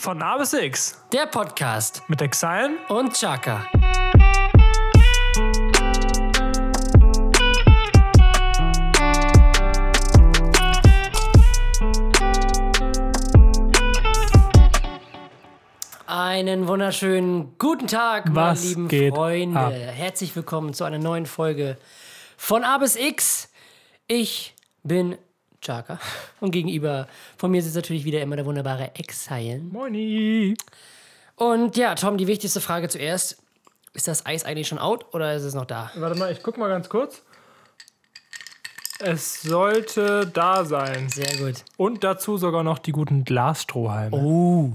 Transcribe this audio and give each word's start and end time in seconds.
Von 0.00 0.22
A 0.22 0.38
bis 0.38 0.54
X 0.54 0.96
Der 1.12 1.26
Podcast 1.26 2.02
mit 2.08 2.22
Exile. 2.22 2.70
und 2.88 3.12
Chaka. 3.12 3.66
Einen 16.06 16.66
wunderschönen 16.66 17.58
guten 17.58 17.86
Tag, 17.86 18.24
meine 18.30 18.52
Was 18.52 18.64
lieben 18.64 18.88
geht 18.88 19.12
Freunde. 19.14 19.60
ab? 19.60 19.74
Herzlich 19.74 20.34
willkommen 20.34 20.72
zu 20.72 20.84
einer 20.84 20.98
neuen 20.98 21.26
Folge 21.26 21.76
von 22.38 22.64
A 22.64 22.78
bis 22.78 22.96
X. 22.96 23.50
Ich 24.06 24.54
bin 24.82 25.18
Chaka 25.60 25.98
und 26.40 26.50
gegenüber 26.50 27.06
von 27.36 27.50
mir 27.50 27.62
sitzt 27.62 27.76
natürlich 27.76 28.04
wieder 28.04 28.20
immer 28.22 28.36
der 28.36 28.46
wunderbare 28.46 28.94
Exile. 28.94 29.58
Moini. 29.58 30.56
Und 31.36 31.76
ja, 31.76 31.94
Tom, 31.94 32.16
die 32.18 32.26
wichtigste 32.26 32.60
Frage 32.60 32.88
zuerst. 32.88 33.38
Ist 33.92 34.06
das 34.06 34.24
Eis 34.24 34.44
eigentlich 34.44 34.68
schon 34.68 34.78
out 34.78 35.12
oder 35.14 35.34
ist 35.34 35.42
es 35.42 35.54
noch 35.54 35.64
da? 35.64 35.90
Warte 35.96 36.16
mal, 36.16 36.30
ich 36.30 36.42
guck 36.44 36.56
mal 36.58 36.68
ganz 36.68 36.88
kurz. 36.88 37.22
Es 39.00 39.40
sollte 39.42 40.26
da 40.26 40.64
sein. 40.64 41.08
Sehr 41.08 41.36
gut. 41.38 41.64
Und 41.78 42.04
dazu 42.04 42.36
sogar 42.36 42.62
noch 42.62 42.78
die 42.78 42.92
guten 42.92 43.24
Glasstrohhalme. 43.24 44.14
Oh, 44.14 44.72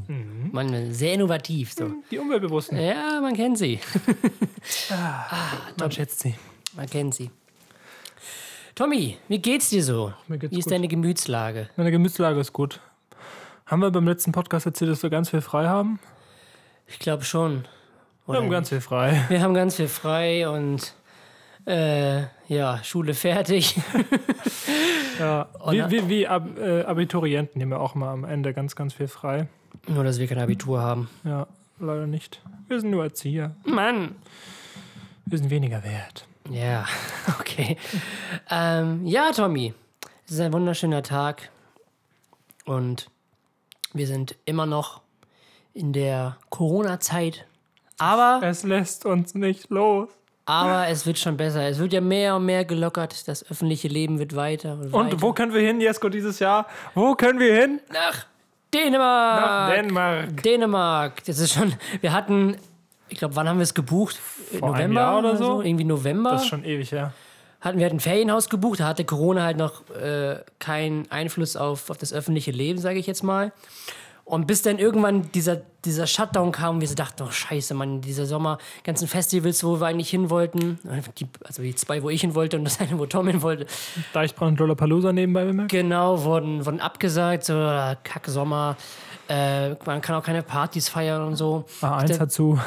man, 0.51 0.93
sehr 0.93 1.13
innovativ. 1.13 1.73
So. 1.73 1.91
Die 2.09 2.17
Umweltbewussten. 2.17 2.77
Ja, 2.77 3.21
man 3.21 3.35
kennt 3.35 3.59
sie. 3.59 3.79
Man 5.77 5.91
schätzt 5.91 6.19
sie. 6.21 6.33
Man 6.75 6.89
kennt 6.89 7.13
sie. 7.13 7.29
Tommy, 8.75 9.17
wie 9.29 9.39
geht's 9.39 9.69
dir 9.69 9.81
so? 9.81 10.11
Mir 10.27 10.37
geht's 10.37 10.53
wie 10.53 10.59
ist 10.59 10.65
gut. 10.65 10.73
deine 10.73 10.89
Gemütslage? 10.89 11.69
Meine 11.77 11.91
Gemütslage 11.91 12.37
ist 12.41 12.51
gut. 12.51 12.81
Haben 13.65 13.81
wir 13.81 13.89
beim 13.89 14.05
letzten 14.05 14.33
Podcast 14.33 14.65
erzählt, 14.65 14.91
dass 14.91 15.01
wir 15.01 15.09
ganz 15.09 15.29
viel 15.29 15.39
frei 15.39 15.67
haben? 15.67 15.97
Ich 16.85 16.99
glaube 16.99 17.23
schon. 17.23 17.63
Wir 18.27 18.35
haben 18.35 18.49
ganz 18.49 18.67
viel 18.67 18.81
frei. 18.81 19.23
Wir 19.29 19.41
haben 19.41 19.53
ganz 19.53 19.77
viel 19.77 19.87
frei 19.87 20.49
und 20.49 20.93
äh, 21.65 22.23
ja, 22.49 22.83
Schule 22.83 23.13
fertig. 23.13 23.79
Ja. 25.17 25.47
Wie, 25.69 25.89
wie, 25.89 26.09
wie 26.09 26.27
Ab 26.27 26.57
äh, 26.59 26.81
Abiturienten 26.81 27.57
nehmen 27.57 27.71
wir 27.71 27.79
auch 27.79 27.95
mal 27.95 28.11
am 28.11 28.25
Ende 28.25 28.53
ganz, 28.53 28.75
ganz 28.75 28.93
viel 28.93 29.07
frei. 29.07 29.47
Nur, 29.87 30.03
dass 30.03 30.19
wir 30.19 30.27
kein 30.27 30.39
Abitur 30.39 30.81
haben. 30.81 31.09
Ja, 31.23 31.47
leider 31.79 32.05
nicht. 32.05 32.41
Wir 32.67 32.81
sind 32.81 32.89
nur 32.89 33.05
Erzieher. 33.05 33.55
Mann! 33.63 34.15
Wir 35.25 35.37
sind 35.37 35.49
weniger 35.49 35.85
wert. 35.85 36.27
Ja, 36.49 36.85
okay. 37.39 37.77
ähm, 38.49 39.05
ja, 39.05 39.31
Tommy, 39.31 39.73
es 40.25 40.33
ist 40.33 40.39
ein 40.41 40.53
wunderschöner 40.53 41.01
Tag 41.03 41.49
und 42.65 43.07
wir 43.93 44.07
sind 44.07 44.35
immer 44.45 44.65
noch 44.65 45.01
in 45.73 45.93
der 45.93 46.37
Corona-Zeit. 46.49 47.45
Aber, 47.97 48.41
Es 48.45 48.63
lässt 48.63 49.05
uns 49.05 49.35
nicht 49.35 49.69
los. 49.69 50.09
aber 50.45 50.87
es 50.89 51.05
wird 51.05 51.17
schon 51.17 51.37
besser. 51.37 51.67
Es 51.67 51.79
wird 51.79 51.93
ja 51.93 52.01
mehr 52.01 52.35
und 52.35 52.45
mehr 52.45 52.65
gelockert. 52.65 53.27
Das 53.27 53.49
öffentliche 53.49 53.87
Leben 53.87 54.19
wird 54.19 54.35
weiter 54.35 54.73
und, 54.73 54.91
weiter. 54.91 54.97
Und 54.97 55.21
wo 55.21 55.31
können 55.33 55.53
wir 55.53 55.61
hin, 55.61 55.79
Jesko, 55.79 56.09
dieses 56.09 56.39
Jahr? 56.39 56.67
Wo 56.93 57.15
können 57.15 57.39
wir 57.39 57.55
hin? 57.55 57.79
Nach 57.91 58.25
Dänemark! 58.73 59.41
Nach 59.41 59.69
Dänemark. 59.73 60.43
Dänemark. 60.43 61.23
Das 61.23 61.39
ist 61.39 61.53
schon. 61.53 61.73
Wir 62.01 62.11
hatten, 62.11 62.57
ich 63.09 63.17
glaube, 63.19 63.35
wann 63.35 63.47
haben 63.47 63.57
wir 63.59 63.63
es 63.63 63.73
gebucht? 63.73 64.17
Vor 64.59 64.75
einem 64.75 64.93
November 64.93 65.19
oder 65.19 65.37
so? 65.37 65.61
Irgendwie 65.61 65.83
November. 65.85 66.31
Das 66.31 66.43
ist 66.43 66.47
schon 66.47 66.63
ewig 66.63 66.91
her. 66.91 67.13
hatten 67.61 67.77
wir 67.77 67.85
halt 67.85 67.93
ein 67.93 67.99
Ferienhaus 67.99 68.49
gebucht, 68.49 68.79
da 68.79 68.87
hatte 68.87 69.05
Corona 69.05 69.43
halt 69.43 69.57
noch 69.57 69.89
äh, 69.91 70.37
keinen 70.59 71.09
Einfluss 71.11 71.55
auf, 71.55 71.89
auf 71.89 71.97
das 71.97 72.13
öffentliche 72.13 72.51
Leben, 72.51 72.79
sage 72.79 72.99
ich 72.99 73.07
jetzt 73.07 73.23
mal. 73.23 73.51
Und 74.23 74.47
bis 74.47 74.63
dann 74.63 74.79
irgendwann 74.79 75.31
dieser, 75.33 75.57
dieser 75.85 76.07
Shutdown 76.07 76.51
kam 76.51 76.75
und 76.75 76.81
wir 76.81 76.87
so 76.87 76.95
dachten, 76.95 77.21
oh 77.21 77.29
scheiße, 77.29 77.75
Mann, 77.75 78.01
dieser 78.01 78.25
Sommer, 78.25 78.57
ganzen 78.83 79.07
Festivals, 79.07 79.63
wo 79.63 79.79
wir 79.79 79.85
eigentlich 79.85 80.09
hin 80.09 80.31
wollten, 80.31 80.79
die, 81.19 81.27
also 81.43 81.61
die 81.61 81.75
zwei, 81.75 82.01
wo 82.01 82.09
ich 82.09 82.21
hin 82.21 82.33
wollte 82.33 82.57
und 82.57 82.63
das 82.63 82.79
eine, 82.79 82.97
wo 82.97 83.05
Tom 83.05 83.27
hin 83.27 83.43
wollte, 83.43 83.67
Deichbrand 84.13 84.59
Lollapalooza 84.59 85.13
nebenbei 85.13 85.45
bemerkt. 85.45 85.69
genau, 85.71 86.23
wurden, 86.23 86.65
wurden 86.65 86.79
abgesagt, 86.79 87.43
so 87.45 87.53
äh, 87.53 87.95
kack 88.03 88.25
Sommer, 88.25 88.77
äh, 89.29 89.75
man 89.85 90.01
kann 90.01 90.15
auch 90.15 90.23
keine 90.23 90.41
Partys 90.41 90.89
feiern 90.89 91.21
und 91.21 91.35
so. 91.35 91.65
A1 91.83 92.05
Der- 92.07 92.19
hat 92.21 92.31
zu. 92.31 92.59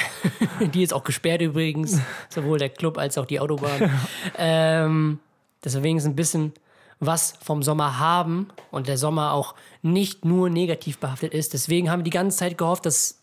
Die 0.72 0.82
ist 0.82 0.92
auch 0.92 1.04
gesperrt 1.04 1.40
übrigens, 1.40 2.00
sowohl 2.28 2.58
der 2.58 2.68
Club 2.68 2.98
als 2.98 3.18
auch 3.18 3.26
die 3.26 3.40
Autobahn. 3.40 3.90
ähm, 4.38 5.20
dass 5.60 5.74
wir 5.74 5.82
wenigstens 5.82 6.12
ein 6.12 6.16
bisschen 6.16 6.52
was 7.00 7.34
vom 7.42 7.62
Sommer 7.62 7.98
haben 7.98 8.48
und 8.70 8.88
der 8.88 8.98
Sommer 8.98 9.32
auch 9.32 9.54
nicht 9.82 10.24
nur 10.24 10.50
negativ 10.50 10.98
behaftet 10.98 11.32
ist. 11.32 11.52
Deswegen 11.52 11.90
haben 11.90 12.00
wir 12.00 12.04
die 12.04 12.10
ganze 12.10 12.38
Zeit 12.38 12.58
gehofft, 12.58 12.86
dass 12.86 13.20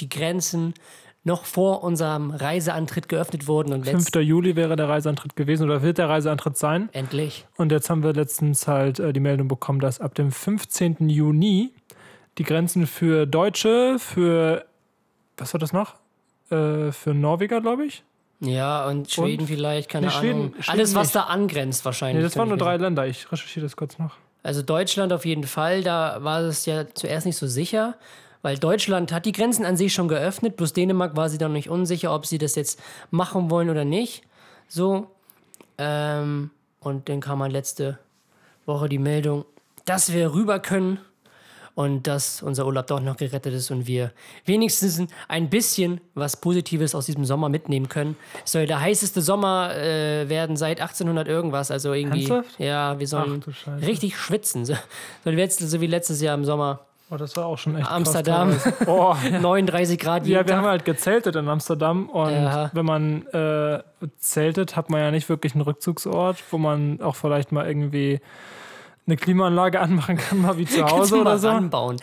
die 0.00 0.08
Grenzen 0.08 0.74
noch 1.24 1.46
vor 1.46 1.82
unserem 1.82 2.30
Reiseantritt 2.30 3.08
geöffnet 3.08 3.46
wurden 3.46 3.72
und 3.72 3.84
5. 3.84 4.12
letzt 4.12 4.14
Juli 4.14 4.56
wäre 4.56 4.76
der 4.76 4.88
Reiseantritt 4.88 5.36
gewesen 5.36 5.64
oder 5.64 5.82
wird 5.82 5.96
der 5.98 6.08
Reiseantritt 6.08 6.58
sein. 6.58 6.90
endlich. 6.92 7.46
Und 7.56 7.72
jetzt 7.72 7.88
haben 7.88 8.02
wir 8.02 8.12
letztens 8.12 8.68
halt 8.68 8.98
äh, 8.98 9.12
die 9.12 9.20
Meldung 9.20 9.48
bekommen, 9.48 9.80
dass 9.80 10.00
ab 10.00 10.14
dem 10.14 10.30
15. 10.30 11.08
Juni 11.08 11.72
die 12.36 12.42
Grenzen 12.42 12.86
für 12.86 13.26
Deutsche, 13.26 13.96
für, 13.98 14.66
was 15.36 15.52
war 15.54 15.58
das 15.58 15.72
noch? 15.72 15.94
Äh, 16.50 16.92
für 16.92 17.14
Norweger, 17.14 17.60
glaube 17.60 17.86
ich. 17.86 18.02
Ja, 18.40 18.86
und 18.86 19.10
Schweden 19.10 19.46
vielleicht, 19.46 19.88
keine 19.88 20.08
Nee, 20.08 20.12
Ahnung. 20.12 20.52
Schweden 20.58 20.64
Alles, 20.70 20.94
was 20.94 21.08
nicht. 21.08 21.14
da 21.16 21.20
angrenzt 21.22 21.84
wahrscheinlich. 21.84 22.18
Nee, 22.18 22.22
das 22.24 22.36
waren 22.36 22.48
nur 22.48 22.58
drei. 22.58 22.76
Länder. 22.76 23.06
Ich 23.06 23.30
recherchiere 23.30 23.64
das 23.64 23.76
kurz 23.76 23.98
noch. 23.98 24.16
Also 24.42 24.60
Deutschland 24.60 25.12
auf 25.12 25.24
jeden 25.24 25.44
Fall, 25.44 25.82
da 25.82 26.22
war 26.22 26.40
es 26.42 26.66
ja 26.66 26.84
zuerst 26.92 27.24
nicht 27.24 27.36
so 27.36 27.46
sicher, 27.46 27.96
weil 28.42 28.58
Deutschland 28.58 29.10
hat 29.12 29.24
die 29.24 29.32
Grenzen 29.32 29.64
an 29.64 29.76
sich 29.78 29.94
schon 29.94 30.08
geöffnet, 30.08 30.56
bloß 30.56 30.74
Dänemark 30.74 31.16
war 31.16 31.30
sie 31.30 31.38
dann 31.38 31.54
nicht 31.54 31.70
unsicher, 31.70 32.14
ob 32.14 32.26
sie 32.26 32.36
das 32.36 32.54
jetzt 32.54 32.78
machen 33.10 33.48
wollen 33.50 33.70
oder 33.70 33.86
nicht. 33.86 34.22
So. 34.68 35.10
Ähm, 35.78 36.50
und 36.80 37.08
dann 37.08 37.20
kam 37.20 37.40
halt 37.42 37.52
letzte 37.52 37.98
Woche 38.66 38.90
die 38.90 38.98
Meldung, 38.98 39.46
dass 39.86 40.12
wir 40.12 40.34
rüber 40.34 40.58
können 40.60 40.98
und 41.74 42.06
dass 42.06 42.42
unser 42.42 42.66
Urlaub 42.66 42.86
doch 42.86 43.00
noch 43.00 43.16
gerettet 43.16 43.52
ist 43.52 43.70
und 43.70 43.86
wir 43.86 44.12
wenigstens 44.44 45.02
ein 45.28 45.50
bisschen 45.50 46.00
was 46.14 46.36
Positives 46.36 46.94
aus 46.94 47.06
diesem 47.06 47.24
Sommer 47.24 47.48
mitnehmen 47.48 47.88
können. 47.88 48.16
Es 48.44 48.52
soll 48.52 48.66
der 48.66 48.80
heißeste 48.80 49.20
Sommer 49.22 49.74
äh, 49.74 50.28
werden 50.28 50.56
seit 50.56 50.80
1800 50.80 51.26
irgendwas, 51.26 51.70
also 51.70 51.92
irgendwie. 51.92 52.28
Ernsthaft? 52.30 52.60
Ja, 52.60 52.98
wir 52.98 53.08
sollen 53.08 53.42
Ach 53.66 53.82
richtig 53.86 54.16
schwitzen. 54.16 54.64
So, 54.64 54.74
so, 55.24 55.30
wie 55.30 55.36
letztes- 55.36 55.70
so 55.70 55.80
wie 55.80 55.86
letztes 55.88 56.20
Jahr 56.20 56.34
im 56.36 56.44
Sommer. 56.44 56.80
Oh, 57.10 57.16
das 57.16 57.36
war 57.36 57.44
auch 57.46 57.58
schon 57.58 57.76
echt 57.76 57.90
Amsterdam. 57.90 58.56
Oh, 58.86 59.14
39 59.30 59.98
Grad 59.98 60.26
Ja, 60.26 60.38
wir 60.38 60.46
Tag. 60.46 60.56
haben 60.56 60.66
halt 60.66 60.84
gezeltet 60.86 61.36
in 61.36 61.48
Amsterdam 61.48 62.08
und 62.08 62.30
Ja. 62.32 62.70
wenn 62.72 62.86
man 62.86 63.26
äh, 63.26 63.80
zeltet, 64.18 64.74
hat 64.74 64.88
man 64.90 65.00
ja 65.00 65.10
nicht 65.10 65.28
wirklich 65.28 65.54
einen 65.54 65.62
Rückzugsort, 65.62 66.42
wo 66.50 66.56
man 66.56 67.02
auch 67.02 67.14
vielleicht 67.16 67.52
mal 67.52 67.66
irgendwie 67.66 68.20
eine 69.06 69.16
Klimaanlage 69.16 69.80
anmachen 69.80 70.16
kann, 70.16 70.40
mal 70.40 70.56
wie 70.56 70.64
zu 70.64 70.82
Hause 70.84 71.20
oder 71.20 71.38
so. 71.38 71.48
ranbauen. 71.48 71.96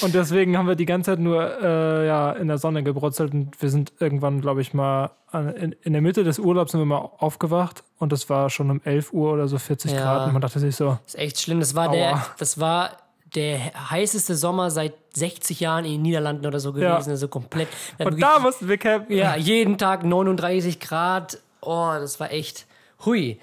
Und 0.00 0.14
deswegen 0.14 0.56
haben 0.56 0.66
wir 0.66 0.74
die 0.74 0.86
ganze 0.86 1.10
Zeit 1.12 1.18
nur 1.18 1.42
äh, 1.62 2.06
ja, 2.06 2.32
in 2.32 2.48
der 2.48 2.58
Sonne 2.58 2.82
gebrutzelt 2.82 3.34
und 3.34 3.60
wir 3.60 3.68
sind 3.68 3.92
irgendwann, 4.00 4.40
glaube 4.40 4.62
ich, 4.62 4.72
mal 4.72 5.10
an, 5.30 5.48
in, 5.54 5.72
in 5.82 5.92
der 5.92 6.02
Mitte 6.02 6.24
des 6.24 6.38
Urlaubs 6.38 6.72
sind 6.72 6.80
wir 6.80 6.86
mal 6.86 7.10
aufgewacht 7.18 7.84
und 7.98 8.12
es 8.12 8.30
war 8.30 8.48
schon 8.50 8.70
um 8.70 8.80
11 8.84 9.12
Uhr 9.12 9.32
oder 9.32 9.46
so 9.46 9.58
40 9.58 9.92
Ja. 9.92 10.00
Grad 10.00 10.26
und 10.28 10.32
man 10.32 10.42
dachte 10.42 10.58
sich 10.58 10.74
so, 10.74 10.98
Das 11.04 11.14
ist 11.14 11.20
echt 11.20 11.40
schlimm. 11.40 11.60
Das 11.60 11.74
war, 11.74 11.90
der, 11.90 12.12
Aua. 12.14 12.26
das 12.38 12.58
war 12.58 12.90
der 13.34 13.58
heißeste 13.90 14.34
Sommer 14.34 14.70
seit 14.70 14.94
60 15.14 15.60
Jahren 15.60 15.84
in 15.84 15.92
den 15.92 16.02
Niederlanden 16.02 16.46
oder 16.46 16.60
so 16.60 16.72
gewesen. 16.72 16.86
Ja. 16.86 16.96
Also 17.12 17.28
komplett. 17.28 17.68
Und 17.98 18.20
da 18.20 18.38
mussten 18.38 18.68
wir 18.68 18.78
campen. 18.78 19.14
Ja, 19.16 19.36
jeden 19.36 19.76
Tag 19.78 20.02
39 20.04 20.80
Grad. 20.80 21.38
Oh, 21.60 21.90
das 22.00 22.18
war 22.18 22.32
echt 22.32 22.66
hui. 23.04 23.38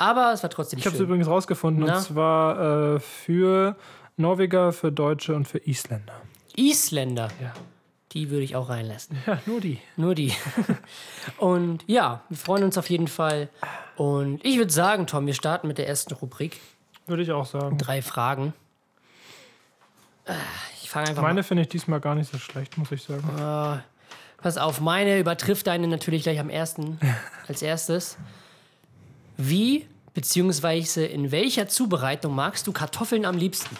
Aber 0.00 0.32
es 0.32 0.42
war 0.42 0.48
trotzdem 0.50 0.78
Ich 0.78 0.86
habe 0.86 0.94
es 0.94 0.98
schön. 0.98 1.06
übrigens 1.06 1.28
rausgefunden 1.28 1.84
Na? 1.86 1.96
und 1.96 2.02
zwar 2.02 2.94
äh, 2.96 3.00
für 3.00 3.76
Norweger, 4.16 4.72
für 4.72 4.90
Deutsche 4.90 5.34
und 5.36 5.46
für 5.46 5.58
Isländer. 5.58 6.14
Isländer, 6.56 7.28
Ja. 7.40 7.52
die 8.12 8.30
würde 8.30 8.42
ich 8.44 8.56
auch 8.56 8.70
reinlassen. 8.70 9.18
Ja, 9.26 9.38
nur 9.44 9.60
die. 9.60 9.78
Nur 9.96 10.14
die. 10.14 10.32
Und 11.38 11.84
ja, 11.86 12.22
wir 12.28 12.36
freuen 12.38 12.64
uns 12.64 12.76
auf 12.78 12.88
jeden 12.90 13.08
Fall. 13.08 13.48
Und 13.96 14.44
ich 14.44 14.56
würde 14.56 14.72
sagen, 14.72 15.06
Tom, 15.06 15.26
wir 15.26 15.34
starten 15.34 15.68
mit 15.68 15.76
der 15.78 15.86
ersten 15.86 16.14
Rubrik. 16.14 16.58
Würde 17.06 17.22
ich 17.22 17.30
auch 17.32 17.46
sagen. 17.46 17.76
Drei 17.78 18.00
Fragen. 18.02 18.52
Ah, 20.26 20.32
Ich 20.82 20.90
fange 20.90 21.08
einfach 21.10 21.22
Meine 21.22 21.42
finde 21.42 21.62
ich 21.62 21.68
diesmal 21.68 22.00
gar 22.00 22.14
nicht 22.14 22.30
so 22.32 22.38
schlecht, 22.38 22.76
muss 22.78 22.90
ich 22.90 23.02
sagen. 23.02 23.22
mal. 23.36 23.84
Pass 24.38 24.56
auf, 24.56 24.80
meine 24.80 25.18
übertrifft 25.18 25.66
deine 25.66 25.86
natürlich 25.88 26.22
gleich 26.22 26.40
am 26.40 26.48
ersten 26.50 26.98
als 27.48 27.60
erstes. 27.62 28.16
Wie 29.40 29.86
beziehungsweise 30.14 31.04
in 31.04 31.30
welcher 31.30 31.68
Zubereitung 31.68 32.34
magst 32.34 32.66
du 32.66 32.72
Kartoffeln 32.72 33.24
am 33.24 33.36
liebsten? 33.36 33.76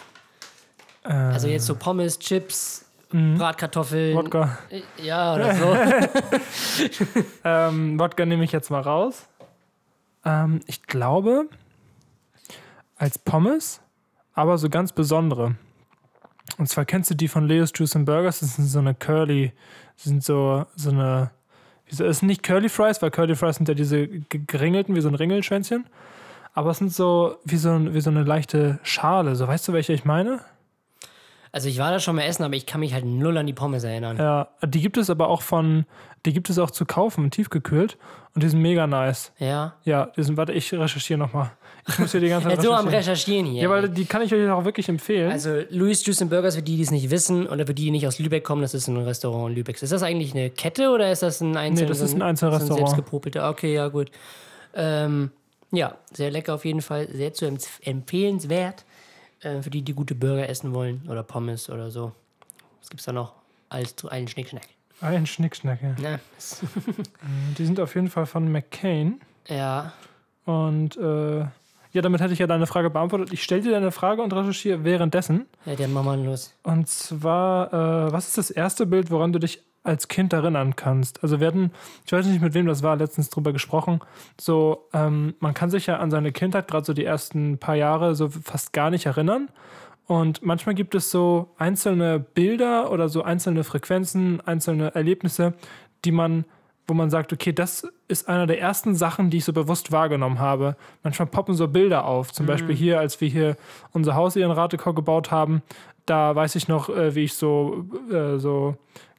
Also 1.03 1.47
jetzt 1.47 1.65
so 1.65 1.75
Pommes, 1.75 2.19
Chips, 2.19 2.85
Bratkartoffeln. 3.09 4.15
Wodka. 4.15 4.57
Ja, 5.01 5.35
oder 5.35 5.55
so. 5.55 5.77
Ähm, 7.43 7.99
Wodka 7.99 8.25
nehme 8.25 8.43
ich 8.43 8.51
jetzt 8.51 8.69
mal 8.69 8.81
raus. 8.81 9.27
Ähm, 10.23 10.61
ich 10.67 10.83
glaube, 10.83 11.47
als 12.97 13.17
Pommes, 13.17 13.81
aber 14.33 14.57
so 14.57 14.69
ganz 14.69 14.93
besondere. 14.93 15.55
Und 16.57 16.67
zwar 16.67 16.85
kennst 16.85 17.09
du 17.09 17.15
die 17.15 17.27
von 17.27 17.47
Leo's 17.47 17.71
Juice 17.75 17.95
and 17.95 18.05
Burgers? 18.05 18.39
Das 18.39 18.55
sind 18.55 18.65
so 18.65 18.79
eine 18.79 18.93
Curly, 18.93 19.51
das 19.95 20.05
sind 20.05 20.23
so, 20.23 20.65
so 20.75 20.91
eine, 20.91 21.31
es 21.99 22.19
sind 22.19 22.27
nicht 22.27 22.43
Curly 22.43 22.69
Fries, 22.69 23.01
weil 23.01 23.11
Curly 23.11 23.35
Fries 23.35 23.57
sind 23.57 23.67
ja 23.67 23.73
diese 23.75 24.07
ge- 24.07 24.41
geringelten, 24.47 24.95
wie 24.95 25.01
so 25.01 25.09
ein 25.09 25.15
Ringelschwänzchen. 25.15 25.85
Aber 26.53 26.71
es 26.71 26.77
sind 26.79 26.91
so, 26.93 27.37
wie 27.45 27.57
so, 27.57 27.69
ein, 27.71 27.93
wie 27.93 28.01
so 28.01 28.09
eine 28.09 28.23
leichte 28.23 28.79
Schale. 28.83 29.35
So, 29.35 29.47
weißt 29.47 29.67
du, 29.67 29.73
welche 29.73 29.93
ich 29.93 30.05
meine? 30.05 30.39
Also 31.53 31.67
ich 31.67 31.79
war 31.79 31.91
da 31.91 31.99
schon 31.99 32.15
mal 32.15 32.23
essen, 32.23 32.43
aber 32.43 32.55
ich 32.55 32.65
kann 32.65 32.79
mich 32.79 32.93
halt 32.93 33.03
null 33.05 33.37
an 33.37 33.45
die 33.45 33.53
Pommes 33.53 33.83
erinnern. 33.83 34.17
Ja, 34.17 34.47
die 34.65 34.79
gibt 34.79 34.95
es 34.97 35.09
aber 35.09 35.27
auch 35.27 35.41
von, 35.41 35.85
die 36.25 36.31
gibt 36.31 36.49
es 36.49 36.57
auch 36.57 36.71
zu 36.71 36.85
kaufen, 36.85 37.29
tiefgekühlt. 37.29 37.97
Und 38.33 38.43
die 38.43 38.47
sind 38.47 38.61
mega 38.61 38.87
nice. 38.87 39.33
Ja. 39.37 39.73
Ja, 39.83 40.05
die 40.15 40.23
sind, 40.23 40.37
warte, 40.37 40.53
ich 40.53 40.71
recherchiere 40.73 41.19
nochmal. 41.19 41.51
Ich 41.89 41.99
muss 41.99 42.11
hier 42.13 42.21
die 42.21 42.29
ganze 42.29 42.47
Zeit 42.47 42.61
so 42.61 42.71
am 42.71 42.87
recherchieren. 42.87 43.47
Hier. 43.47 43.63
Ja, 43.63 43.69
weil 43.69 43.89
die 43.89 44.05
kann 44.05 44.21
ich 44.21 44.33
euch 44.33 44.49
auch 44.49 44.63
wirklich 44.63 44.87
empfehlen. 44.87 45.29
also 45.29 45.63
Louis 45.69 46.05
Juice 46.05 46.21
and 46.21 46.31
Burgers, 46.31 46.55
für 46.55 46.61
die, 46.61 46.77
die 46.77 46.83
es 46.83 46.91
nicht 46.91 47.09
wissen 47.09 47.45
oder 47.47 47.67
für 47.67 47.73
die, 47.73 47.83
die 47.85 47.91
nicht 47.91 48.07
aus 48.07 48.19
Lübeck 48.19 48.45
kommen, 48.45 48.61
das 48.61 48.73
ist 48.73 48.87
ein 48.87 48.95
Restaurant 48.95 49.49
in 49.49 49.55
Lübeck. 49.57 49.81
Ist 49.81 49.91
das 49.91 50.03
eigentlich 50.03 50.33
eine 50.33 50.49
Kette 50.51 50.91
oder 50.91 51.11
ist 51.11 51.21
das 51.23 51.41
ein 51.41 51.57
einzelnes? 51.57 51.99
das 51.99 52.07
ist 52.07 52.13
ein 52.13 52.19
So 52.19 52.25
Einzelrestaurant. 52.25 52.71
ein 52.71 52.77
selbstgepopelter. 52.77 53.49
Okay, 53.49 53.73
ja 53.73 53.89
gut. 53.89 54.09
Ähm, 54.73 55.31
ja, 55.71 55.95
sehr 56.13 56.31
lecker 56.31 56.53
auf 56.53 56.63
jeden 56.63 56.81
Fall, 56.81 57.09
sehr 57.11 57.33
zu 57.33 57.45
empf 57.45 57.79
empfehlenswert 57.83 58.85
äh, 59.41 59.61
für 59.61 59.69
die, 59.69 59.81
die 59.81 59.93
gute 59.93 60.15
Burger 60.15 60.47
essen 60.49 60.73
wollen 60.73 61.01
oder 61.09 61.23
Pommes 61.23 61.69
oder 61.69 61.91
so. 61.91 62.11
Was 62.79 62.89
gibt's 62.89 63.05
da 63.05 63.11
noch? 63.11 63.33
Zu 63.95 64.09
allen 64.09 64.27
Schnickschnack. 64.27 64.67
Ein 64.99 65.25
Schnickschnack, 65.25 65.79
ja. 65.81 65.95
Ne? 66.01 66.19
Die 67.57 67.65
sind 67.65 67.79
auf 67.79 67.95
jeden 67.95 68.09
Fall 68.09 68.25
von 68.25 68.51
McCain. 68.51 69.21
Ja, 69.47 69.93
Und 70.45 70.97
äh, 70.97 71.39
ja, 71.93 72.01
damit 72.01 72.21
hätte 72.21 72.33
ich 72.33 72.39
ja 72.39 72.47
deine 72.47 72.67
Frage 72.67 72.89
beantwortet. 72.89 73.33
Ich 73.33 73.43
stelle 73.43 73.61
dir 73.61 73.71
deine 73.71 73.91
Frage 73.91 74.21
und 74.21 74.31
recherchiere 74.33 74.83
währenddessen. 74.83 75.45
ja, 75.65 75.75
dann 75.75 75.91
machen 75.93 76.05
wir 76.05 76.17
mal 76.17 76.23
los. 76.23 76.53
Und 76.63 76.87
zwar, 76.87 77.73
äh, 77.73 78.11
was 78.11 78.27
ist 78.27 78.37
das 78.37 78.51
erste 78.51 78.85
Bild, 78.85 79.09
woran 79.11 79.33
du 79.33 79.39
dich 79.39 79.61
als 79.83 80.07
Kind 80.07 80.33
erinnern 80.33 80.75
kannst? 80.75 81.23
Also 81.23 81.39
wir 81.39 81.47
hatten, 81.47 81.71
ich 82.05 82.11
weiß 82.11 82.25
nicht, 82.25 82.41
mit 82.41 82.53
wem 82.53 82.65
das 82.65 82.83
war, 82.83 82.95
letztens 82.95 83.29
drüber 83.29 83.53
gesprochen. 83.53 83.99
So, 84.39 84.87
ähm, 84.93 85.35
man 85.39 85.53
kann 85.53 85.69
sich 85.69 85.87
ja 85.87 85.97
an 85.97 86.11
seine 86.11 86.31
Kindheit, 86.31 86.67
gerade 86.67 86.85
so 86.85 86.93
die 86.93 87.05
ersten 87.05 87.57
paar 87.57 87.75
Jahre, 87.75 88.15
so 88.15 88.29
fast 88.29 88.73
gar 88.73 88.89
nicht 88.89 89.05
erinnern. 89.05 89.49
Und 90.07 90.43
manchmal 90.43 90.75
gibt 90.75 90.93
es 90.93 91.09
so 91.09 91.51
einzelne 91.57 92.19
Bilder 92.19 92.91
oder 92.91 93.07
so 93.07 93.23
einzelne 93.23 93.63
Frequenzen, 93.63 94.41
einzelne 94.41 94.93
Erlebnisse, 94.93 95.53
die 96.03 96.11
man, 96.11 96.43
wo 96.87 96.93
man 96.93 97.09
sagt, 97.09 97.31
okay, 97.31 97.53
das 97.53 97.87
ist 98.09 98.27
einer 98.27 98.45
der 98.45 98.59
ersten 98.59 98.93
Sachen, 98.93 99.29
die 99.29 99.37
ich 99.37 99.45
so 99.45 99.53
bewusst 99.53 99.91
wahrgenommen 99.93 100.39
habe. 100.39 100.75
Manchmal 101.03 101.27
poppen 101.27 101.55
so 101.55 101.67
Bilder 101.67 102.05
auf. 102.05 102.33
Zum 102.33 102.45
Beispiel 102.45 102.75
hier, 102.75 102.99
als 102.99 103.21
wir 103.21 103.29
hier 103.29 103.55
unser 103.93 104.15
Haus 104.15 104.33
hier 104.33 104.45
in 104.45 104.51
Ratekau 104.51 104.93
gebaut 104.93 105.31
haben, 105.31 105.61
da 106.05 106.35
weiß 106.35 106.55
ich 106.55 106.67
noch, 106.67 106.89
äh, 106.89 107.15
wie 107.15 107.23
ich 107.23 107.35
so, 107.35 107.85
äh, 108.11 108.37
so 108.37 108.75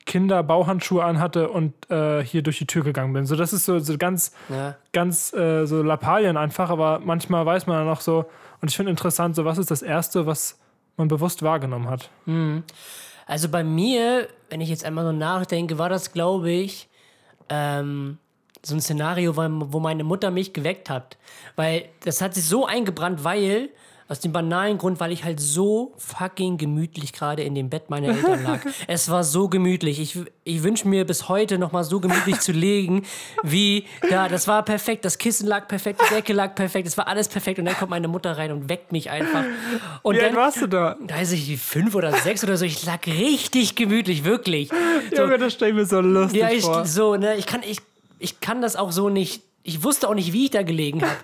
Kinderbauhandschuhe 0.07 1.05
anhatte 1.05 1.49
und 1.49 1.73
äh, 1.91 2.25
hier 2.25 2.43
durch 2.43 2.59
die 2.59 2.67
Tür 2.67 2.83
gegangen 2.85 3.13
bin. 3.13 3.27
So, 3.27 3.37
das 3.37 3.53
ist 3.53 3.65
so, 3.65 3.79
so 3.79 3.97
ganz, 3.99 4.33
Ja. 4.49 4.77
ganz 4.93 5.33
äh, 5.33 5.65
so 5.67 5.83
Lappalien 5.83 6.37
einfach, 6.37 6.71
aber 6.71 6.99
manchmal 6.99 7.47
weiß 7.47 7.67
man 7.67 7.77
dann 7.79 7.87
noch 7.87 8.01
so, 8.01 8.25
und 8.61 8.71
ich 8.71 8.77
finde 8.77 8.91
interessant, 8.91 9.35
so 9.37 9.45
was 9.45 9.59
ist 9.59 9.71
das 9.71 9.83
Erste, 9.83 10.27
was 10.27 10.59
man 10.97 11.09
bewusst 11.09 11.43
wahrgenommen 11.43 11.89
hat. 11.89 12.11
Also 13.27 13.49
bei 13.49 13.65
mir, 13.65 14.29
wenn 14.51 14.61
ich 14.61 14.69
jetzt 14.69 14.85
einmal 14.85 15.05
so 15.05 15.13
nachdenke, 15.13 15.79
war 15.79 15.89
das, 15.89 16.13
glaube 16.13 16.51
ich, 16.51 16.89
ähm, 17.49 18.19
so 18.65 18.75
ein 18.77 18.81
Szenario, 18.81 19.37
wo 19.37 19.81
meine 19.81 20.05
Mutter 20.05 20.31
mich 20.31 20.53
geweckt 20.53 20.89
hat. 20.91 21.17
Weil 21.57 21.87
das 22.05 22.21
hat 22.21 22.35
sich 22.35 22.45
so 22.45 22.67
eingebrannt, 22.67 23.25
weil, 23.25 23.71
aus 24.09 24.21
dem 24.21 24.33
banalen 24.33 24.79
Grund, 24.79 25.01
weil 25.01 25.13
ich 25.13 25.25
halt 25.25 25.41
so 25.41 25.95
fucking 25.97 26.59
gemütlich 26.59 27.13
gerade 27.13 27.43
in 27.43 27.55
dem 27.55 27.71
Bett 27.71 27.91
meiner 27.91 28.09
Eltern 28.09 28.43
lag. 28.43 28.61
es 28.87 29.09
war 29.09 29.25
so 29.25 29.49
gemütlich. 29.49 30.01
Ich, 30.01 30.19
ich 30.45 30.63
wünsche 30.63 30.87
mir 30.89 31.07
bis 31.07 31.29
heute 31.29 31.59
nochmal 31.59 31.85
so 31.85 32.01
gemütlich 32.01 32.41
zu 32.41 32.53
legen, 32.53 33.05
wie 33.43 33.87
da. 34.11 34.29
Das 34.29 34.49
war 34.49 34.65
perfekt. 34.65 35.05
Das 35.05 35.19
Kissen 35.19 35.47
lag 35.47 35.69
perfekt, 35.69 36.01
die 36.05 36.15
Decke 36.15 36.33
lag 36.33 36.55
perfekt, 36.55 36.87
es 36.89 36.99
war 36.99 37.07
alles 37.07 37.29
perfekt. 37.29 37.59
Und 37.59 37.65
dann 37.65 37.77
kommt 37.77 37.91
meine 37.91 38.09
Mutter 38.09 38.37
rein 38.37 38.53
und 38.53 38.69
weckt 38.69 38.93
mich 38.93 39.11
einfach. 39.11 39.45
Und 40.03 40.21
dann, 40.21 40.35
warst 40.37 40.61
du 40.61 40.67
da? 40.67 40.97
da 41.07 41.17
weiß 41.17 41.33
ich, 41.33 41.49
wie 41.49 41.57
fünf 41.57 41.95
oder 41.95 42.13
sechs 42.13 42.43
oder 42.45 42.57
so. 42.57 42.65
Ich 42.65 42.85
lag 42.85 43.07
richtig 43.07 43.75
gemütlich, 43.75 44.25
wirklich. 44.25 44.71
So, 45.15 45.23
Junge, 45.23 45.39
das 45.39 45.55
stelle 45.55 45.71
ich 45.71 45.77
mir 45.77 45.87
so 45.87 46.01
lustig 46.01 46.41
ja, 46.41 46.51
ich, 46.51 46.65
vor. 46.65 46.85
so, 46.85 47.17
ne, 47.17 47.37
ich 47.37 47.47
kann, 47.47 47.63
ich, 47.63 47.79
ich 48.19 48.41
kann 48.41 48.61
das 48.61 48.77
auch 48.77 48.93
so 48.93 49.09
nicht. 49.09 49.43
Ich 49.65 49.85
wusste 49.85 50.09
auch 50.09 50.15
nicht, 50.15 50.33
wie 50.33 50.45
ich 50.47 50.51
da 50.51 50.63
gelegen 50.63 51.03
habe. 51.03 51.17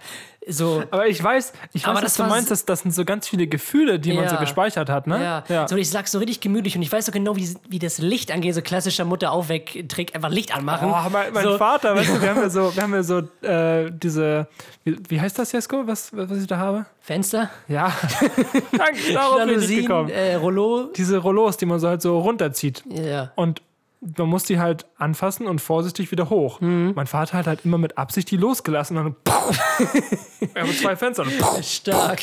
So, 0.48 0.82
Aber 0.90 1.06
ich 1.06 1.22
weiß, 1.22 1.52
ich 1.72 1.84
Aber 1.86 1.96
weiß, 1.96 2.04
was 2.04 2.14
du 2.14 2.24
meinst, 2.24 2.50
das, 2.50 2.64
das 2.64 2.80
sind 2.80 2.92
so 2.94 3.04
ganz 3.04 3.28
viele 3.28 3.46
Gefühle, 3.46 3.98
die 4.00 4.12
man 4.12 4.24
Ja. 4.24 4.30
so 4.30 4.36
gespeichert 4.36 4.88
hat, 4.88 5.06
ne? 5.06 5.42
ja. 5.48 5.68
So, 5.68 5.76
ich 5.76 5.92
lag 5.92 6.06
so 6.06 6.18
richtig 6.18 6.40
gemütlich 6.40 6.74
und 6.76 6.82
ich 6.82 6.90
weiß 6.90 7.06
so 7.06 7.12
genau, 7.12 7.36
wie, 7.36 7.54
wie 7.68 7.78
das 7.78 7.98
Licht 7.98 8.32
angeht. 8.32 8.54
So 8.54 8.62
klassischer 8.62 9.04
Mutter-Aufweck-Trick, 9.04 10.14
einfach 10.14 10.30
Licht 10.30 10.54
anmachen. 10.56 10.88
Oh, 10.90 11.10
mein, 11.10 11.32
mein 11.32 11.44
so, 11.44 11.58
Vater, 11.58 11.94
weißt 11.94 12.10
du, 12.16 12.22
wir 12.22 12.30
haben 12.30 12.40
ja 12.42 12.50
so, 12.50 12.72
wir 12.74 12.82
haben 12.82 12.94
ja 12.94 13.02
so 13.02 13.18
äh, 13.46 13.90
diese, 13.92 14.46
wie, 14.84 14.96
wie 15.08 15.20
heißt 15.20 15.38
das, 15.38 15.52
Jesko, 15.52 15.86
was, 15.86 16.10
was 16.16 16.38
ich 16.38 16.46
da 16.46 16.56
habe? 16.58 16.86
Fenster, 17.00 17.50
Ja, 17.68 17.92
danke, 18.76 19.12
darauf 19.12 19.44
bin 19.46 19.60
ich 19.62 19.68
gekommen. 19.68 20.10
äh, 20.10 20.34
Rollo. 20.34 20.90
Diese 20.96 21.18
Rollos, 21.18 21.56
die 21.56 21.66
man 21.66 21.78
so 21.78 21.88
halt 21.88 22.02
so 22.02 22.18
runterzieht. 22.18 22.82
Ja. 22.88 23.32
Und 23.34 23.62
man 24.00 24.28
muss 24.28 24.44
die 24.44 24.58
halt 24.60 24.86
anfassen 24.96 25.46
und 25.46 25.60
vorsichtig 25.60 26.10
wieder 26.12 26.30
hoch. 26.30 26.60
Mhm. 26.60 26.92
Mein 26.94 27.06
Vater 27.06 27.36
hat 27.38 27.46
halt 27.46 27.64
immer 27.64 27.78
mit 27.78 27.98
Absicht 27.98 28.30
die 28.30 28.36
losgelassen 28.36 28.96
und 28.96 29.16
dann 29.24 29.34
ja, 30.56 30.64
mit 30.64 30.78
zwei 30.78 30.94
Fenstern. 30.96 31.28
Stark. 31.62 32.20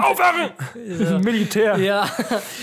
Aufwachen! 0.00 1.22
Militär. 1.22 1.76
ja, 1.78 2.08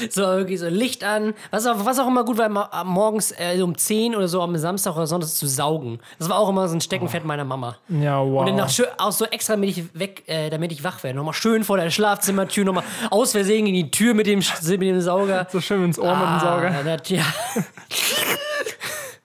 so 0.10 0.22
wirklich 0.24 0.60
so 0.60 0.68
Licht 0.68 1.04
an. 1.04 1.34
Was 1.52 1.66
auch, 1.66 1.86
was 1.86 2.00
auch 2.00 2.08
immer 2.08 2.26
gut 2.26 2.38
war, 2.38 2.50
ma- 2.50 2.84
morgens 2.84 3.32
äh, 3.38 3.62
um 3.62 3.78
10 3.78 4.16
oder 4.16 4.28
so 4.28 4.42
am 4.42 4.56
Samstag 4.58 4.96
oder 4.96 5.08
Sonntag 5.08 5.30
zu 5.30 5.48
saugen. 5.48 6.00
Das 6.20 6.28
war 6.30 6.38
auch 6.40 6.50
immer 6.50 6.68
so 6.68 6.76
ein 6.76 6.82
Steckenpferd 6.82 7.24
meiner 7.26 7.46
Mama. 7.46 7.78
Ja, 7.90 8.20
wow. 8.22 8.42
Und 8.42 8.48
dann 8.48 8.56
noch 8.58 8.70
schön, 8.70 8.88
auch 8.98 9.12
so 9.12 9.26
extra, 9.26 9.54
damit 9.54 9.70
ich 9.78 9.84
weg, 9.98 10.24
äh, 10.28 10.50
damit 10.50 10.72
ich 10.72 10.84
wach 10.84 11.04
werde. 11.04 11.18
Nochmal 11.18 11.34
schön 11.34 11.64
vor 11.64 11.78
der 11.78 11.90
Schlafzimmertür, 11.90 12.66
nochmal 12.66 12.84
aus 13.12 13.32
Versehen 13.32 13.68
in 13.68 13.74
die 13.74 13.92
Tür 13.92 14.14
mit 14.14 14.28
dem, 14.28 14.40
mit 14.40 14.82
dem 14.82 15.02
Sauger. 15.02 15.48
so 15.52 15.62
schön 15.62 15.84
ins 15.86 16.00
Ohr 16.00 16.16
mit 16.16 16.28
dem 16.28 16.40
Sauger. 16.40 16.76
Ah, 16.80 16.84
das, 16.98 17.10
ja, 17.10 17.24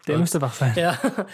Der 0.06 0.18
müsste 0.18 0.40
wach 0.40 0.54
sein. 0.54 0.72
ja. 0.76 0.98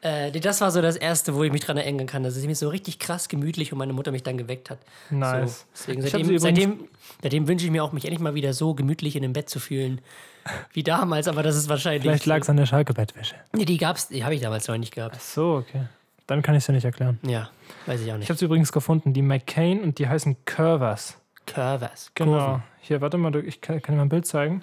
Äh, 0.00 0.30
das 0.30 0.60
war 0.60 0.70
so 0.70 0.80
das 0.80 0.94
Erste, 0.94 1.34
wo 1.34 1.42
ich 1.42 1.50
mich 1.50 1.62
dran 1.64 1.76
erinnern 1.76 2.06
kann, 2.06 2.22
dass 2.22 2.36
es 2.36 2.46
mich 2.46 2.56
so 2.56 2.68
richtig 2.68 3.00
krass 3.00 3.28
gemütlich 3.28 3.72
und 3.72 3.78
meine 3.78 3.92
Mutter 3.92 4.12
mich 4.12 4.22
dann 4.22 4.38
geweckt 4.38 4.70
hat. 4.70 4.78
Nice. 5.10 5.66
So, 5.74 5.92
deswegen, 5.92 6.04
Ich 6.04 6.12
seitdem, 6.12 6.38
seitdem, 6.38 6.88
seitdem 7.20 7.48
wünsche 7.48 7.64
ich 7.64 7.72
mir 7.72 7.82
auch, 7.82 7.90
mich 7.90 8.04
endlich 8.04 8.20
mal 8.20 8.34
wieder 8.34 8.52
so 8.52 8.74
gemütlich 8.74 9.16
in 9.16 9.22
dem 9.22 9.32
Bett 9.32 9.48
zu 9.50 9.58
fühlen. 9.58 10.00
Wie 10.72 10.84
damals, 10.84 11.26
aber 11.26 11.42
das 11.42 11.56
ist 11.56 11.68
wahrscheinlich. 11.68 12.02
Vielleicht 12.02 12.26
lag 12.26 12.42
es 12.42 12.48
an 12.48 12.56
der 12.56 12.66
Schalke-Bettwäsche. 12.66 13.34
Nee, 13.52 13.64
die 13.64 13.76
gab's, 13.76 14.06
die 14.06 14.22
habe 14.22 14.36
ich 14.36 14.40
damals 14.40 14.68
noch 14.68 14.78
nicht 14.78 14.94
gehabt. 14.94 15.20
So, 15.20 15.56
okay. 15.56 15.86
Dann 16.28 16.42
kann 16.42 16.54
ich 16.54 16.60
es 16.60 16.66
dir 16.66 16.74
nicht 16.74 16.84
erklären. 16.84 17.18
Ja, 17.22 17.50
weiß 17.86 18.00
ich 18.02 18.06
auch 18.10 18.14
Ich 18.14 18.18
nicht. 18.20 18.28
habe 18.28 18.36
es 18.36 18.42
übrigens 18.42 18.70
gefunden, 18.70 19.14
die 19.14 19.22
McCain 19.22 19.80
und 19.82 19.98
die 19.98 20.06
heißen 20.08 20.36
Curvers. 20.44 21.18
Curvers. 21.46 22.12
Genau. 22.14 22.38
Kurven. 22.38 22.62
Hier, 22.82 23.00
warte 23.00 23.18
mal, 23.18 23.34
ich 23.34 23.60
kann, 23.60 23.82
kann 23.82 23.94
dir 23.94 23.96
mal 23.96 24.04
ein 24.04 24.08
Bild 24.10 24.26
zeigen. 24.26 24.62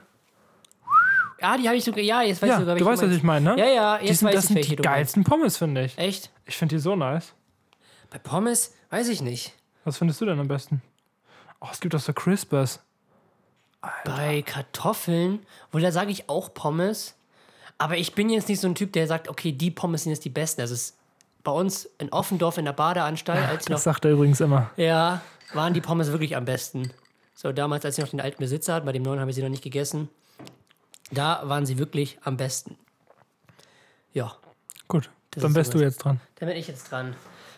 Ah, 1.42 1.58
die 1.58 1.68
habe 1.68 1.77
ich 1.77 1.84
sogar. 1.84 2.01
Ja, 2.01 2.22
jetzt 2.22 2.42
weiß 2.42 2.50
Ja, 2.50 2.56
ich 2.56 2.60
sogar, 2.62 2.75
du 2.75 2.86
weißt, 2.86 3.04
was 3.04 3.12
ich 3.12 3.24
meine, 3.24 3.56
ne? 3.56 3.60
Ja, 3.60 3.68
ja, 3.68 3.98
Die 3.98 4.08
jetzt 4.08 4.20
sind, 4.20 4.27
weiß 4.30 4.36
das 4.36 4.44
ich, 4.46 4.48
sind 4.48 4.56
welche 4.58 4.75
die 4.77 4.82
geilsten 4.82 5.24
Pommes, 5.24 5.58
finde 5.58 5.84
ich. 5.86 5.98
Echt? 5.98 6.32
Ich 6.46 6.56
finde 6.58 6.75
die 6.75 6.82
so 6.82 6.96
nice. 6.96 7.34
Bei 8.10 8.18
Pommes? 8.20 8.74
Weiß 8.89 9.10
ich 9.10 9.22
nicht. 9.22 9.54
Was 9.84 9.98
findest 9.98 10.22
du 10.22 10.25
denn 10.25 10.39
am 10.39 10.48
besten? 10.48 10.82
Oh, 11.60 11.68
es 11.72 11.80
gibt 11.80 11.94
auch 11.96 12.00
so 12.00 12.13
Crispers. 12.13 12.80
Bei 14.04 14.42
Kartoffeln, 14.42 15.46
wohl 15.72 15.82
da 15.82 15.92
sage 15.92 16.12
ich 16.12 16.27
auch 16.30 16.54
Pommes. 16.54 17.15
Aber 17.77 17.98
ich 17.98 18.15
bin 18.15 18.30
jetzt 18.30 18.48
nicht 18.48 18.60
so 18.62 18.68
ein 18.68 18.75
Typ, 18.75 18.94
der 18.94 19.06
sagt, 19.08 19.27
okay, 19.27 19.51
die 19.51 19.70
Pommes 19.70 20.04
sind 20.04 20.12
jetzt 20.12 20.25
die 20.25 20.30
besten. 20.30 20.62
Also 20.62 20.74
es 20.74 20.82
ist 20.82 20.98
bei 21.44 21.51
uns 21.51 21.86
in 22.00 22.12
Offendorf 22.12 22.58
in 22.58 22.65
der 22.65 22.74
Badeanstalt, 22.74 23.46
als 23.48 23.70
noch 23.70 23.75
Das 23.75 23.84
sagt 23.84 24.06
er 24.06 24.12
übrigens 24.12 24.39
immer. 24.42 24.72
Ja, 24.77 25.22
waren 25.54 25.74
die 25.74 25.82
Pommes 25.82 26.12
wirklich 26.12 26.36
am 26.36 26.46
besten. 26.46 26.92
So, 27.36 27.51
damals, 27.51 27.84
als 27.86 27.98
ich 27.98 28.04
noch 28.04 28.10
den 28.10 28.22
alten 28.22 28.39
Besitzer 28.39 28.75
hatte, 28.75 28.86
bei 28.86 28.94
dem 28.94 29.04
neuen 29.04 29.20
habe 29.20 29.30
ich 29.30 29.36
sie 29.36 29.44
noch 29.44 29.50
nicht 29.50 29.63
gegessen. 29.63 30.10
Da 31.12 31.41
waren 31.45 31.65
sie 31.65 31.77
wirklich 31.77 32.17
am 32.24 32.38
besten. 32.38 32.77
Ja, 34.13 34.33
Gut, 34.88 35.09
dann 35.31 35.45
ist 35.51 35.55
wärst 35.55 35.74
du 35.74 35.79
jetzt 35.79 35.97
dran. 35.97 36.19
da 36.35 36.45
bin 36.45 36.55
ich 36.55 36.67
jetzt 36.67 36.91
dran. 36.91 37.15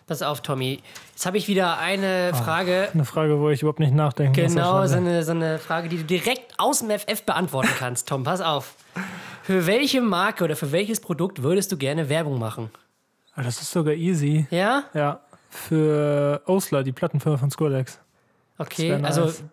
Pass 0.08 0.22
auf, 0.22 0.42
Tommy. 0.42 0.82
Jetzt 1.12 1.26
habe 1.26 1.38
ich 1.38 1.50
wieder 1.50 1.80
eine 1.80 2.32
Ah. 2.34 2.36
Frage. 2.38 2.88
Eine 2.94 3.04
Frage, 3.04 3.40
wo 3.40 3.50
ich 3.50 3.62
überhaupt 3.62 3.80
nicht 3.80 3.94
nachdenken 3.94 4.42
muss. 4.42 4.54
Genau, 4.54 4.86
so 4.88 4.96
eine, 4.96 5.24
so 5.24 5.32
eine 5.32 5.60
Frage, 5.60 5.90
die 5.90 5.98
du 5.98 6.04
direkt 6.06 6.54
aus 6.58 6.80
dem 6.80 6.90
FF 6.98 7.24
beantworten 7.24 7.70
kannst. 7.78 8.08
Tom, 8.08 8.24
pass 8.24 8.40
auf. 8.40 8.76
Für 9.44 9.66
welche 9.68 10.00
Marke 10.02 10.46
oder 10.46 10.56
für 10.56 10.72
welches 10.72 11.02
Produkt 11.02 11.44
würdest 11.44 11.72
du 11.74 11.78
gerne 11.78 12.08
Werbung 12.08 12.40
machen? 12.40 12.70
Ah, 13.36 13.44
Das 13.44 13.62
ist 13.62 13.70
sogar 13.72 13.94
easy. 13.96 14.48
Ja? 14.50 14.86
Ja, 14.94 15.20
für 15.50 16.42
Osler, 16.46 16.84
die 16.84 16.94
Plattenfirma 16.94 17.38
von 17.38 17.52
Skrillex. 17.52 18.00
Okay, 18.58 18.98
nice. 18.98 19.44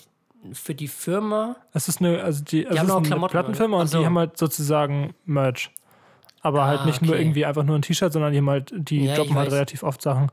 Also 0.44 0.54
für 0.54 0.74
die 0.74 0.88
Firma. 0.88 1.56
Es 1.72 1.88
ist 1.88 2.00
eine, 2.00 2.22
also 2.22 2.44
die, 2.44 2.64
es 2.64 2.78
haben 2.78 2.86
ist 2.86 2.92
auch 2.92 2.96
eine 2.98 3.06
Klamotten, 3.08 3.32
Plattenfirma 3.32 3.76
oder? 3.76 3.82
und 3.82 3.88
so. 3.88 3.98
die 4.00 4.06
haben 4.06 4.18
halt 4.18 4.36
sozusagen 4.38 5.14
Merch. 5.24 5.70
Aber 6.42 6.66
halt 6.66 6.80
Ah, 6.80 6.86
nicht 6.86 7.00
nur 7.00 7.12
okay. 7.14 7.22
irgendwie 7.22 7.46
einfach 7.46 7.62
nur 7.64 7.76
ein 7.78 7.82
T-Shirt, 7.82 8.12
sondern 8.12 8.32
die 8.32 8.38
haben 8.38 8.50
halt, 8.50 8.72
die 8.76 9.06
Ja, 9.06 9.14
droppen 9.16 9.34
halt 9.36 9.46
weiß. 9.46 9.54
relativ 9.54 9.82
oft 9.82 10.02
Sachen. 10.02 10.30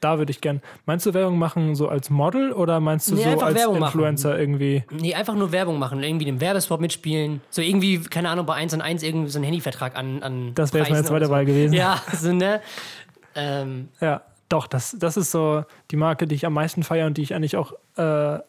Da 0.00 0.18
würde 0.18 0.30
ich 0.30 0.40
gern. 0.40 0.62
Meinst 0.86 1.04
du 1.06 1.14
Werbung 1.14 1.36
machen 1.40 1.74
so 1.74 1.88
als 1.88 2.08
Model 2.08 2.52
oder 2.52 2.78
meinst 2.78 3.10
du 3.10 3.16
Nee, 3.16 3.24
so 3.24 3.40
als 3.40 3.56
Werbung 3.58 3.80
machen. 3.80 3.94
Influencer 3.98 4.38
irgendwie? 4.38 4.84
Nee, 4.92 5.14
einfach 5.16 5.34
nur 5.34 5.50
Werbung 5.50 5.80
machen, 5.80 6.00
irgendwie 6.04 6.28
einem 6.28 6.40
Werbespot 6.40 6.80
mitspielen. 6.80 7.40
So 7.50 7.60
irgendwie, 7.62 7.98
keine 7.98 8.28
Ahnung, 8.28 8.46
bei 8.46 8.54
1 8.54 8.74
und 8.74 8.80
1 8.80 9.02
irgendwie 9.02 9.28
so 9.28 9.38
einen 9.38 9.44
Handyvertrag 9.46 9.96
an, 9.96 10.22
an 10.22 10.52
Das 10.54 10.72
wäre 10.72 10.84
jetzt 10.84 10.92
meine 10.92 11.02
zweite 11.04 11.24
oder 11.26 11.34
Wahl 11.34 11.44
gewesen. 11.46 11.72
so. 11.72 11.78
Ja, 11.78 12.00
so, 12.14 12.32
ne? 12.32 12.60
Ähm, 13.34 13.88
Ja, 14.00 14.22
doch, 14.48 14.66
das, 14.66 14.96
das 14.98 15.16
ist 15.16 15.30
so 15.30 15.64
die 15.90 15.96
Marke, 15.96 16.26
die 16.26 16.34
ich 16.34 16.46
am 16.46 16.54
meisten 16.54 16.82
feiere 16.82 17.06
und 17.06 17.16
die 17.18 17.22
ich 17.22 17.34
eigentlich 17.34 17.56
auch 17.56 17.72
äh, 17.96 18.02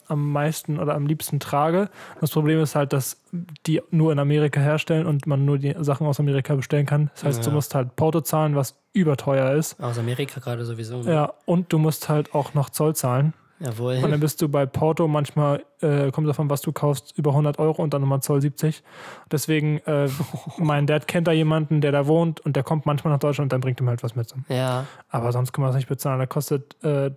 am 0.07 0.31
meisten 0.31 0.79
oder 0.79 0.95
am 0.95 1.05
liebsten 1.07 1.39
trage. 1.39 1.89
Das 2.21 2.31
Problem 2.31 2.61
ist 2.61 2.75
halt, 2.75 2.93
dass 2.93 3.21
die 3.65 3.81
nur 3.91 4.11
in 4.11 4.19
Amerika 4.19 4.59
herstellen 4.61 5.05
und 5.05 5.27
man 5.27 5.43
nur 5.45 5.57
die 5.57 5.75
Sachen 5.79 6.07
aus 6.07 6.19
Amerika 6.19 6.55
bestellen 6.55 6.85
kann. 6.85 7.09
Das 7.15 7.23
heißt, 7.25 7.45
du 7.45 7.49
Ja. 7.49 7.55
musst 7.55 7.75
halt 7.75 7.95
Porto 7.95 8.21
zahlen, 8.21 8.55
was 8.55 8.75
überteuer 8.93 9.51
ist. 9.51 9.79
aus 9.81 9.97
Amerika 9.99 10.39
gerade 10.39 10.63
sowieso. 10.65 11.01
Ne? 11.03 11.13
Ja, 11.13 11.33
und 11.45 11.71
du 11.73 11.77
musst 11.77 12.09
halt 12.09 12.33
auch 12.33 12.53
noch 12.53 12.69
Zoll 12.69 12.95
zahlen. 12.95 13.33
Jawohl. 13.59 13.99
Und 14.01 14.11
dann 14.11 14.19
bist 14.19 14.41
du 14.41 14.47
bei 14.47 14.65
Porto 14.65 15.07
manchmal, 15.07 15.65
äh, 15.81 16.11
kommt 16.11 16.27
davon, 16.27 16.49
was 16.49 16.61
du 16.61 16.71
kaufst, 16.71 17.13
über 17.17 17.31
100 17.31 17.59
Euro 17.59 17.81
und 17.81 17.93
dann 17.93 18.01
nochmal 18.01 18.21
Zoll 18.21 18.41
70. 18.41 18.83
Deswegen, 19.31 19.79
äh, 19.79 20.09
mein 20.57 20.87
Dad 20.87 21.07
kennt 21.07 21.27
da 21.27 21.31
jemanden, 21.31 21.81
der 21.81 21.91
da 21.91 22.07
wohnt 22.07 22.39
und 22.39 22.55
der 22.55 22.63
kommt 22.63 22.85
manchmal 22.85 23.13
nach 23.13 23.19
Deutschland 23.19 23.45
und 23.45 23.53
dann 23.53 23.61
bringt 23.61 23.81
ihm 23.81 23.89
halt 23.89 24.01
was 24.01 24.15
mit. 24.15 24.33
Ja, 24.47 24.85
Aber 25.09 25.31
sonst 25.31 25.51
kann 25.51 25.61
man 25.61 25.69
das 25.69 25.75
nicht 25.75 25.89
bezahlen. 25.89 26.19
Da 26.19 26.25
kostet 26.25 26.81
äh, 26.83 27.11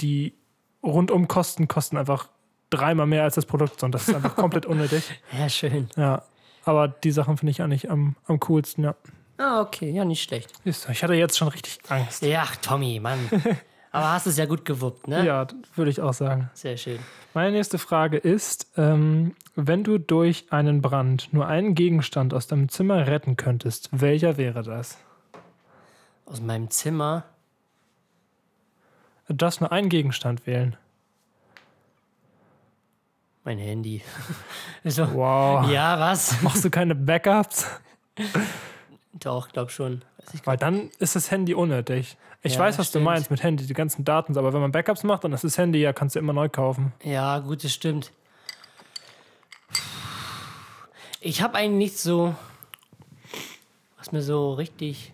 die 0.00 0.34
Rundumkosten 0.82 1.68
kosten 1.68 1.96
einfach 1.96 2.28
dreimal 2.70 3.06
mehr 3.06 3.22
als 3.22 3.34
das 3.34 3.46
Produkt 3.46 3.82
und 3.82 3.92
das 3.92 4.08
ist 4.08 4.14
einfach 4.14 4.36
komplett 4.36 4.66
unnötig. 4.66 5.04
ja, 5.36 5.48
schön. 5.48 5.88
Ja. 5.96 6.22
Aber 6.64 6.88
die 6.88 7.12
Sachen 7.12 7.38
finde 7.38 7.52
ich 7.52 7.62
eigentlich 7.62 7.90
am, 7.90 8.14
am 8.26 8.40
coolsten, 8.40 8.84
ja. 8.84 8.94
Ah, 9.38 9.60
okay, 9.62 9.90
ja, 9.90 10.04
nicht 10.04 10.22
schlecht. 10.22 10.52
Ich 10.64 11.02
hatte 11.02 11.14
jetzt 11.14 11.38
schon 11.38 11.48
richtig 11.48 11.78
Angst. 11.88 12.22
Ja, 12.22 12.44
Tommy, 12.60 12.98
Mann. 13.00 13.18
Aber 13.90 14.12
hast 14.12 14.26
es 14.26 14.36
ja 14.36 14.44
gut 14.44 14.64
gewuppt, 14.64 15.08
ne? 15.08 15.24
Ja, 15.24 15.46
würde 15.74 15.90
ich 15.90 16.00
auch 16.00 16.12
sagen. 16.12 16.50
Sehr 16.54 16.76
schön. 16.76 16.98
Meine 17.34 17.52
nächste 17.52 17.78
Frage 17.78 18.18
ist, 18.18 18.66
ähm, 18.76 19.34
wenn 19.54 19.82
du 19.84 19.98
durch 19.98 20.46
einen 20.50 20.82
Brand 20.82 21.32
nur 21.32 21.46
einen 21.46 21.74
Gegenstand 21.74 22.34
aus 22.34 22.46
deinem 22.46 22.68
Zimmer 22.68 23.06
retten 23.06 23.36
könntest, 23.36 23.88
welcher 23.92 24.36
wäre 24.36 24.62
das? 24.62 24.98
Aus 26.26 26.40
meinem 26.40 26.70
Zimmer. 26.70 27.24
Du 29.26 29.34
darfst 29.34 29.60
nur 29.60 29.72
einen 29.72 29.88
Gegenstand 29.88 30.46
wählen. 30.46 30.76
Mein 33.44 33.58
Handy. 33.58 34.02
so. 34.84 35.14
Wow. 35.14 35.70
Ja, 35.70 35.98
was? 35.98 36.42
Machst 36.42 36.64
du 36.64 36.70
keine 36.70 36.94
Backups? 36.94 37.66
Doch, 39.14 39.48
glaub 39.48 39.70
schon. 39.70 40.02
Weil 40.44 40.58
dann 40.58 40.90
ist 40.98 41.16
das 41.16 41.30
Handy 41.30 41.54
unnötig. 41.54 42.18
Ich 42.42 42.54
Ja, 42.54 42.60
weiß, 42.60 42.78
was 42.78 42.88
stimmt. 42.88 43.02
du 43.02 43.04
meinst 43.04 43.30
mit 43.30 43.42
Handy, 43.42 43.66
die 43.66 43.74
ganzen 43.74 44.04
Daten, 44.04 44.36
aber 44.38 44.52
wenn 44.52 44.60
man 44.60 44.70
Backups 44.72 45.02
macht, 45.02 45.24
dann 45.24 45.32
ist 45.32 45.44
das 45.44 45.58
Handy 45.58 45.80
ja, 45.80 45.92
kannst 45.92 46.14
du 46.14 46.20
immer 46.20 46.32
neu 46.32 46.48
kaufen. 46.48 46.92
Ja, 47.02 47.38
gut, 47.40 47.64
das 47.64 47.72
stimmt. 47.72 48.12
Ich 51.20 51.42
habe 51.42 51.56
eigentlich 51.56 51.90
nicht 51.90 51.98
so, 51.98 52.34
was 53.96 54.12
mir 54.12 54.22
so 54.22 54.52
richtig, 54.54 55.12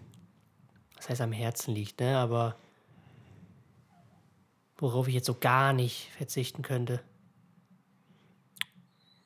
was 0.96 1.08
heißt 1.08 1.22
am 1.22 1.32
Herzen 1.32 1.74
liegt, 1.74 2.00
ne? 2.00 2.18
Aber 2.18 2.56
worauf 4.76 5.08
ich 5.08 5.14
jetzt 5.14 5.26
so 5.26 5.34
gar 5.34 5.72
nicht 5.72 6.10
verzichten 6.16 6.60
könnte. 6.62 7.00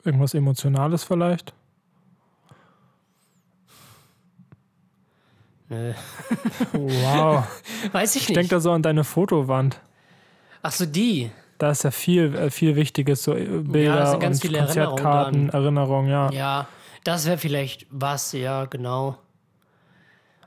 Irgendwas 0.05 0.35
Emotionales 0.35 1.02
vielleicht? 1.02 1.52
Wow. 6.73 7.45
Weiß 7.93 8.17
ich 8.17 8.23
Ich 8.23 8.29
nicht. 8.29 8.37
denke 8.37 8.51
da 8.51 8.61
so 8.61 8.73
an 8.73 8.83
deine 8.83 9.05
Fotowand. 9.05 9.81
Ach 10.63 10.73
so, 10.73 10.87
die. 10.87 11.31
Da 11.59 11.71
ist 11.71 11.83
ja 11.85 11.91
viel, 11.91 12.35
äh, 12.35 12.51
viel 12.51 12.77
Wichtiges, 12.77 13.23
so 13.25 13.35
äh, 13.35 13.45
Bilder 13.45 14.07
sind 14.07 14.21
ganz 14.21 14.45
und 14.45 14.55
Erinnerungen 14.55 14.67
Konzertkarten. 14.87 15.49
Erinnerungen, 15.51 16.11
ja. 16.11 16.31
Ja, 16.31 16.69
das 17.05 17.27
wäre 17.27 17.39
vielleicht 17.39 17.87
was, 17.91 18.33
ja, 18.33 18.65
genau. 18.67 19.17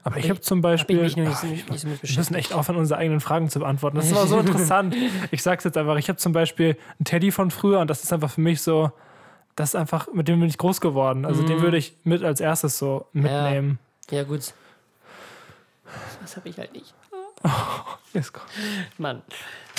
Aber 0.03 0.17
ich 0.17 0.23
ich- 0.25 0.29
habe 0.31 0.41
zum 0.41 0.59
Hab 0.63 0.71
ich 0.73 0.85
Beispiel. 0.87 1.01
nicht, 1.03 1.17
Ach, 1.19 1.43
nicht 1.43 1.69
wir 1.69 2.17
müssen 2.17 2.33
echt 2.35 2.53
aufhören, 2.53 2.77
unsere 2.77 2.99
eigenen 2.99 3.19
Fragen 3.19 3.49
zu 3.49 3.59
beantworten. 3.59 3.97
Das 3.97 4.13
war 4.15 4.25
so 4.25 4.39
interessant. 4.39 4.95
Ich 5.31 5.43
sag's 5.43 5.63
jetzt 5.63 5.77
einfach, 5.77 5.97
ich 5.97 6.07
habe 6.09 6.17
zum 6.17 6.31
Beispiel 6.33 6.77
einen 6.97 7.05
Teddy 7.05 7.31
von 7.31 7.51
früher 7.51 7.79
und 7.79 7.89
das 7.89 8.03
ist 8.03 8.11
einfach 8.13 8.31
für 8.31 8.41
mich 8.41 8.61
so, 8.61 8.91
das 9.55 9.69
ist 9.69 9.75
einfach, 9.75 10.07
mit 10.13 10.27
dem 10.27 10.39
bin 10.39 10.49
ich 10.49 10.57
groß 10.57 10.81
geworden. 10.81 11.25
Also 11.25 11.43
den 11.43 11.61
würde 11.61 11.77
ich 11.77 11.95
mit 12.03 12.23
als 12.23 12.39
erstes 12.39 12.77
so 12.79 13.05
mitnehmen. 13.13 13.77
Ja, 14.09 14.23
gut. 14.23 14.53
Was 16.21 16.37
habe 16.37 16.49
ich 16.49 16.57
halt 16.57 16.73
nicht. 16.73 16.93
Ist 18.13 18.33
gut. 18.33 18.43
Mann, 18.97 19.21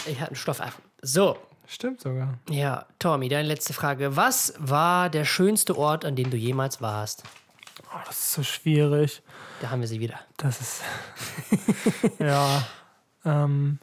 ich 0.06 0.18
hatte 0.18 0.28
einen 0.30 0.36
Stoffaffen. 0.36 0.82
So, 1.02 1.36
Stimmt 1.66 2.00
sogar. 2.00 2.38
ja, 2.50 2.86
Tommy, 2.98 3.28
deine 3.28 3.48
letzte 3.48 3.72
Frage. 3.72 4.16
Was 4.16 4.54
war 4.58 5.08
der 5.08 5.24
schönste 5.24 5.76
Ort, 5.78 6.04
an 6.04 6.16
dem 6.16 6.30
du 6.30 6.36
jemals 6.36 6.82
warst? 6.82 7.22
Oh, 7.94 7.98
das 8.06 8.18
ist 8.18 8.32
so 8.32 8.42
schwierig. 8.42 9.22
Da 9.60 9.70
haben 9.70 9.80
wir 9.80 9.88
sie 9.88 10.00
wieder. 10.00 10.18
Das 10.36 10.60
ist. 10.60 10.82
ja. 12.18 12.66
Ähm, 13.24 13.78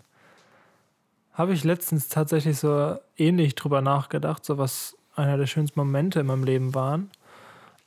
Habe 1.33 1.53
ich 1.53 1.63
letztens 1.63 2.09
tatsächlich 2.09 2.59
so 2.59 2.97
ähnlich 3.17 3.55
drüber 3.55 3.81
nachgedacht, 3.81 4.43
so 4.45 4.57
was 4.57 4.97
einer 5.15 5.37
der 5.37 5.47
schönsten 5.47 5.79
Momente 5.79 6.19
in 6.19 6.25
meinem 6.25 6.43
Leben 6.43 6.75
waren. 6.75 7.09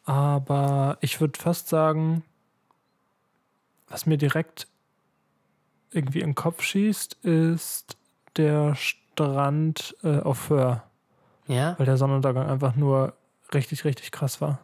Aber 0.05 0.99
ich 1.01 1.21
würde 1.21 1.39
fast 1.39 1.69
sagen, 1.69 2.25
was 3.93 4.07
mir 4.07 4.17
direkt 4.17 4.67
irgendwie 5.91 6.21
in 6.21 6.31
den 6.31 6.35
Kopf 6.35 6.63
schießt, 6.63 7.15
ist 7.23 7.97
der 8.37 8.75
Strand 8.75 9.95
äh, 10.03 10.21
auf 10.21 10.39
Föhr, 10.39 10.83
Ja? 11.47 11.75
weil 11.79 11.87
der 11.87 11.97
Sonnenuntergang 11.99 12.49
einfach 12.49 12.75
nur 12.77 13.13
richtig, 13.53 13.85
richtig 13.85 14.11
krass 14.11 14.41
war. 14.41 14.61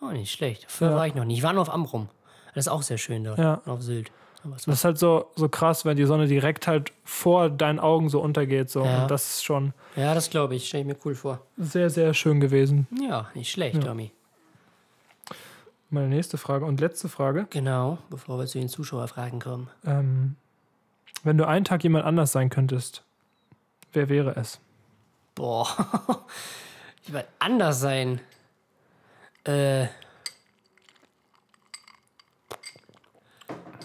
Oh, 0.00 0.06
nicht 0.12 0.30
schlecht. 0.32 0.66
Früher 0.68 0.90
Ja. 0.90 0.96
war 0.96 1.06
ich 1.08 1.14
noch 1.16 1.24
nicht. 1.24 1.38
Ich 1.38 1.42
war 1.42 1.52
nur 1.52 1.62
auf 1.62 1.70
Amrum. 1.72 2.08
Das 2.54 2.66
ist 2.66 2.72
auch 2.72 2.82
sehr 2.82 2.98
schön 2.98 3.24
dort. 3.24 3.38
Ja. 3.38 3.60
Auf 3.66 3.82
Sylt. 3.82 4.12
Das 4.44 4.68
ist 4.68 4.84
halt 4.84 4.96
so, 4.98 5.26
so 5.34 5.48
krass, 5.48 5.84
wenn 5.84 5.96
die 5.96 6.04
Sonne 6.04 6.28
direkt 6.28 6.68
halt 6.68 6.92
vor 7.02 7.50
deinen 7.50 7.80
Augen 7.80 8.08
so 8.08 8.20
untergeht. 8.20 8.70
So. 8.70 8.84
Ja. 8.84 9.02
Und 9.02 9.10
das 9.10 9.28
ist 9.28 9.44
schon 9.44 9.74
ja, 9.96 10.14
das 10.14 10.30
glaube 10.30 10.54
ich. 10.54 10.68
Stelle 10.68 10.82
ich 10.82 10.86
mir 10.86 10.96
cool 11.04 11.16
vor. 11.16 11.40
sehr, 11.56 11.90
sehr 11.90 12.14
schön 12.14 12.38
gewesen. 12.38 12.86
Ja, 13.02 13.28
nicht 13.34 13.50
schlecht, 13.50 13.82
Tommy. 13.82 14.12
Meine 15.90 16.08
nächste 16.08 16.36
Frage 16.36 16.66
und 16.66 16.80
letzte 16.80 17.08
Frage. 17.08 17.46
Genau, 17.48 17.98
bevor 18.10 18.38
wir 18.38 18.46
zu 18.46 18.58
den 18.58 18.68
Zuschauerfragen 18.68 19.40
kommen. 19.40 19.70
Ähm, 19.86 20.36
wenn 21.24 21.38
du 21.38 21.46
einen 21.46 21.64
Tag 21.64 21.82
jemand 21.82 22.04
anders 22.04 22.32
sein 22.32 22.50
könntest, 22.50 23.04
wer 23.94 24.10
wäre 24.10 24.36
es? 24.36 24.60
Boah. 25.34 25.66
ich 27.04 27.12
werde 27.12 27.28
anders 27.38 27.80
sein. 27.80 28.20
Äh. 29.44 29.86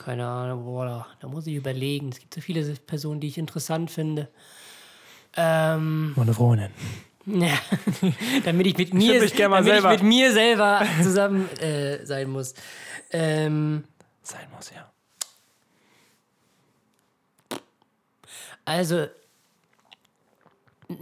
Keine 0.03 0.27
Ahnung, 0.27 0.65
boah, 0.65 0.85
da, 0.85 1.07
da 1.21 1.27
muss 1.29 1.47
ich 1.47 1.55
überlegen. 1.55 2.09
Es 2.09 2.19
gibt 2.19 2.33
so 2.33 2.41
viele 2.41 2.61
Personen, 2.75 3.21
die 3.21 3.27
ich 3.27 3.37
interessant 3.37 3.89
finde. 3.89 4.27
Ähm, 5.37 6.11
Meine 6.17 6.33
Freundin. 6.33 6.71
Ja, 7.25 7.57
damit 8.45 8.67
ich 8.67 8.77
mit 8.77 8.93
mir, 8.93 9.13
mal 9.19 9.63
damit 9.63 9.65
selber- 9.65 9.93
ich 9.93 10.01
mit 10.01 10.09
mir 10.09 10.31
selber 10.33 10.85
zusammen 11.01 11.49
äh, 11.59 12.05
sein 12.05 12.29
muss. 12.29 12.53
Ähm, 13.11 13.83
Sein 14.23 14.47
muss, 14.55 14.71
ja. 14.75 14.89
Also, 18.65 19.07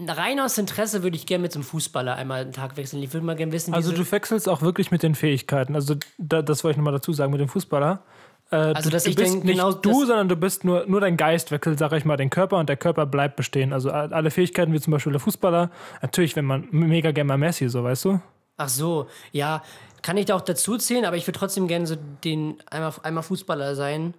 rein 0.08 0.40
aus 0.40 0.58
Interesse 0.58 1.04
würde 1.04 1.16
ich 1.16 1.25
gerne 1.25 1.44
mit 1.44 1.51
so 1.51 1.60
einem 1.60 1.63
Fußballer 1.63 2.16
einmal 2.16 2.42
einen 2.42 2.54
Tag 2.54 2.78
wechseln. 2.78 3.04
Ich 3.04 3.13
würde 3.13 3.25
mal 3.25 3.36
gerne 3.36 3.51
wissen, 3.51 3.72
wie 3.72 3.75
Also 3.75 3.92
so, 3.92 3.98
du 3.98 4.12
wechselst 4.12 4.48
auch 4.50 4.62
wirklich 4.62 4.92
mit 4.92 5.04
den 5.04 5.16
Fähigkeiten. 5.16 5.75
Also 5.75 5.96
da, 6.18 6.42
das 6.42 6.63
wollte 6.63 6.74
ich 6.74 6.78
nochmal 6.78 6.94
dazu 6.94 7.13
sagen 7.13 7.32
mit 7.32 7.42
dem 7.42 7.50
Fußballer. 7.50 8.04
Äh, 8.51 8.55
Also, 8.55 8.89
du, 8.89 8.93
dass 8.93 9.03
du 9.03 9.10
ich 9.10 9.15
bist 9.15 9.34
dann 9.34 9.39
nicht 9.43 9.55
genau 9.55 9.72
du, 9.72 10.05
sondern 10.05 10.29
du 10.29 10.36
bist 10.36 10.63
nur, 10.63 10.86
nur 10.86 11.01
dein 11.01 11.17
Geist 11.17 11.51
wechselt, 11.51 11.79
sag 11.79 11.93
ich 11.93 12.05
mal, 12.05 12.17
den 12.17 12.29
Körper 12.29 12.58
und 12.58 12.70
der 12.70 12.77
Körper 12.77 13.05
bleibt 13.05 13.36
bestehen. 13.38 13.74
Also 13.74 13.89
alle 13.91 14.29
Fähigkeiten, 14.29 14.74
wie 14.74 14.79
zum 14.79 14.91
Beispiel 14.91 15.13
der 15.13 15.22
Fußballer. 15.22 15.72
Natürlich, 16.01 16.36
wenn 16.36 16.46
man 16.46 16.67
mega 16.72 17.12
gerne 17.12 17.27
mal 17.29 17.38
Messi, 17.38 17.70
so 17.70 17.84
weißt 17.84 18.05
du. 18.05 18.22
Ach 18.58 18.70
so, 18.70 19.08
ja, 19.31 19.63
kann 20.01 20.17
ich 20.17 20.25
da 20.25 20.36
auch 20.36 20.41
dazu 20.41 20.77
zählen, 20.77 21.05
aber 21.05 21.15
ich 21.15 21.25
würde 21.27 21.39
trotzdem 21.39 21.67
gerne 21.67 21.88
so 21.88 21.96
den 22.24 22.58
einmal, 22.70 22.93
einmal 23.03 23.24
Fußballer 23.24 23.75
sein. 23.75 24.13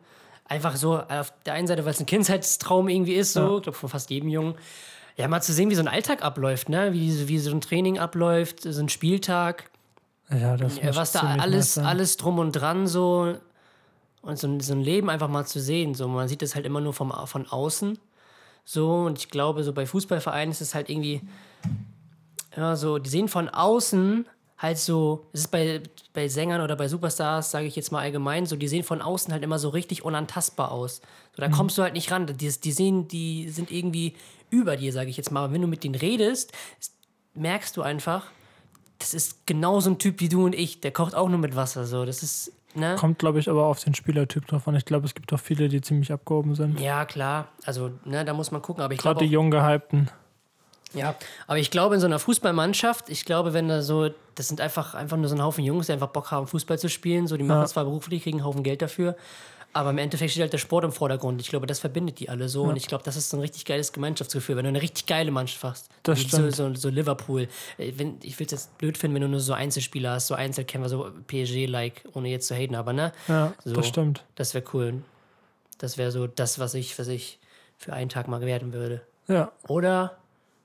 Einfach 0.46 0.76
so 0.76 0.98
auf 0.98 1.32
der 1.46 1.54
einen 1.54 1.66
Seite, 1.66 1.84
weil 1.84 1.92
es 1.92 2.00
ein 2.00 2.06
Kindheitstraum 2.06 2.88
irgendwie 2.88 3.14
ist, 3.14 3.32
so, 3.34 3.58
ich 3.58 3.62
glaube 3.64 3.78
von 3.78 3.88
fast 3.88 4.10
jedem 4.10 4.28
Jungen. 4.28 4.54
Ja, 5.16 5.28
mal 5.28 5.42
zu 5.42 5.52
sehen, 5.52 5.70
wie 5.70 5.74
so 5.74 5.82
ein 5.82 5.88
Alltag 5.88 6.24
abläuft, 6.24 6.68
ne? 6.68 6.92
Wie, 6.92 7.28
wie 7.28 7.38
so 7.38 7.50
ein 7.50 7.60
Training 7.60 7.98
abläuft, 7.98 8.62
so 8.62 8.80
ein 8.80 8.88
Spieltag. 8.88 9.70
Ja, 10.30 10.56
das 10.56 10.78
Ja, 10.78 10.96
was 10.96 11.12
da 11.12 11.20
alles, 11.38 11.76
alles 11.78 12.16
drum 12.16 12.38
und 12.38 12.52
dran 12.52 12.86
so 12.86 13.34
und 14.22 14.38
so, 14.38 14.46
ein- 14.46 14.60
so 14.60 14.72
ein 14.72 14.80
Leben 14.80 15.10
einfach 15.10 15.28
mal 15.28 15.44
zu 15.46 15.60
sehen. 15.60 15.94
So, 15.94 16.08
man 16.08 16.28
sieht 16.28 16.42
das 16.42 16.54
halt 16.54 16.64
immer 16.66 16.80
nur 16.80 16.92
vom, 16.94 17.12
von 17.26 17.46
außen. 17.46 17.98
So, 18.64 18.92
und 19.06 19.18
ich 19.18 19.28
glaube, 19.28 19.64
so 19.64 19.72
bei 19.72 19.84
Fußballvereinen 19.86 20.52
ist 20.52 20.60
es 20.60 20.74
halt 20.74 20.88
irgendwie, 20.88 21.20
ja, 22.56 22.76
so, 22.76 22.98
die 22.98 23.10
sehen 23.10 23.28
von 23.28 23.48
außen 23.48 24.26
halt 24.58 24.78
so, 24.78 25.26
es 25.32 25.40
ist 25.40 25.50
bei, 25.50 25.82
bei 26.12 26.28
Sängern 26.28 26.60
oder 26.60 26.76
bei 26.76 26.86
Superstars, 26.86 27.50
sage 27.50 27.66
ich 27.66 27.74
jetzt 27.74 27.90
mal 27.90 28.00
allgemein, 28.00 28.46
so, 28.46 28.54
die 28.54 28.68
sehen 28.68 28.84
von 28.84 29.02
außen 29.02 29.32
halt 29.32 29.42
immer 29.42 29.58
so 29.58 29.70
richtig 29.70 30.04
unantastbar 30.04 30.70
aus. 30.70 31.00
So, 31.34 31.42
da 31.42 31.48
kommst 31.48 31.76
du 31.78 31.82
halt 31.82 31.94
nicht 31.94 32.12
ran. 32.12 32.26
Die, 32.26 32.34
die 32.36 32.72
sehen, 32.72 33.08
die 33.08 33.48
sind 33.48 33.72
irgendwie 33.72 34.14
über 34.50 34.76
dir, 34.76 34.92
sage 34.92 35.10
ich 35.10 35.16
jetzt 35.16 35.32
mal. 35.32 35.44
Aber 35.44 35.52
wenn 35.52 35.62
du 35.62 35.66
mit 35.66 35.82
denen 35.82 35.96
redest, 35.96 36.52
merkst 37.34 37.76
du 37.76 37.82
einfach, 37.82 38.26
das 39.00 39.14
ist 39.14 39.46
genau 39.46 39.80
so 39.80 39.90
ein 39.90 39.98
Typ 39.98 40.20
wie 40.20 40.28
du 40.28 40.44
und 40.44 40.54
ich. 40.54 40.80
Der 40.80 40.92
kocht 40.92 41.14
auch 41.16 41.28
nur 41.28 41.38
mit 41.38 41.56
Wasser. 41.56 41.84
So, 41.86 42.04
das 42.04 42.22
ist, 42.22 42.52
ne? 42.74 42.96
Kommt, 42.98 43.18
glaube 43.18 43.38
ich, 43.38 43.48
aber 43.48 43.64
auf 43.66 43.82
den 43.82 43.94
Spielertyp 43.94 44.46
drauf 44.46 44.66
an. 44.68 44.74
Ich 44.74 44.84
glaube, 44.84 45.06
es 45.06 45.14
gibt 45.14 45.32
auch 45.32 45.40
viele, 45.40 45.68
die 45.68 45.80
ziemlich 45.80 46.12
abgehoben 46.12 46.54
sind. 46.54 46.80
Ja, 46.80 47.04
klar. 47.04 47.48
Also, 47.64 47.90
ne, 48.04 48.24
da 48.24 48.32
muss 48.34 48.50
man 48.50 48.62
gucken. 48.62 48.82
Aber 48.82 48.92
ich 48.94 49.00
Gerade 49.00 49.14
glaube, 49.16 49.26
die 49.26 49.32
jung 49.32 49.50
gehypten. 49.50 50.10
ja, 50.94 51.14
aber 51.46 51.58
ich 51.58 51.70
glaube, 51.70 51.94
in 51.94 52.00
so 52.00 52.06
einer 52.06 52.18
Fußballmannschaft, 52.18 53.08
ich 53.08 53.24
glaube, 53.24 53.52
wenn 53.54 53.68
da 53.68 53.82
so, 53.82 54.10
das 54.34 54.48
sind 54.48 54.60
einfach, 54.60 54.94
einfach 54.94 55.16
nur 55.16 55.28
so 55.28 55.34
ein 55.34 55.42
Haufen 55.42 55.64
Jungs, 55.64 55.86
die 55.86 55.92
einfach 55.92 56.08
Bock 56.08 56.30
haben, 56.30 56.46
Fußball 56.46 56.78
zu 56.78 56.88
spielen. 56.88 57.26
So, 57.26 57.36
die 57.36 57.44
machen 57.44 57.60
Ja. 57.60 57.66
zwar 57.66 57.84
beruflich, 57.84 58.22
kriegen 58.22 58.38
einen 58.38 58.46
Haufen 58.46 58.62
Geld 58.62 58.82
dafür. 58.82 59.16
Aber 59.74 59.90
im 59.90 59.98
Endeffekt 59.98 60.30
steht 60.32 60.42
halt 60.42 60.52
der 60.52 60.58
Sport 60.58 60.84
im 60.84 60.92
Vordergrund. 60.92 61.40
Ich 61.40 61.48
glaube, 61.48 61.66
das 61.66 61.78
verbindet 61.78 62.20
die 62.20 62.28
alle 62.28 62.48
so. 62.50 62.64
Und 62.64 62.76
ich 62.76 62.86
glaube, 62.88 63.04
das 63.04 63.16
ist 63.16 63.30
so 63.30 63.38
ein 63.38 63.40
richtig 63.40 63.64
geiles 63.64 63.92
Gemeinschaftsgefühl, 63.92 64.56
wenn 64.56 64.64
du 64.64 64.68
eine 64.68 64.82
richtig 64.82 65.06
geile 65.06 65.30
Mannschaft 65.30 65.64
hast. 65.64 65.88
Das 66.02 66.20
stimmt. 66.20 66.54
So, 66.54 66.74
so, 66.74 66.88
Liverpool. 66.90 67.48
Äh, 67.78 67.92
Wenn, 67.96 68.18
ich 68.22 68.38
will 68.38 68.44
es 68.46 68.52
jetzt 68.52 68.76
blöd 68.78 68.98
finden, 68.98 69.14
wenn 69.14 69.22
du 69.22 69.28
nur 69.28 69.40
so 69.40 69.54
Einzelspieler 69.54 70.12
hast, 70.12 70.26
so 70.26 70.34
Einzelkämpfer, 70.34 70.90
so 70.90 71.10
PSG-like, 71.26 72.04
ohne 72.12 72.28
jetzt 72.28 72.48
zu 72.48 72.54
haten, 72.54 72.74
aber 72.74 72.92
ne? 72.92 73.12
Ja, 73.28 73.54
So. 73.64 73.72
das 73.72 73.86
stimmt. 73.88 74.24
Das 74.34 74.52
wäre 74.52 74.64
cool. 74.74 75.02
Das 75.78 75.96
wäre 75.96 76.12
so 76.12 76.26
das, 76.26 76.58
was 76.58 76.74
ich, 76.74 76.98
was 76.98 77.08
ich 77.08 77.38
für 77.78 77.94
einen 77.94 78.10
Tag 78.10 78.28
mal 78.28 78.42
werden 78.42 78.74
würde. 78.74 79.00
Ja. 79.26 79.52
Oder, 79.68 80.18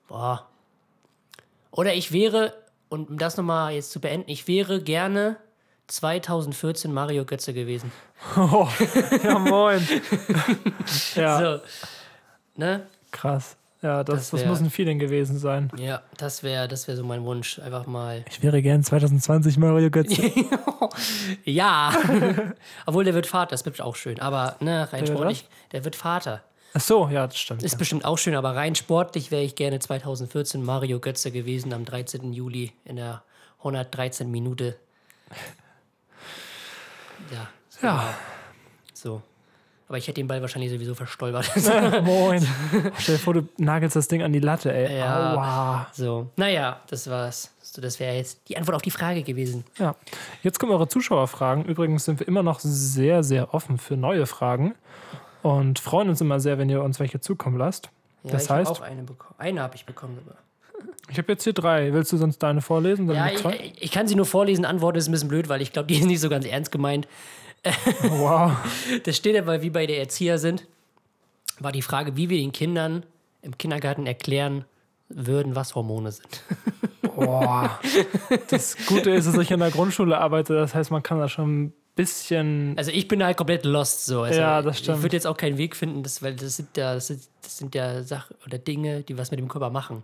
boah. 0.10 0.48
Oder 1.72 1.94
ich 1.94 2.12
wäre, 2.12 2.54
und 2.90 3.10
um 3.10 3.18
das 3.18 3.38
nochmal 3.38 3.74
jetzt 3.74 3.92
zu 3.92 4.02
beenden, 4.02 4.30
ich 4.30 4.48
wäre 4.48 4.82
gerne 4.82 5.38
2014 5.88 6.94
Mario 6.94 7.26
Götze 7.26 7.54
gewesen. 7.54 7.92
Oh, 8.36 8.68
ja, 9.24 9.40
moin. 9.40 9.86
ja, 11.16 11.40
So. 11.40 11.62
Ne? 12.56 12.88
krass. 13.12 13.56
Ja, 13.84 14.04
das, 14.04 14.16
Das 14.16 14.30
das, 14.32 14.42
wär- 14.42 14.48
muss 14.50 14.60
ein 14.60 14.72
Feeling 14.72 14.98
gewesen 14.98 15.38
sein. 15.38 15.72
Ja, 15.78 16.02
das 16.18 16.42
wäre 16.42 16.68
das 16.68 16.88
wär 16.88 16.98
so 16.98 17.04
mein 17.04 17.24
Wunsch. 17.24 17.60
Einfach 17.60 17.86
mal. 17.86 18.26
Ich 18.30 18.42
wäre 18.42 18.62
gern 18.64 18.84
2020 18.84 19.58
Mario 19.60 19.92
Götze. 19.92 20.32
ja. 21.46 21.94
Obwohl, 22.88 23.04
der 23.04 23.14
wird 23.14 23.28
Vater, 23.28 23.52
das 23.52 23.66
wird 23.66 23.80
auch 23.82 23.96
schön. 23.96 24.20
Aber, 24.20 24.56
ne, 24.62 24.92
rein 24.92 25.02
Der 25.06 25.08
wird 25.10 25.10
sportlich, 25.10 25.48
der 25.72 25.86
wird 25.86 25.96
Vater. 25.96 26.42
Ach 26.74 26.82
so, 26.82 27.08
ja, 27.08 27.28
das 27.28 27.38
stimmt. 27.38 27.62
Ist 27.64 27.78
bestimmt 27.78 28.04
auch 28.04 28.18
schön, 28.18 28.36
aber 28.36 28.56
rein 28.56 28.74
sportlich 28.76 29.30
wäre 29.30 29.44
ich 29.44 29.56
gerne 29.56 29.80
2014 29.80 30.64
Mario 30.64 31.00
Götze 31.00 31.32
gewesen 31.32 31.72
am 31.72 31.86
13. 31.86 32.34
Juli 32.34 32.74
in 32.84 32.96
der 32.96 33.22
113 33.60 34.30
Minute. 34.30 34.76
Ja. 37.32 37.48
Ja. 37.82 38.14
So. 38.94 39.22
Aber 39.88 39.98
ich 39.98 40.06
hätte 40.08 40.16
den 40.20 40.28
Ball 40.28 40.42
wahrscheinlich 40.42 40.70
sowieso 40.72 40.96
verstolpert. 40.96 41.50
Moin. 42.04 42.46
Stell 42.98 43.16
dir 43.16 43.22
vor, 43.22 43.34
du 43.36 43.48
nagelst 43.58 43.96
das 43.96 44.10
Ding 44.10 44.22
an 44.22 44.34
die 44.34 44.40
Latte, 44.40 44.74
ey. 44.74 44.98
Ja. 44.98 45.34
Aua. 45.34 45.88
so. 45.94 46.30
Naja, 46.36 46.82
das 46.90 47.10
war's. 47.10 47.54
So, 47.62 47.82
das 47.82 48.00
wäre 48.00 48.16
jetzt 48.16 48.50
die 48.50 48.58
Antwort 48.58 48.76
auf 48.76 48.82
die 48.82 48.92
Frage 48.92 49.24
gewesen. 49.24 49.64
Ja. 49.78 49.96
Jetzt 50.44 50.60
kommen 50.60 50.74
eure 50.74 50.88
Zuschauerfragen. 50.90 51.64
Übrigens 51.66 52.04
sind 52.06 52.20
wir 52.20 52.28
immer 52.28 52.44
noch 52.44 52.60
sehr, 52.60 53.24
sehr 53.24 53.54
offen 53.54 53.78
für 53.78 53.96
neue 53.96 54.26
Fragen 54.26 54.76
und 55.42 55.80
freuen 55.80 56.10
uns 56.10 56.20
immer 56.20 56.40
sehr, 56.42 56.58
wenn 56.58 56.70
ihr 56.70 56.82
uns 56.84 57.00
welche 57.00 57.22
zukommen 57.22 57.58
lasst. 57.58 57.90
Ja, 58.24 58.32
Das 58.32 58.46
ich 58.46 58.50
heißt? 58.50 58.72
auch 58.72 58.82
eine 58.82 59.04
bekommen. 59.04 59.36
Eine 59.38 59.62
habe 59.62 59.76
ich 59.76 59.86
bekommen. 59.86 60.16
sogar. 60.18 60.36
Ich 61.10 61.18
habe 61.18 61.32
jetzt 61.32 61.44
hier 61.44 61.54
drei. 61.54 61.94
Willst 61.94 62.12
du 62.12 62.18
sonst 62.18 62.40
deine 62.40 62.62
vorlesen? 62.62 63.10
Ja, 63.10 63.30
ich, 63.30 63.44
ich 63.80 63.92
kann 63.92 64.08
sie 64.08 64.16
nur 64.16 64.26
vorlesen. 64.26 64.66
Antwort 64.66 64.98
ist 64.98 65.08
ein 65.08 65.12
bisschen 65.12 65.30
blöd, 65.30 65.48
weil 65.50 65.62
ich 65.62 65.72
glaube, 65.72 65.88
die 65.88 65.98
ist 65.98 66.06
nicht 66.06 66.20
so 66.20 66.30
ganz 66.30 66.46
ernst 66.46 66.72
gemeint. 66.72 67.08
Wow. 68.04 68.52
Das 69.04 69.18
steht 69.18 69.38
aber, 69.38 69.62
wie 69.62 69.70
bei 69.70 69.86
der 69.86 70.00
Erzieher 70.00 70.38
sind, 70.38 70.68
war 71.60 71.72
die 71.72 71.82
Frage, 71.82 72.16
wie 72.16 72.30
wir 72.30 72.38
den 72.38 72.52
Kindern 72.52 73.04
im 73.42 73.58
Kindergarten 73.58 74.06
erklären 74.06 74.66
würden, 75.10 75.56
was 75.56 75.76
Hormone 75.76 76.12
sind. 76.12 76.44
Boah. 77.16 77.80
Das 78.50 78.76
Gute 78.86 79.12
ist, 79.12 79.28
dass 79.28 79.38
ich 79.38 79.52
in 79.52 79.60
der 79.60 79.72
Grundschule 79.72 80.18
arbeite. 80.18 80.54
Das 80.54 80.76
heißt, 80.76 80.92
man 80.92 81.02
kann 81.02 81.20
da 81.20 81.30
schon 81.30 81.64
ein 81.64 81.74
bisschen. 81.96 82.74
Also 82.78 82.92
ich 82.92 83.08
bin 83.08 83.24
halt 83.24 83.38
komplett 83.38 83.66
lost 83.66 84.06
so. 84.06 84.22
Also 84.22 84.40
Ja, 84.40 84.62
das 84.62 84.80
stimmt. 84.80 84.98
Ich 84.98 85.04
würde 85.04 85.16
jetzt 85.16 85.26
auch 85.26 85.38
keinen 85.38 85.58
Weg 85.58 85.76
finden, 85.76 86.04
das, 86.04 86.22
weil 86.22 86.36
das 86.36 86.58
sind 86.58 86.78
ja, 86.78 86.94
das 86.94 87.08
sind, 87.08 87.22
das 87.42 87.58
sind 87.58 87.74
ja 87.74 88.04
Sachen 88.04 88.36
oder 88.46 88.58
Dinge, 88.58 89.02
die 89.02 89.18
was 89.18 89.32
mit 89.32 89.40
dem 89.40 89.48
Körper 89.48 89.70
machen. 89.70 90.04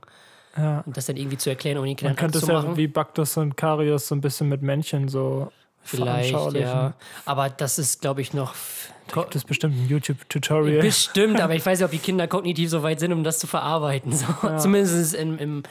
Ja. 0.55 0.83
Und 0.85 0.95
das 0.95 1.07
dann 1.07 1.17
irgendwie 1.17 1.37
zu 1.37 1.49
erklären, 1.49 1.83
den 1.83 1.95
Kindern 1.95 2.11
Man 2.11 2.15
könnte 2.15 2.37
es 2.37 2.47
ja 2.47 2.77
wie 2.77 2.87
Baktus 2.87 3.37
und 3.37 3.57
Karius 3.57 4.07
so 4.07 4.15
ein 4.15 4.21
bisschen 4.21 4.49
mit 4.49 4.61
Männchen 4.61 5.07
so 5.07 5.51
Vielleicht, 5.83 6.33
ja. 6.53 6.93
Aber 7.25 7.49
das 7.49 7.77
ist, 7.77 8.01
glaube 8.01 8.21
ich, 8.21 8.33
noch. 8.33 8.53
Da 9.07 9.21
gibt 9.21 9.35
es 9.35 9.43
bestimmt 9.43 9.75
ein 9.75 9.87
YouTube-Tutorial. 9.89 10.81
Bestimmt, 10.81 11.41
aber 11.41 11.55
ich 11.55 11.65
weiß 11.65 11.79
nicht, 11.79 11.85
ob 11.85 11.91
die 11.91 11.97
Kinder 11.97 12.25
kognitiv 12.27 12.69
so 12.69 12.83
weit 12.83 13.01
sind, 13.01 13.11
um 13.11 13.23
das 13.23 13.37
zu 13.37 13.47
verarbeiten. 13.47 14.13
So. 14.13 14.25
Zumindest 14.57 15.13
im, 15.13 15.37
im, 15.37 15.63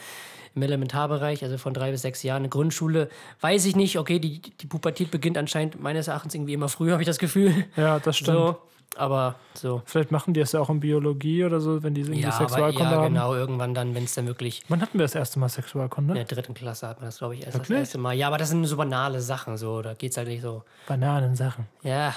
im 0.53 0.61
Elementarbereich, 0.61 1.43
also 1.43 1.57
von 1.57 1.73
drei 1.73 1.89
bis 1.89 2.03
sechs 2.03 2.21
Jahren. 2.21 2.43
Eine 2.43 2.49
Grundschule, 2.49 3.09
weiß 3.41 3.65
ich 3.65 3.75
nicht. 3.75 3.97
Okay, 3.97 4.19
die, 4.19 4.39
die 4.39 4.67
Pubertät 4.67 5.09
beginnt 5.09 5.37
anscheinend 5.37 5.81
meines 5.81 6.07
Erachtens 6.07 6.35
irgendwie 6.35 6.53
immer 6.53 6.69
früher, 6.69 6.93
habe 6.93 7.01
ich 7.01 7.07
das 7.07 7.17
Gefühl. 7.17 7.65
Ja, 7.75 7.97
das 7.99 8.17
stimmt. 8.17 8.37
So, 8.37 8.57
aber 8.97 9.35
so. 9.53 9.81
Vielleicht 9.85 10.11
machen 10.11 10.33
die 10.33 10.39
es 10.39 10.51
ja 10.51 10.59
auch 10.59 10.69
in 10.69 10.79
Biologie 10.79 11.43
oder 11.43 11.59
so, 11.59 11.81
wenn 11.83 11.93
die 11.93 12.01
irgendwie 12.01 12.21
Ja, 12.21 12.29
aber, 12.33 12.47
Sexualkunde 12.49 12.83
ja, 12.91 12.97
haben. 12.97 13.13
genau, 13.13 13.33
irgendwann 13.35 13.73
dann, 13.73 13.93
wenn 13.95 14.03
es 14.03 14.13
dann 14.15 14.27
wirklich 14.27 14.63
Wann 14.69 14.81
hatten 14.81 14.97
wir 14.97 15.03
das 15.05 15.15
erste 15.15 15.39
Mal 15.39 15.49
Sexualkunde? 15.49 16.13
in 16.13 16.15
der 16.15 16.25
dritten 16.25 16.53
Klasse 16.53 16.87
hat 16.87 16.97
man 16.99 17.07
das, 17.07 17.17
glaube 17.17 17.35
ich, 17.35 17.41
erst 17.41 17.53
Wirklich? 17.53 17.69
das 17.69 17.87
erste 17.87 17.97
Mal. 17.97 18.13
Ja, 18.13 18.27
aber 18.27 18.37
das 18.37 18.49
sind 18.49 18.65
so 18.65 18.77
banale 18.77 19.21
Sachen, 19.21 19.57
so. 19.57 19.81
Da 19.81 19.93
geht 19.93 20.11
es 20.11 20.17
halt 20.17 20.27
nicht 20.27 20.41
so. 20.41 20.63
Bananensachen. 20.87 21.67
Ja, 21.83 22.13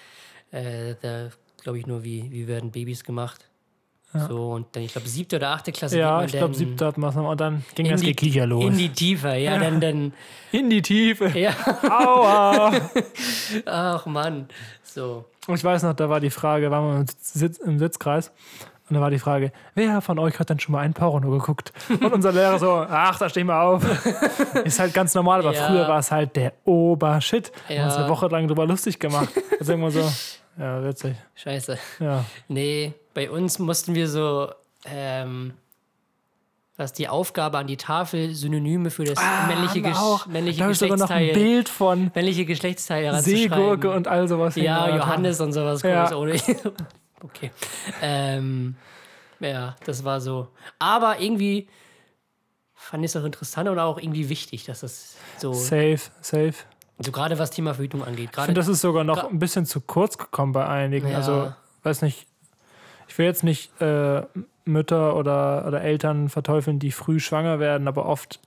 äh, 0.50 0.94
da 1.00 1.28
glaube 1.62 1.78
ich 1.78 1.86
nur, 1.86 2.04
wie, 2.04 2.30
wie 2.30 2.46
werden 2.46 2.70
Babys 2.70 3.04
gemacht. 3.04 3.48
So, 4.16 4.52
und 4.52 4.66
dann, 4.72 4.84
ich 4.84 4.92
glaube, 4.92 5.08
siebte 5.08 5.36
oder 5.36 5.50
achte 5.50 5.72
Klasse 5.72 5.98
Ja, 5.98 6.22
ich 6.22 6.30
glaube, 6.30 6.54
siebte 6.54 6.86
hat 6.86 6.96
man 6.98 7.12
und 7.16 7.40
dann 7.40 7.64
ging 7.74 7.86
in 7.86 7.92
das 7.92 8.00
die, 8.00 8.06
Gekicher 8.08 8.46
los. 8.46 8.64
in 8.64 8.76
die 8.78 8.88
Tiefe. 8.90 9.34
Ja, 9.34 9.58
dann, 9.58 9.80
dann, 9.80 10.12
In 10.52 10.70
die 10.70 10.82
Tiefe. 10.82 11.36
ja, 11.36 11.50
Aua! 11.90 12.72
ach 13.66 14.06
Mann. 14.06 14.46
So, 14.82 15.24
Und 15.48 15.56
ich 15.56 15.64
weiß 15.64 15.82
noch, 15.82 15.94
da 15.94 16.08
war 16.08 16.20
die 16.20 16.30
Frage, 16.30 16.70
waren 16.70 16.84
wir 16.92 17.00
im, 17.00 17.06
Sitz, 17.20 17.58
im 17.58 17.78
Sitzkreis 17.80 18.30
und 18.88 18.94
da 18.94 19.00
war 19.00 19.10
die 19.10 19.18
Frage, 19.18 19.50
wer 19.74 20.00
von 20.00 20.18
euch 20.20 20.38
hat 20.38 20.50
denn 20.50 20.60
schon 20.60 20.72
mal 20.72 20.80
ein 20.80 20.92
Porno 20.94 21.30
geguckt? 21.30 21.72
Und 21.88 22.12
unser 22.12 22.30
Lehrer 22.32 22.58
so, 22.60 22.70
ach, 22.88 23.18
da 23.18 23.28
stehen 23.28 23.48
wir 23.48 23.60
auf. 23.60 23.82
Ist 24.64 24.78
halt 24.78 24.94
ganz 24.94 25.14
normal, 25.14 25.40
aber 25.40 25.54
Ja. 25.54 25.66
früher 25.66 25.88
war 25.88 25.98
es 25.98 26.12
halt 26.12 26.36
der 26.36 26.52
Obershit. 26.64 27.50
Wir 27.66 27.78
haben 27.80 27.86
uns 27.86 27.94
Ja. 27.94 28.00
eine 28.02 28.10
Woche 28.10 28.28
lang 28.28 28.46
drüber 28.46 28.66
lustig 28.66 29.00
gemacht. 29.00 29.30
Jetzt 29.58 29.68
irgendwann 29.68 29.90
so, 29.90 30.08
ja, 30.58 30.84
witzig. 30.84 31.16
scheiße. 31.34 31.78
Ja. 31.98 32.24
Nee, 32.46 32.92
bei 33.14 33.30
uns 33.30 33.58
mussten 33.58 33.94
wir 33.94 34.08
so, 34.08 34.50
ähm, 34.84 35.54
was 36.76 36.92
die 36.92 37.08
Aufgabe 37.08 37.58
an 37.58 37.68
die 37.68 37.76
Tafel 37.76 38.34
Synonyme 38.34 38.90
für 38.90 39.04
das 39.04 39.18
männliche, 39.46 39.70
Ah, 39.70 39.74
wir 39.74 39.82
Gesch 39.82 39.96
auch. 39.96 40.26
männliche 40.26 40.58
Da 40.58 40.70
ich 40.70 40.78
sogar 40.78 40.96
noch 40.96 41.08
ein 41.08 41.26
Geschlechtsteil, 41.28 41.52
Bild 41.54 41.68
von 41.68 42.10
männliche 42.14 42.44
Geschlechtsteil 42.44 43.22
Seegurke 43.22 43.92
und 43.92 44.08
all 44.08 44.26
sowas. 44.26 44.56
Ja, 44.56 44.88
da 44.88 44.96
Johannes 44.96 45.40
und 45.40 45.52
sowas. 45.52 45.82
Ja. 45.82 46.12
Ohne. 46.16 46.34
okay. 47.22 47.52
Ähm, 48.02 48.74
ja, 49.38 49.76
das 49.84 50.02
war 50.02 50.20
so. 50.20 50.48
Aber 50.80 51.20
irgendwie 51.20 51.68
fand 52.74 53.04
ich 53.04 53.14
es 53.14 53.16
auch 53.16 53.24
interessant 53.24 53.68
und 53.68 53.78
auch 53.78 53.98
irgendwie 53.98 54.28
wichtig, 54.28 54.64
dass 54.64 54.80
das 54.80 55.14
so. 55.38 55.52
Safe, 55.52 56.00
safe. 56.20 56.54
so 56.98 57.12
gerade 57.12 57.38
was 57.38 57.50
Thema 57.50 57.74
Verhütung 57.74 58.02
angeht. 58.04 58.30
Ich 58.32 58.36
finde, 58.44 58.54
das 58.60 58.66
ist 58.68 58.80
sogar 58.80 59.04
noch 59.04 59.30
ein 59.30 59.38
bisschen 59.38 59.64
zu 59.64 59.80
kurz 59.80 60.18
gekommen 60.18 60.52
bei 60.52 60.66
einigen. 60.66 61.08
Ja. 61.08 61.18
Also, 61.18 61.52
weiß 61.84 62.02
nicht, 62.02 62.26
ich 63.08 63.18
will 63.18 63.26
jetzt 63.26 63.44
nicht 63.44 63.80
äh, 63.80 64.22
Mütter 64.64 65.16
oder, 65.16 65.66
oder 65.66 65.82
Eltern 65.82 66.28
verteufeln, 66.28 66.78
die 66.78 66.90
früh 66.90 67.20
schwanger 67.20 67.58
werden, 67.58 67.88
aber 67.88 68.06
oft 68.06 68.40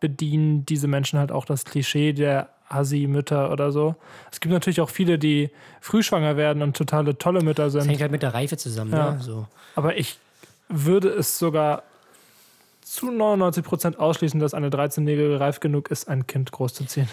bedienen 0.00 0.66
diese 0.66 0.88
Menschen 0.88 1.18
halt 1.18 1.32
auch 1.32 1.44
das 1.44 1.64
Klischee 1.64 2.12
der 2.12 2.48
Hasi-Mütter 2.68 3.50
oder 3.50 3.72
so. 3.72 3.94
Es 4.30 4.40
gibt 4.40 4.52
natürlich 4.52 4.80
auch 4.80 4.90
viele, 4.90 5.18
die 5.18 5.50
früh 5.80 6.02
schwanger 6.02 6.36
werden 6.36 6.62
und 6.62 6.76
totale 6.76 7.16
tolle 7.16 7.42
Mütter 7.42 7.64
das 7.64 7.72
sind. 7.74 7.88
hängt 7.88 8.00
halt 8.00 8.12
mit 8.12 8.22
der 8.22 8.34
Reife 8.34 8.56
zusammen. 8.56 8.92
Ja. 8.92 9.12
Ne? 9.12 9.20
So. 9.20 9.46
Aber 9.74 9.96
ich 9.96 10.18
würde 10.68 11.08
es 11.08 11.38
sogar 11.38 11.82
zu 12.82 13.10
99 13.10 13.64
Prozent 13.64 13.98
ausschließen, 13.98 14.40
dass 14.40 14.54
eine 14.54 14.68
13-Jährige 14.68 15.40
reif 15.40 15.60
genug 15.60 15.90
ist, 15.90 16.08
ein 16.08 16.26
Kind 16.26 16.52
großzuziehen. 16.52 17.08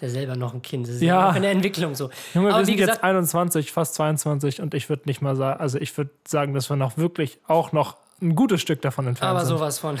Ja 0.00 0.08
selber 0.10 0.36
noch 0.36 0.52
ein 0.54 0.60
Kind. 0.62 0.86
Das 0.88 0.96
ist 0.96 1.02
Ja. 1.02 1.30
ja 1.30 1.36
in 1.36 1.42
der 1.42 1.50
Entwicklung 1.52 1.94
so. 1.94 2.10
Junge, 2.34 2.50
Aber 2.50 2.58
wir 2.58 2.66
sind 2.66 2.76
gesagt- 2.76 2.96
jetzt 2.98 3.04
21, 3.04 3.72
fast 3.72 3.94
22 3.94 4.60
und 4.60 4.74
ich 4.74 4.88
würde 4.88 5.02
nicht 5.06 5.22
mal 5.22 5.36
sagen, 5.36 5.58
also 5.60 5.78
ich 5.78 5.96
würde 5.96 6.10
sagen, 6.28 6.52
dass 6.54 6.68
wir 6.68 6.76
noch 6.76 6.96
wirklich 6.98 7.38
auch 7.46 7.72
noch 7.72 7.96
ein 8.20 8.34
gutes 8.34 8.60
Stück 8.60 8.82
davon 8.82 9.06
entfernt 9.06 9.30
Aber 9.30 9.44
sind. 9.46 9.56
sowas 9.56 9.78
von. 9.78 9.98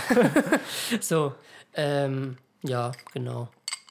so, 1.00 1.34
ähm, 1.74 2.36
ja, 2.62 2.92
genau. 3.12 3.48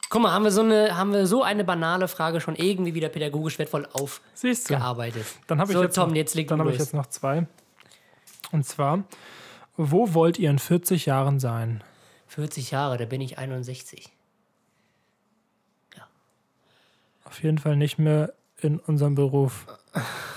Guck 0.10 0.22
mal, 0.22 0.32
haben 0.32 0.44
wir, 0.44 0.52
so 0.52 0.62
eine, 0.62 0.96
haben 0.96 1.12
wir 1.14 1.26
so 1.28 1.42
eine 1.44 1.64
banale 1.64 2.08
Frage 2.08 2.40
schon 2.40 2.56
irgendwie 2.56 2.94
wieder 2.94 3.10
pädagogisch 3.10 3.58
wertvoll 3.60 3.88
aufgearbeitet. 3.92 5.26
Dann 5.48 5.60
habe 5.60 5.72
ich, 5.72 5.78
so, 5.78 5.84
jetzt 5.84 5.96
Tom, 5.96 6.10
noch- 6.10 6.16
jetzt 6.16 6.36
dann 6.38 6.46
du 6.48 6.58
habe 6.60 6.72
ich 6.72 6.78
jetzt 6.80 6.94
noch 6.94 7.08
zwei. 7.08 7.48
Und 8.52 8.66
zwar, 8.66 9.04
wo 9.78 10.14
wollt 10.14 10.38
ihr 10.40 10.50
in 10.52 10.60
40 10.60 11.08
Jahren 11.08 11.40
sein? 11.40 11.84
40 12.28 12.72
Jahre, 12.72 12.98
da 12.98 13.06
bin 13.06 13.22
ich 13.22 13.38
61. 13.40 14.12
Auf 17.36 17.44
jeden 17.44 17.58
Fall 17.58 17.76
nicht 17.76 18.00
mehr 18.00 18.32
in 18.62 18.80
unserem 18.80 19.16
Beruf. 19.16 19.66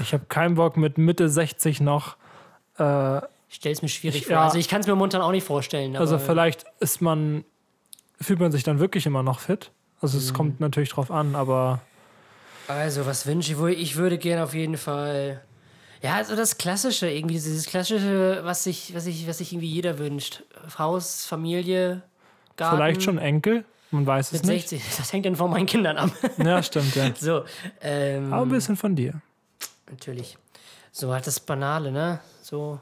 Ich 0.01 0.13
habe 0.13 0.25
keinen 0.29 0.57
Bock 0.57 0.77
mit 0.77 0.99
Mitte 0.99 1.29
60 1.29 1.81
noch. 1.81 2.17
Äh, 2.77 3.19
Ich 3.49 3.55
stelle 3.55 3.73
es 3.73 3.83
mir 3.83 3.89
schwierig 3.89 4.23
Ich- 4.23 4.27
vor. 4.27 4.33
ja. 4.33 4.43
Also 4.45 4.59
ich 4.59 4.67
kann 4.69 4.81
es 4.81 4.89
mir 4.89 4.97
momentan 4.97 5.21
auch 5.23 5.31
nicht 5.31 5.47
vorstellen. 5.47 5.97
also 5.97 6.19
vielleicht 6.19 6.65
ist 6.81 7.01
man, 7.01 7.45
fühlt 8.21 8.41
man 8.41 8.51
sich 8.51 8.65
dann 8.65 8.81
wirklich 8.81 9.07
immer 9.07 9.23
noch 9.23 9.39
fit. 9.39 9.71
Also 10.01 10.17
Mhm. 10.19 10.25
es 10.25 10.35
kommt 10.35 10.59
natürlich 10.61 10.89
drauf 10.91 11.13
an, 11.13 11.37
aber 11.37 11.81
Also, 12.67 13.07
was 13.07 13.27
wünsche 13.27 13.53
ich 13.53 13.59
wohl? 13.59 13.71
Ich 13.71 13.95
würde 13.95 14.19
gerne 14.19 14.43
auf 14.43 14.53
jeden 14.53 14.77
Fall. 14.77 15.41
Ja, 16.03 16.17
also 16.17 16.35
das 16.35 16.59
Klassische, 16.59 17.09
irgendwie, 17.09 17.35
dieses 17.35 17.67
Klassische, 17.67 18.41
was 18.43 18.65
sich, 18.65 18.93
was 18.95 19.07
ich, 19.07 19.29
was 19.29 19.39
sich 19.39 19.53
irgendwie 19.53 19.69
jeder 19.73 19.99
wünscht. 20.01 20.43
Haus, 20.77 21.25
Familie, 21.27 22.03
Garten. 22.57 22.77
vielleicht 22.77 23.03
schon 23.05 23.19
Enkel. 23.19 23.65
Man 23.91 24.07
weiß 24.07 24.33
es 24.33 24.43
mit 24.43 24.51
nicht. 24.53 24.69
60. 24.69 24.97
Das 24.99 25.13
hängt 25.13 25.25
dann 25.27 25.37
von 25.37 25.51
meinen 25.51 25.67
Kindern 25.67 25.97
ab. 25.97 26.11
Ja, 26.39 26.63
stimmt, 26.63 26.95
ja. 26.95 27.11
so, 27.15 27.45
ähm, 27.81 28.33
Aber 28.33 28.43
ein 28.43 28.49
bisschen 28.51 28.77
von 28.77 28.95
dir. 28.95 29.21
natürlich. 29.91 30.37
So 30.93 31.13
halt 31.13 31.27
das 31.27 31.41
Banale, 31.41 31.91
ne? 31.93 32.21
So. 32.43 32.81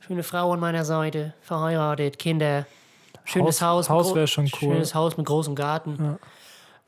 Schöne 0.00 0.22
Frau 0.22 0.52
an 0.52 0.60
meiner 0.60 0.84
Seite, 0.84 1.34
verheiratet, 1.42 2.18
Kinder, 2.18 2.66
schönes 3.24 3.60
Haus- 3.60 3.88
Haus. 3.88 3.90
Haus 3.90 4.06
mit 4.08 4.16
wär 4.16 4.22
gro- 4.22 4.26
schon 4.28 4.44
cool. 4.46 4.74
Schönes 4.74 4.94
Haus 4.94 5.16
mit 5.16 5.26
großem 5.26 5.54
Garten. 5.54 5.96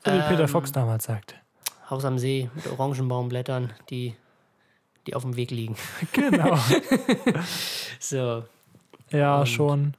So 0.05 0.11
wie 0.13 0.19
Peter 0.21 0.41
Ähm, 0.43 0.47
Fox 0.47 0.71
damals 0.71 1.03
sagte. 1.05 1.35
Haus 1.89 2.05
am 2.05 2.17
See 2.19 2.49
mit 2.55 2.67
Orangenbaumblättern, 2.67 3.73
die, 3.89 4.15
die 5.07 5.15
auf 5.15 5.23
dem 5.23 5.35
Weg 5.35 5.51
liegen. 5.51 5.75
Genau. 6.13 6.57
So. 7.99 8.43
Ja, 9.11 9.39
Und- 9.41 9.47
schon. 9.47 9.93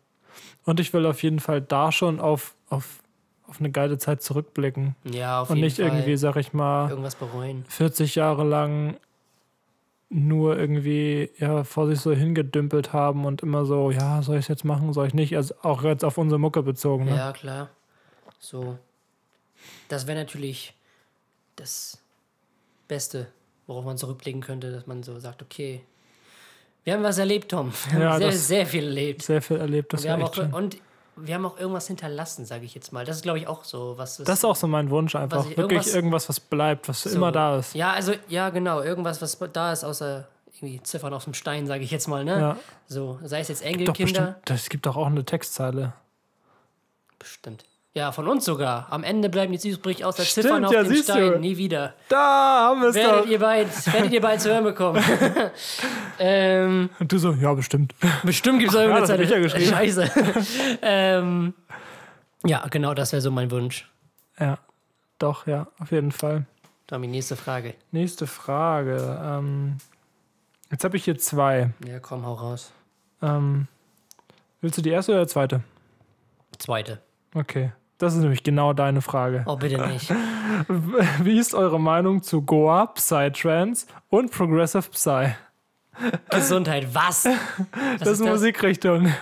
Und 0.65 0.79
ich 0.79 0.93
will 0.93 1.07
auf 1.07 1.23
jeden 1.23 1.41
Fall 1.41 1.61
da 1.61 1.91
schon 1.91 2.21
auf, 2.21 2.55
auf, 2.71 3.01
auf 3.47 3.61
eine 3.61 3.71
geile 3.71 3.99
Zeit 3.99 4.23
zurückblicken. 4.23 4.97
Ja, 5.05 5.43
auf 5.43 5.51
Und 5.51 5.57
jeden 5.57 5.67
nicht 5.67 5.77
Fall. 5.77 5.87
irgendwie, 5.87 6.17
sag 6.17 6.37
ich 6.37 6.55
mal, 6.55 6.89
irgendwas 6.89 7.17
bereuen. 7.17 7.65
40 7.69 8.15
Jahre 8.15 8.45
lang 8.45 8.97
nur 10.09 10.59
irgendwie 10.59 11.31
ja, 11.39 11.63
vor 11.63 11.87
sich 11.87 12.01
so 12.01 12.13
hingedümpelt 12.13 12.93
haben 12.93 13.27
und 13.27 13.43
immer 13.43 13.65
so, 13.65 13.91
ja, 13.93 14.23
soll 14.23 14.37
ich 14.37 14.45
es 14.47 14.49
jetzt 14.49 14.65
machen, 14.65 14.93
soll 14.93 15.07
ich 15.07 15.15
nicht? 15.15 15.37
Also 15.37 15.55
auch 15.63 15.85
jetzt 15.85 16.05
auf 16.05 16.19
unsere 16.19 16.41
Mucke 16.41 16.63
bezogen. 16.63 17.05
Ne? 17.05 17.15
Ja, 17.17 17.33
klar. 17.33 17.71
So. 18.41 18.79
Das 19.89 20.07
wäre 20.07 20.19
natürlich 20.19 20.75
das 21.55 21.99
Beste, 22.89 23.29
worauf 23.69 23.85
man 23.85 23.99
zurückblicken 23.99 24.41
könnte, 24.41 24.73
dass 24.73 24.87
man 24.87 25.03
so 25.05 25.19
sagt, 25.21 25.43
okay, 25.43 25.83
wir 26.83 26.95
haben 26.95 27.03
was 27.05 27.19
erlebt, 27.19 27.51
Tom. 27.51 27.73
Wir 27.91 27.93
haben 27.93 28.03
Ja, 28.03 28.19
sehr, 28.19 28.33
sehr 28.33 28.67
viel 28.67 28.85
erlebt. 28.85 29.23
Sehr 29.23 29.43
viel 29.43 29.59
erlebt, 29.59 29.93
das 29.93 30.03
wir 30.03 30.11
war 30.11 30.19
haben 30.19 30.25
auch, 30.25 30.35
schön. 30.35 30.53
und 30.53 30.79
wir 31.17 31.35
haben 31.35 31.45
auch 31.47 31.59
irgendwas 31.59 31.87
hinterlassen, 31.87 32.45
sage 32.47 32.65
ich 32.65 32.75
jetzt 32.75 32.93
mal. 32.93 33.05
Das 33.05 33.17
ist, 33.17 33.23
glaube 33.23 33.39
ich, 33.39 33.47
auch 33.47 33.65
so. 33.65 33.99
Was 33.99 34.17
Das 34.19 34.39
ist 34.39 34.45
auch 34.45 34.57
so 34.57 34.67
mein 34.67 34.91
Wunsch 34.91 35.15
einfach. 35.15 35.45
ich- 35.45 35.57
Wirklich 35.57 35.79
irgendwas- 35.87 35.95
irgendwas, 35.95 36.29
was 36.29 36.41
bleibt, 36.41 36.89
was 36.89 37.03
so. 37.03 37.11
immer 37.11 37.33
da 37.33 37.57
ist. 37.59 37.75
Ja, 37.75 37.93
also, 37.93 38.15
ja, 38.29 38.51
genau. 38.51 38.81
Irgendwas, 38.83 39.21
was 39.21 39.39
da 39.53 39.73
ist, 39.73 39.85
außer 39.85 40.27
irgendwie 40.55 40.83
Ziffern 40.83 41.13
auf 41.15 41.25
dem 41.25 41.35
Stein, 41.35 41.67
sage 41.67 41.85
ich 41.85 41.91
jetzt 41.91 42.07
mal. 42.09 42.25
Ne? 42.25 42.39
Ja. 42.41 42.57
So, 42.87 43.19
sei 43.25 43.41
es 43.41 43.49
jetzt 43.49 43.63
Doch 43.63 43.67
Enkelkinder. 43.69 44.05
bestimmt, 44.21 44.37
das 44.45 44.69
gibt 44.69 44.87
doch 44.87 44.97
auch 44.97 45.07
eine 45.07 45.25
Textzeile. 45.25 45.93
Bestimmt. 47.19 47.65
Ja, 47.93 48.13
von 48.13 48.29
uns 48.29 48.45
sogar. 48.45 48.87
Am 48.91 49.03
Ende 49.03 49.29
bleiben 49.29 49.53
jetzt 49.53 49.65
übrig 49.65 50.05
außer 50.05 50.23
Stimmt, 50.23 50.47
Ziffern 50.47 50.65
auf 50.65 50.73
ja, 50.73 50.85
dem 50.85 50.93
siehst 50.93 51.09
du. 51.09 51.13
Stein. 51.13 51.41
Nie 51.41 51.57
wieder. 51.57 51.95
Da 52.09 52.69
haben 52.69 52.83
wir 52.83 52.91
es 52.91 52.95
Werdet 52.95 53.25
doch. 53.25 53.27
ihr, 53.27 53.39
bald, 53.41 53.93
werdet 53.93 54.13
ihr 54.13 54.21
bald 54.21 54.41
zu 54.41 54.49
hören 54.49 54.63
bekommen. 54.63 55.03
ähm, 56.21 56.91
Und 57.01 57.11
du 57.11 57.19
so, 57.19 57.33
ja, 57.33 57.53
bestimmt. 57.53 57.95
bestimmt 58.23 58.61
gibt 58.61 58.71
es 58.71 58.79
irgendeine 58.79 59.07
Zeit. 59.07 59.21
ich 59.21 59.31
ja 59.31 59.41
geschrieben. 59.41 59.71
Scheiße. 59.71 60.11
ähm, 60.83 61.55
ja, 62.45 62.65
genau, 62.71 62.95
das 62.95 63.11
wäre 63.11 63.23
so 63.23 63.33
mein 63.33 63.51
Wunsch. 63.51 63.91
Ja, 64.39 64.59
doch, 65.19 65.49
ja, 65.49 65.67
auf 65.81 65.91
jeden 65.91 66.13
Fall. 66.13 66.47
Tommy, 66.87 67.09
nächste 67.09 67.35
Frage. 67.35 67.75
Nächste 67.91 68.29
Frage. 68.29 69.21
Ähm, 69.21 69.79
jetzt 70.71 70.85
habe 70.85 70.97
ich 70.97 71.05
hier 71.05 71.19
zwei. 71.19 71.71
Ja, 71.85 71.99
komm, 71.99 72.25
hau 72.25 72.35
raus. 72.35 72.71
Ähm, 73.21 73.67
willst 74.61 74.79
du 74.79 74.83
die 74.83 74.91
erste 74.91 75.11
oder 75.13 75.23
die 75.23 75.29
zweite? 75.31 75.63
Zweite. 76.57 77.01
Okay. 77.35 77.73
Das 78.01 78.15
ist 78.15 78.21
nämlich 78.21 78.43
genau 78.43 78.73
deine 78.73 79.03
Frage. 79.03 79.45
Oh, 79.47 79.57
bitte 79.57 79.87
nicht. 79.89 80.11
Wie 81.23 81.39
ist 81.39 81.55
eure 81.55 81.79
Meinung 81.79 82.23
zu 82.23 82.41
Goa, 82.41 82.87
Psytrance 82.87 83.87
und 84.09 84.33
Progressive 84.33 84.89
Psy? 84.91 85.35
Gesundheit, 86.31 86.95
was? 86.95 87.27
Was 87.99 87.99
Das 87.99 88.09
ist 88.09 88.23
eine 88.23 88.31
Musikrichtung. 88.31 89.13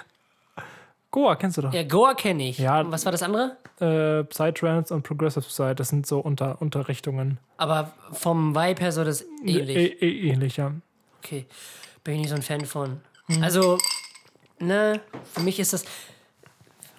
Goa 1.11 1.35
kennst 1.35 1.59
du 1.59 1.63
doch. 1.63 1.73
Ja, 1.73 1.83
Goa 1.83 2.15
kenne 2.15 2.51
ich. 2.51 2.59
Ja. 2.59 2.83
Und 2.83 2.93
was 2.93 3.05
war 3.05 3.11
das 3.11 3.25
andere? 3.25 3.57
Äh, 3.81 4.23
Psytrance 4.23 4.95
und 4.95 5.03
Progressive 5.03 5.45
Psy, 5.45 5.75
das 5.75 5.89
sind 5.89 6.07
so 6.07 6.21
Unter 6.21 6.63
Unterrichtungen. 6.63 7.39
Aber 7.57 7.91
vom 8.13 8.55
Vibe 8.55 8.81
her 8.81 8.93
so 8.93 9.03
das 9.03 9.27
ähnlich. 9.45 9.77
Ä 9.77 9.97
ä 10.01 10.31
ähnlich, 10.31 10.57
ja. 10.57 10.71
Okay, 11.21 11.47
bin 12.05 12.15
ich 12.15 12.21
nicht 12.21 12.31
so 12.31 12.37
ein 12.37 12.43
Fan 12.43 12.65
von. 12.65 13.01
Mhm. 13.27 13.43
Also, 13.43 13.77
ne, 14.61 15.01
für 15.33 15.41
mich 15.41 15.59
ist 15.59 15.73
das. 15.73 15.85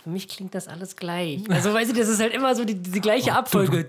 Für 0.03 0.09
mich 0.09 0.27
klingt 0.29 0.55
das 0.55 0.67
alles 0.67 0.95
gleich. 0.95 1.41
Also, 1.49 1.73
weißt 1.73 1.91
du, 1.91 1.95
das 1.95 2.07
ist 2.07 2.21
halt 2.21 2.33
immer 2.33 2.55
so 2.55 2.63
die, 2.63 2.75
die 2.75 3.01
gleiche 3.01 3.33
Abfolge. 3.33 3.85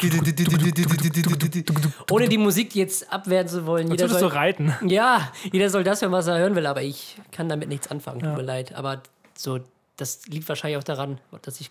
Ohne 2.10 2.28
die 2.28 2.38
Musik 2.38 2.74
jetzt 2.74 3.12
abwerten 3.12 3.48
zu 3.48 3.66
wollen. 3.66 3.88
Jeder 3.90 4.04
würdest 4.04 4.16
du 4.16 4.28
soll, 4.28 4.36
reiten. 4.36 4.74
ja, 4.86 5.30
jeder 5.52 5.70
soll 5.70 5.84
das 5.84 6.02
hören, 6.02 6.12
was 6.12 6.26
er 6.26 6.38
hören 6.38 6.56
will, 6.56 6.66
aber 6.66 6.82
ich 6.82 7.16
kann 7.30 7.48
damit 7.48 7.68
nichts 7.68 7.88
anfangen. 7.88 8.20
Tut 8.20 8.36
mir 8.36 8.42
leid. 8.42 8.74
Aber 8.74 9.02
so, 9.36 9.60
das 9.96 10.26
liegt 10.26 10.48
wahrscheinlich 10.48 10.78
auch 10.78 10.84
daran, 10.84 11.20
dass 11.42 11.60
ich. 11.60 11.70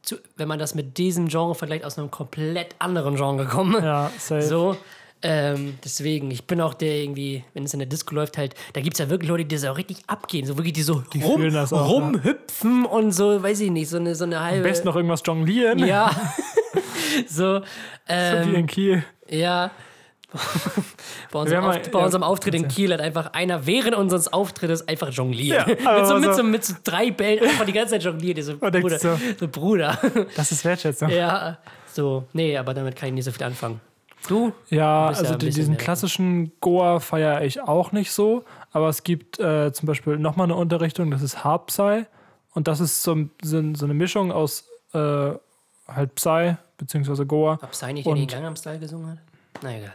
Zu, 0.00 0.16
wenn 0.36 0.46
man 0.46 0.60
das 0.60 0.76
mit 0.76 0.96
diesem 0.96 1.26
Genre 1.26 1.56
vergleicht, 1.56 1.84
aus 1.84 1.98
einem 1.98 2.10
komplett 2.10 2.76
anderen 2.78 3.16
Genre 3.16 3.46
komme. 3.46 3.80
Ja, 3.80 4.12
safe. 4.16 4.42
So, 4.42 4.76
ähm, 5.22 5.78
deswegen, 5.84 6.30
ich 6.30 6.44
bin 6.46 6.60
auch 6.60 6.74
der 6.74 6.94
irgendwie, 6.96 7.44
wenn 7.54 7.64
es 7.64 7.72
in 7.72 7.78
der 7.80 7.88
Disco 7.88 8.14
läuft, 8.14 8.38
halt, 8.38 8.54
da 8.72 8.80
gibt 8.80 8.94
es 8.94 8.98
ja 9.00 9.10
wirklich 9.10 9.28
Leute, 9.28 9.44
die 9.44 9.56
so 9.56 9.70
richtig 9.72 9.98
abgehen, 10.06 10.46
so 10.46 10.56
wirklich, 10.56 10.74
die 10.74 10.82
so 10.82 11.02
rum, 11.14 11.36
fühlen 11.40 11.54
das 11.54 11.72
auch, 11.72 11.88
rumhüpfen 11.88 12.84
und 12.86 13.12
so, 13.12 13.42
weiß 13.42 13.60
ich 13.60 13.70
nicht, 13.70 13.88
so 13.88 13.96
eine, 13.96 14.14
so 14.14 14.24
eine 14.24 14.40
halbe. 14.40 14.58
Am 14.58 14.62
besten 14.70 14.86
noch 14.86 14.96
irgendwas 14.96 15.22
jonglieren. 15.24 15.78
Ja. 15.80 16.10
so, 17.28 17.58
So 17.58 17.62
wie 17.62 17.64
ähm, 18.08 18.54
in 18.54 18.66
Kiel. 18.66 19.04
ja. 19.28 19.70
bei 21.32 21.38
unserem, 21.38 21.64
mal- 21.64 21.80
bei 21.90 21.98
ja, 21.98 22.04
unserem 22.04 22.22
Auftritt 22.22 22.54
in 22.54 22.68
Kiel 22.68 22.92
hat 22.92 23.00
einfach 23.00 23.32
einer 23.32 23.66
während 23.66 23.94
unseres 23.96 24.30
Auftrittes 24.30 24.86
einfach 24.86 25.08
jongliert. 25.10 25.66
Ja, 25.82 25.96
mit, 25.98 26.06
so, 26.06 26.18
mit, 26.18 26.34
so- 26.34 26.42
mit 26.42 26.64
so 26.66 26.74
drei 26.84 27.10
Bällen 27.10 27.42
einfach 27.44 27.64
die 27.64 27.72
ganze 27.72 27.92
Zeit 27.94 28.02
jongliert. 28.04 28.42
So, 28.44 28.58
Bruder, 28.58 28.98
so- 28.98 29.18
so, 29.40 29.48
Bruder. 29.48 29.98
Das 30.36 30.52
ist 30.52 30.64
Wertschätzung. 30.66 31.08
ja, 31.08 31.56
so, 31.90 32.24
nee, 32.34 32.56
aber 32.58 32.74
damit 32.74 32.94
kann 32.94 33.08
ich 33.08 33.14
nicht 33.14 33.24
so 33.24 33.32
viel 33.32 33.44
anfangen. 33.44 33.80
Du? 34.26 34.52
Ja, 34.70 34.76
ja 34.78 35.06
also 35.08 35.22
bisschen 35.36 35.38
diesen 35.54 35.76
klassischen 35.76 36.52
Goa 36.60 37.00
feiere 37.00 37.42
ich 37.44 37.60
auch 37.60 37.92
nicht 37.92 38.10
so. 38.12 38.44
Aber 38.72 38.88
es 38.88 39.04
gibt 39.04 39.38
äh, 39.38 39.72
zum 39.72 39.86
Beispiel 39.86 40.18
nochmal 40.18 40.46
eine 40.46 40.56
Unterrichtung, 40.56 41.10
das 41.10 41.22
ist 41.22 41.44
Harp 41.44 41.68
Psy. 41.68 42.04
Und 42.54 42.66
das 42.66 42.80
ist 42.80 43.02
so, 43.02 43.14
so, 43.42 43.62
so 43.74 43.84
eine 43.84 43.94
Mischung 43.94 44.32
aus 44.32 44.64
äh, 44.92 44.98
halt 45.86 46.14
Psy 46.16 46.56
beziehungsweise 46.76 47.24
Goa. 47.26 47.58
Ob 47.62 47.74
Sai 47.74 47.92
nicht 47.92 48.06
der 48.06 48.14
den 48.14 48.22
Und- 48.22 48.30
Gangnam 48.32 48.56
Style 48.56 48.78
gesungen 48.78 49.10
hat? 49.12 49.18
Na 49.62 49.76
egal. 49.76 49.92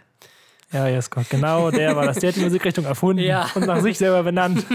Ja, 0.71 0.87
yes, 0.87 1.07
Gott, 1.11 1.29
genau, 1.29 1.69
der 1.69 1.95
war 1.95 2.05
das. 2.05 2.17
Der 2.17 2.29
hat 2.29 2.35
die 2.35 2.41
Musikrichtung 2.43 2.85
erfunden 2.85 3.21
Ja. 3.23 3.47
und 3.53 3.67
nach 3.67 3.79
sich 3.81 3.97
selber 3.99 4.23
benannt. 4.23 4.65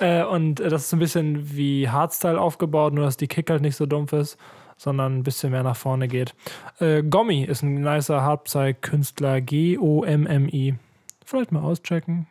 äh, 0.00 0.24
und 0.24 0.60
äh, 0.60 0.70
das 0.70 0.82
ist 0.82 0.90
so 0.90 0.96
ein 0.96 0.98
bisschen 0.98 1.54
wie 1.54 1.88
Hardstyle 1.90 2.40
aufgebaut, 2.40 2.94
nur 2.94 3.04
dass 3.04 3.18
die 3.18 3.28
Kick 3.28 3.50
halt 3.50 3.60
nicht 3.60 3.76
so 3.76 3.84
dumpf 3.84 4.14
ist, 4.14 4.38
sondern 4.80 5.18
ein 5.18 5.22
bisschen 5.22 5.50
mehr 5.50 5.62
nach 5.62 5.76
vorne 5.76 6.08
geht. 6.08 6.34
Äh, 6.78 7.02
Gommi 7.02 7.44
ist 7.44 7.62
ein 7.62 7.74
nicer 7.82 8.22
Hardstyle-Künstler, 8.22 9.42
G-O-M-M-I. 9.42 10.74
Vielleicht 11.22 11.52
mal 11.52 11.60
auschecken. 11.62 12.26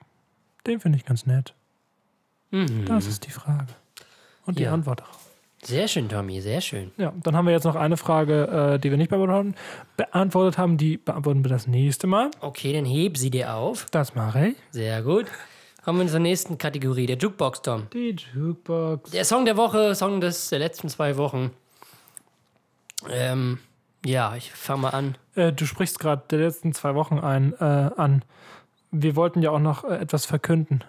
Den 0.66 0.80
finde 0.80 0.98
ich 0.98 1.06
ganz 1.06 1.28
nett. 1.28 1.54
Das 2.88 3.06
ist 3.06 3.28
die 3.28 3.32
Frage. 3.32 3.68
Und 4.48 4.58
die 4.58 4.64
Ja. 4.64 4.74
Antwort 4.74 5.02
darauf. 5.02 5.20
Sehr 5.62 5.88
schön, 5.88 6.10
Tommy, 6.10 6.42
sehr 6.42 6.62
schön. 6.62 6.90
Ja, 6.98 7.14
dann 7.22 7.36
haben 7.36 7.46
wir 7.46 7.52
jetzt 7.52 7.66
noch 7.66 7.76
eine 7.76 7.98
Frage, 7.98 8.74
äh, 8.76 8.80
die 8.80 8.90
wir 8.90 8.98
nicht 8.98 9.10
beantwortet 9.10 9.36
haben. 9.36 9.56
Beantwortet 9.98 10.58
haben, 10.58 10.78
die 10.78 10.98
beantworten 10.98 11.44
wir 11.44 11.50
das 11.50 11.68
nächste 11.68 12.08
Mal. 12.08 12.32
Okay, 12.40 12.74
dann 12.74 12.86
heb 12.86 13.18
sie 13.18 13.30
dir 13.30 13.54
auf. 13.54 13.86
Das 13.92 14.16
mache 14.16 14.48
ich. 14.48 14.56
Sehr 14.72 15.04
gut. 15.04 15.26
Kommen 15.84 16.00
wir 16.00 16.08
zur 16.08 16.20
nächsten 16.22 16.58
Kategorie, 16.58 17.06
der 17.06 17.18
Jukebox, 17.18 17.62
Tom. 17.62 17.88
Die 17.94 18.16
Jukebox. 18.34 19.12
Der 19.12 19.26
Song 19.26 19.46
der 19.46 19.56
Woche, 19.58 19.94
Song 19.96 20.20
des 20.22 20.50
der 20.50 20.60
letzten 20.60 20.90
zwei 20.90 21.16
Wochen. 21.18 21.52
Ähm, 23.10 23.60
ja, 24.06 24.36
ich 24.36 24.52
fange 24.52 24.82
mal 24.82 24.90
an. 24.90 25.18
Äh, 25.36 25.54
du 25.54 25.66
sprichst 25.66 26.00
gerade 26.00 26.24
der 26.30 26.40
letzten 26.40 26.74
zwei 26.74 26.96
Wochen 26.96 27.20
ein, 27.20 27.54
äh, 27.60 27.64
an. 27.64 28.24
Wir 28.92 29.16
wollten 29.16 29.42
ja 29.42 29.52
auch 29.52 29.60
noch 29.60 29.84
äh, 29.84 29.98
etwas 29.98 30.26
verkünden. 30.26 30.84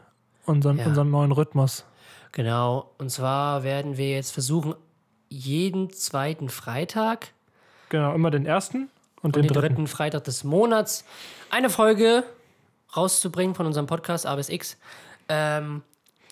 Unseren, 0.47 0.79
Ja. 0.79 0.87
unseren 0.87 1.11
neuen 1.11 1.33
Rhythmus. 1.33 1.85
Genau, 2.33 2.91
und 2.99 3.11
zwar 3.11 3.63
werden 3.63 3.97
wir 3.97 4.11
jetzt 4.13 4.33
versuchen, 4.33 4.75
jeden 5.29 5.91
zweiten 5.93 6.49
Freitag 6.49 7.29
Genau, 7.89 8.15
immer 8.15 8.31
den 8.31 8.47
ersten 8.47 8.89
und, 9.23 9.25
und 9.25 9.37
den, 9.37 9.43
den 9.43 9.53
dritten. 9.53 9.61
dritten 9.75 9.87
Freitag 9.89 10.25
des 10.25 10.45
Monats 10.45 11.05
eine 11.51 11.69
Folge 11.71 12.23
rauszubringen 12.97 13.55
von 13.55 13.67
unserem 13.67 13.87
Podcast 13.87 14.27
A 14.27 14.35
bis 14.37 14.49
X. 14.49 14.77
Ähm, 15.29 15.83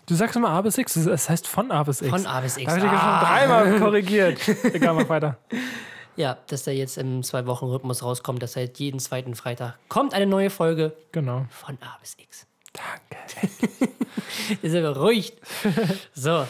Du 0.09 0.15
sagst 0.15 0.37
immer 0.37 0.49
A 0.51 0.61
bis 0.63 0.79
X, 0.79 0.97
es 0.97 1.29
heißt 1.29 1.47
von 1.47 1.71
A 1.71 1.83
bis 1.83 2.01
X. 2.01 2.11
von 2.11 2.27
A 2.27 2.41
bis 2.41 2.57
X. 2.57 2.65
Da 2.65 2.81
habe 2.81 2.87
ich 2.87 2.91
dich 2.91 3.01
Ah. 3.01 3.21
schon 3.21 3.29
dreimal 3.29 3.79
korrigiert. 3.81 4.49
Egal, 4.75 4.95
mach 4.95 5.09
weiter. 5.09 5.37
Ja, 6.17 6.37
dass 6.49 6.65
der 6.65 6.75
jetzt 6.75 6.99
im 6.99 7.23
Zwei-Wochen-Rhythmus 7.23 8.03
rauskommt, 8.03 8.43
dass 8.43 8.55
seit 8.55 8.81
jeden 8.81 8.99
zweiten 8.99 9.37
Freitag 9.37 9.79
kommt 9.89 10.15
eine 10.15 10.27
neue 10.27 10.51
Folge 10.51 10.97
Genau. 11.13 11.47
von 11.49 11.79
A 11.81 11.97
bis 12.01 12.17
X. 12.19 12.45
Danke. 12.73 13.49
Ist 14.63 14.75
aber 14.75 14.97
ruhig. 14.97 15.33
So, 16.15 16.45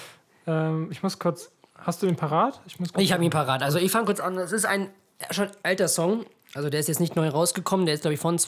Ähm, 0.46 0.88
ich 0.90 1.02
muss 1.02 1.18
kurz. 1.18 1.50
Hast 1.76 2.00
du 2.02 2.06
den 2.06 2.16
parat? 2.16 2.62
Ich 2.66 2.80
muss 2.80 2.94
kurz. 2.94 3.04
ich 3.04 3.12
habe 3.12 3.22
ihn 3.22 3.28
parat. 3.30 3.62
Also 3.62 3.76
ich 3.78 3.90
fange 3.92 4.06
kurz 4.06 4.20
an. 4.20 4.36
Das 4.36 4.52
ist 4.52 4.64
ein 4.64 4.88
schon 5.30 5.48
alter 5.62 5.88
Song. 5.88 6.24
Also 6.54 6.70
der 6.70 6.80
ist 6.80 6.88
jetzt 6.88 7.00
nicht 7.00 7.14
neu 7.14 7.28
rausgekommen. 7.28 7.84
Der 7.84 7.94
ist, 7.94 8.00
glaube 8.00 8.14
ich, 8.14 8.20
von 8.20 8.38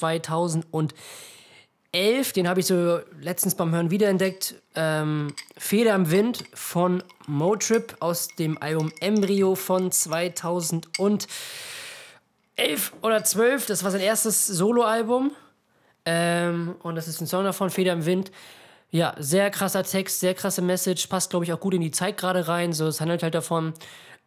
2011. 1.93 2.33
Den 2.33 2.49
habe 2.49 2.61
ich 2.61 2.67
so 2.67 3.01
letztens 3.21 3.55
beim 3.55 3.73
Hören 3.73 3.91
wiederentdeckt. 3.91 4.55
Ähm, 4.75 5.35
Feder 5.57 5.95
im 5.95 6.11
Wind 6.11 6.45
von 6.55 7.03
Motrip 7.27 7.97
aus 8.01 8.29
dem 8.29 8.61
Album 8.63 8.93
Embryo 9.01 9.55
von 9.55 9.91
2011 9.91 10.83
oder 13.03 13.25
12. 13.25 13.67
Das 13.67 13.85
war 13.85 13.91
sein 13.91 14.01
erstes 14.01 14.47
Soloalbum. 14.47 15.33
Ähm, 16.07 16.77
und 16.83 16.95
das 16.95 17.09
ist 17.09 17.21
ein 17.21 17.27
Song 17.27 17.45
davon, 17.45 17.71
Feder 17.71 17.93
im 17.93 18.07
Wind. 18.07 18.31
Ja, 18.91 19.15
sehr 19.19 19.51
krasser 19.51 19.85
Text, 19.85 20.21
sehr 20.21 20.35
krasse 20.35 20.63
Message, 20.63 21.07
passt, 21.07 21.31
glaube 21.31 21.45
ich, 21.45 21.53
auch 21.53 21.61
gut 21.61 21.75
in 21.75 21.81
die 21.81 21.93
Zeit 21.93 22.17
gerade 22.17 22.49
rein. 22.49 22.73
So, 22.73 22.87
es 22.87 23.01
handelt 23.01 23.23
halt 23.23 23.35
davon, 23.35 23.73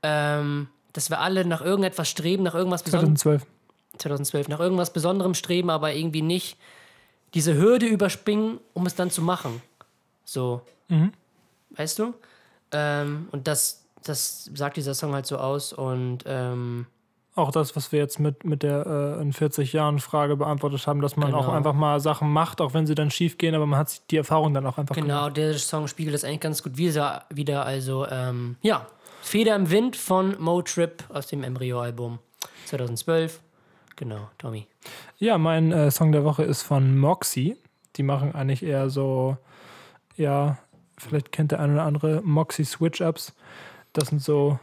ähm, 0.04 0.70
dass 0.94 1.10
wir 1.10 1.20
alle 1.20 1.46
nach 1.46 1.62
irgendetwas 1.62 2.08
streben, 2.08 2.44
nach 2.44 2.56
irgendwas 2.56 2.84
Besonderem. 2.84 3.18
2012. 3.18 3.50
2012, 3.98 4.48
nach 4.48 4.60
irgendwas 4.60 4.94
Besonderem 4.94 5.34
streben, 5.34 5.70
aber 5.70 5.94
irgendwie 5.94 6.22
nicht 6.22 6.58
diese 7.34 7.56
Hürde 7.56 7.86
überspringen, 7.88 8.60
um 8.74 8.86
es 8.86 8.96
dann 8.96 9.10
zu 9.10 9.22
machen. 9.22 9.62
So. 10.26 10.62
Weißt 11.72 12.00
du? 12.00 12.14
Ähm, 12.72 13.28
und 13.32 13.48
das, 13.48 13.84
das 14.04 14.50
sagt 14.54 14.78
dieser 14.78 14.94
Song 14.94 15.14
halt 15.14 15.26
so 15.26 15.38
aus 15.38 15.74
und 15.74 16.20
ähm, 16.28 16.86
Auch 17.36 17.52
das, 17.52 17.76
was 17.76 17.92
wir 17.92 18.00
jetzt 18.00 18.20
mit, 18.20 18.44
mit 18.46 18.62
der 18.64 18.86
äh, 19.18 19.22
in 19.22 19.34
40 19.34 19.74
Jahren 19.74 20.00
Frage 20.00 20.36
beantwortet 20.36 20.86
haben, 20.86 21.02
dass 21.02 21.16
man 21.18 21.30
Genau. 21.32 21.40
auch 21.40 21.48
einfach 21.50 21.74
mal 21.74 22.00
Sachen 22.00 22.32
macht, 22.32 22.62
auch 22.62 22.74
wenn 22.76 22.86
sie 22.86 22.94
dann 22.96 23.10
schief 23.10 23.38
gehen, 23.40 23.56
aber 23.56 23.66
man 23.66 23.80
hat 23.80 23.90
sich 23.90 24.02
die 24.10 24.18
Erfahrung 24.18 24.54
dann 24.54 24.66
auch 24.68 24.78
einfach 24.78 24.94
gemacht. 24.96 25.08
Genau, 25.10 25.30
der 25.30 25.58
Song 25.58 25.88
spiegelt 25.88 26.14
das 26.14 26.24
eigentlich 26.24 26.42
ganz 26.42 26.62
gut 26.62 26.78
wieder. 26.78 27.26
wieder 27.32 27.66
also, 27.66 28.06
ähm, 28.08 28.56
ja, 28.62 28.86
Feder 29.22 29.56
im 29.56 29.70
Wind 29.72 29.96
von 29.96 30.36
Motrip 30.40 31.04
aus 31.10 31.28
dem 31.28 31.44
Embryo-Album 31.44 32.20
2012. 32.66 33.40
Genau, 33.96 34.30
Tommy. 34.38 34.68
Ja, 35.18 35.38
mein 35.38 35.72
äh, 35.72 35.92
Song 35.92 36.12
der 36.12 36.24
Woche 36.24 36.44
ist 36.44 36.64
von 36.64 36.98
Moxie. 36.98 37.58
Die 37.96 38.04
machen 38.04 38.34
eigentlich 38.34 38.64
eher 38.64 38.90
so, 38.90 39.38
ja, 40.16 40.58
vielleicht 40.98 41.32
kennt 41.32 41.52
der 41.52 41.60
eine 41.60 41.74
oder 41.74 41.84
andere 41.84 42.22
Moxie 42.24 42.66
Switch-Ups. 42.66 43.34
Das 43.94 44.10
sind 44.10 44.22
so, 44.22 44.60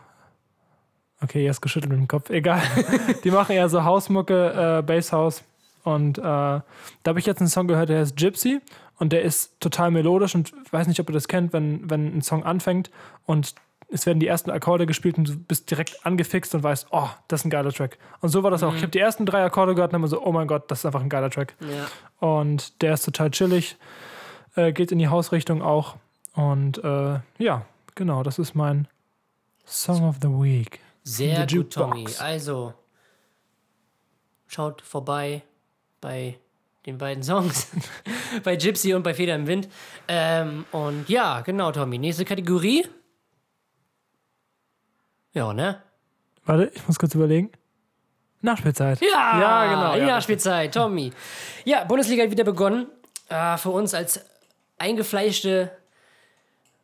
okay, 1.23 1.45
jetzt 1.45 1.63
geschüttelt 1.63 1.93
mit 1.93 2.01
dem 2.01 2.09
Kopf, 2.09 2.31
egal. 2.31 2.63
Die 3.25 3.31
machen 3.31 3.53
eher 3.53 3.69
so 3.69 3.85
Hausmucke, 3.85 4.79
äh, 4.79 4.83
Basshouse. 4.83 5.45
Und 5.85 6.19
äh, 6.19 6.23
da 6.23 6.65
habe 7.07 7.19
ich 7.19 7.27
jetzt 7.27 7.41
einen 7.41 7.49
Song 7.49 7.69
gehört, 7.69 7.89
der 7.89 8.01
heißt 8.01 8.17
Gypsy. 8.17 8.61
Und 8.99 9.13
der 9.13 9.23
ist 9.23 9.59
total 9.61 9.91
melodisch 9.91 10.35
und 10.35 10.53
weiß 10.73 10.87
nicht, 10.87 11.01
ob 11.01 11.09
ihr 11.09 11.15
das 11.15 11.27
kennt, 11.27 11.55
wenn, 11.55 11.89
wenn 11.89 12.19
ein 12.19 12.23
Song 12.23 12.45
anfängt 12.45 12.91
und 13.25 13.55
es 13.93 14.07
werden 14.07 14.21
die 14.21 14.27
ersten 14.27 14.51
Akkorde 14.51 14.87
gespielt 14.87 15.19
und 15.19 15.29
du 15.29 15.37
bist 15.37 15.71
direkt 15.71 16.05
angefixt 16.07 16.55
und 16.55 16.63
weißt, 16.63 16.89
oh, 16.91 17.09
das 17.29 17.41
ist 17.41 17.47
ein 17.47 17.51
geiler 17.51 17.73
Track. 17.73 17.99
Und 18.21 18.29
so 18.29 18.43
war 18.43 18.51
das 18.51 18.63
auch. 18.63 18.75
Ich 18.75 18.83
habe 18.83 18.91
die 18.91 18.99
ersten 18.99 19.27
drei 19.27 19.45
Akkorde 19.45 19.75
gehört 19.75 19.91
und 19.91 19.95
dann 19.95 20.01
immer 20.01 20.09
so, 20.09 20.25
oh 20.25 20.33
mein 20.33 20.47
Gott, 20.47 20.71
das 20.71 20.81
ist 20.81 20.87
einfach 20.87 21.01
ein 21.01 21.09
geiler 21.09 21.31
Track. 21.31 21.55
Ja. 21.61 21.87
Und 22.27 22.81
der 22.83 22.95
ist 22.95 23.05
total 23.05 23.31
chillig, 23.31 23.77
äh, 24.55 24.73
geht 24.73 24.93
in 24.93 24.99
die 24.99 25.09
Hausrichtung 25.09 25.63
auch. 25.63 25.97
Und 26.35 26.83
äh, 26.85 27.19
ja, 27.39 27.67
genau, 27.95 28.23
das 28.23 28.39
ist 28.39 28.55
mein 28.55 28.87
Song 29.67 30.09
of 30.09 30.17
the 30.23 30.29
Week. 30.29 30.81
Sehr 31.03 31.49
The 31.49 31.57
gut, 31.57 31.73
Tommy. 31.73 32.07
Also, 32.19 32.75
schaut 34.47 34.83
vorbei 34.83 35.43
bei 36.01 36.39
den 36.87 36.99
beiden 36.99 37.23
Songs. 37.23 37.69
bei 38.45 38.57
Gypsy 38.57 38.95
und 38.95 39.03
bei 39.03 39.15
Feder 39.15 39.35
im 39.35 39.47
Wind. 39.47 39.69
Ähm, 40.07 40.65
und 40.71 41.09
ja, 41.09 41.41
genau, 41.41 41.73
Tommy. 41.73 41.99
Nächste 41.99 42.25
Kategorie. 42.25 42.87
Ja, 45.33 45.53
ne? 45.53 45.81
Warte, 46.45 46.71
ich 46.75 46.87
muss 46.87 46.99
kurz 46.99 47.15
überlegen. 47.15 47.51
Nachspielzeit. 48.43 49.01
Ja, 49.01 49.41
Ja, 49.41 49.65
genau, 49.67 49.95
ja. 49.97 50.15
Ja, 50.15 50.21
Spielzeit, 50.21 50.73
Tommy. 50.75 51.13
Ja, 51.65 51.85
Bundesliga 51.85 52.23
hat 52.25 52.31
wieder 52.31 52.45
begonnen. 52.45 52.87
Äh, 53.29 53.57
für 53.59 53.71
uns 53.71 53.93
als 53.95 54.25
eingefleischte 54.79 55.71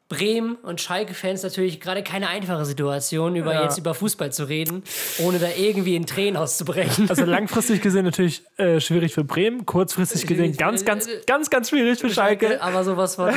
Bremen- 0.08 0.54
und 0.56 0.80
Schalke-Fans 0.80 1.42
natürlich 1.42 1.80
gerade 1.80 2.04
keine 2.04 2.28
einfache 2.28 2.64
Situation, 2.64 3.34
über 3.34 3.54
Ja. 3.54 3.64
jetzt 3.64 3.78
über 3.78 3.92
Fußball 3.94 4.30
zu 4.32 4.44
reden, 4.48 4.84
ohne 5.18 5.40
da 5.40 5.48
irgendwie 5.56 5.96
in 5.96 6.06
Tränen 6.06 6.36
auszubrechen. 6.36 7.08
Also 7.10 7.24
langfristig 7.24 7.80
gesehen 7.82 8.04
natürlich 8.04 8.44
äh, 8.58 8.78
schwierig 8.78 9.14
für 9.14 9.24
Bremen, 9.24 9.66
kurzfristig 9.66 10.26
gesehen 10.26 10.56
ganz, 10.56 10.84
ganz, 10.84 11.08
ganz, 11.26 11.50
ganz 11.50 11.70
schwierig 11.70 11.98
für 11.98 12.10
Schalke. 12.10 12.62
Aber 12.62 12.84
sowas 12.84 13.16
von. 13.16 13.34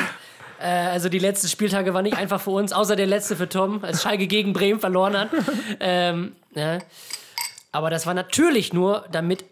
Äh, 0.60 0.68
also 0.68 1.10
die 1.10 1.20
letzten 1.20 1.48
Spieltage 1.48 1.94
waren 1.94 2.04
nicht 2.04 2.18
einfach 2.18 2.42
für 2.42 2.52
uns, 2.52 2.74
außer 2.74 2.96
der 2.96 3.08
letzte 3.08 3.36
für 3.36 3.48
Tom, 3.48 3.84
als 3.84 4.04
Schalke 4.04 4.28
gegen 4.28 4.54
Bremen 4.54 4.80
verloren 4.80 5.18
hat. 5.18 5.30
ähm, 5.80 6.34
ja. 6.54 6.80
Aber 7.72 7.90
das 7.90 8.06
war 8.06 8.14
natürlich 8.14 8.74
nur, 8.74 9.06
damit 9.12 9.46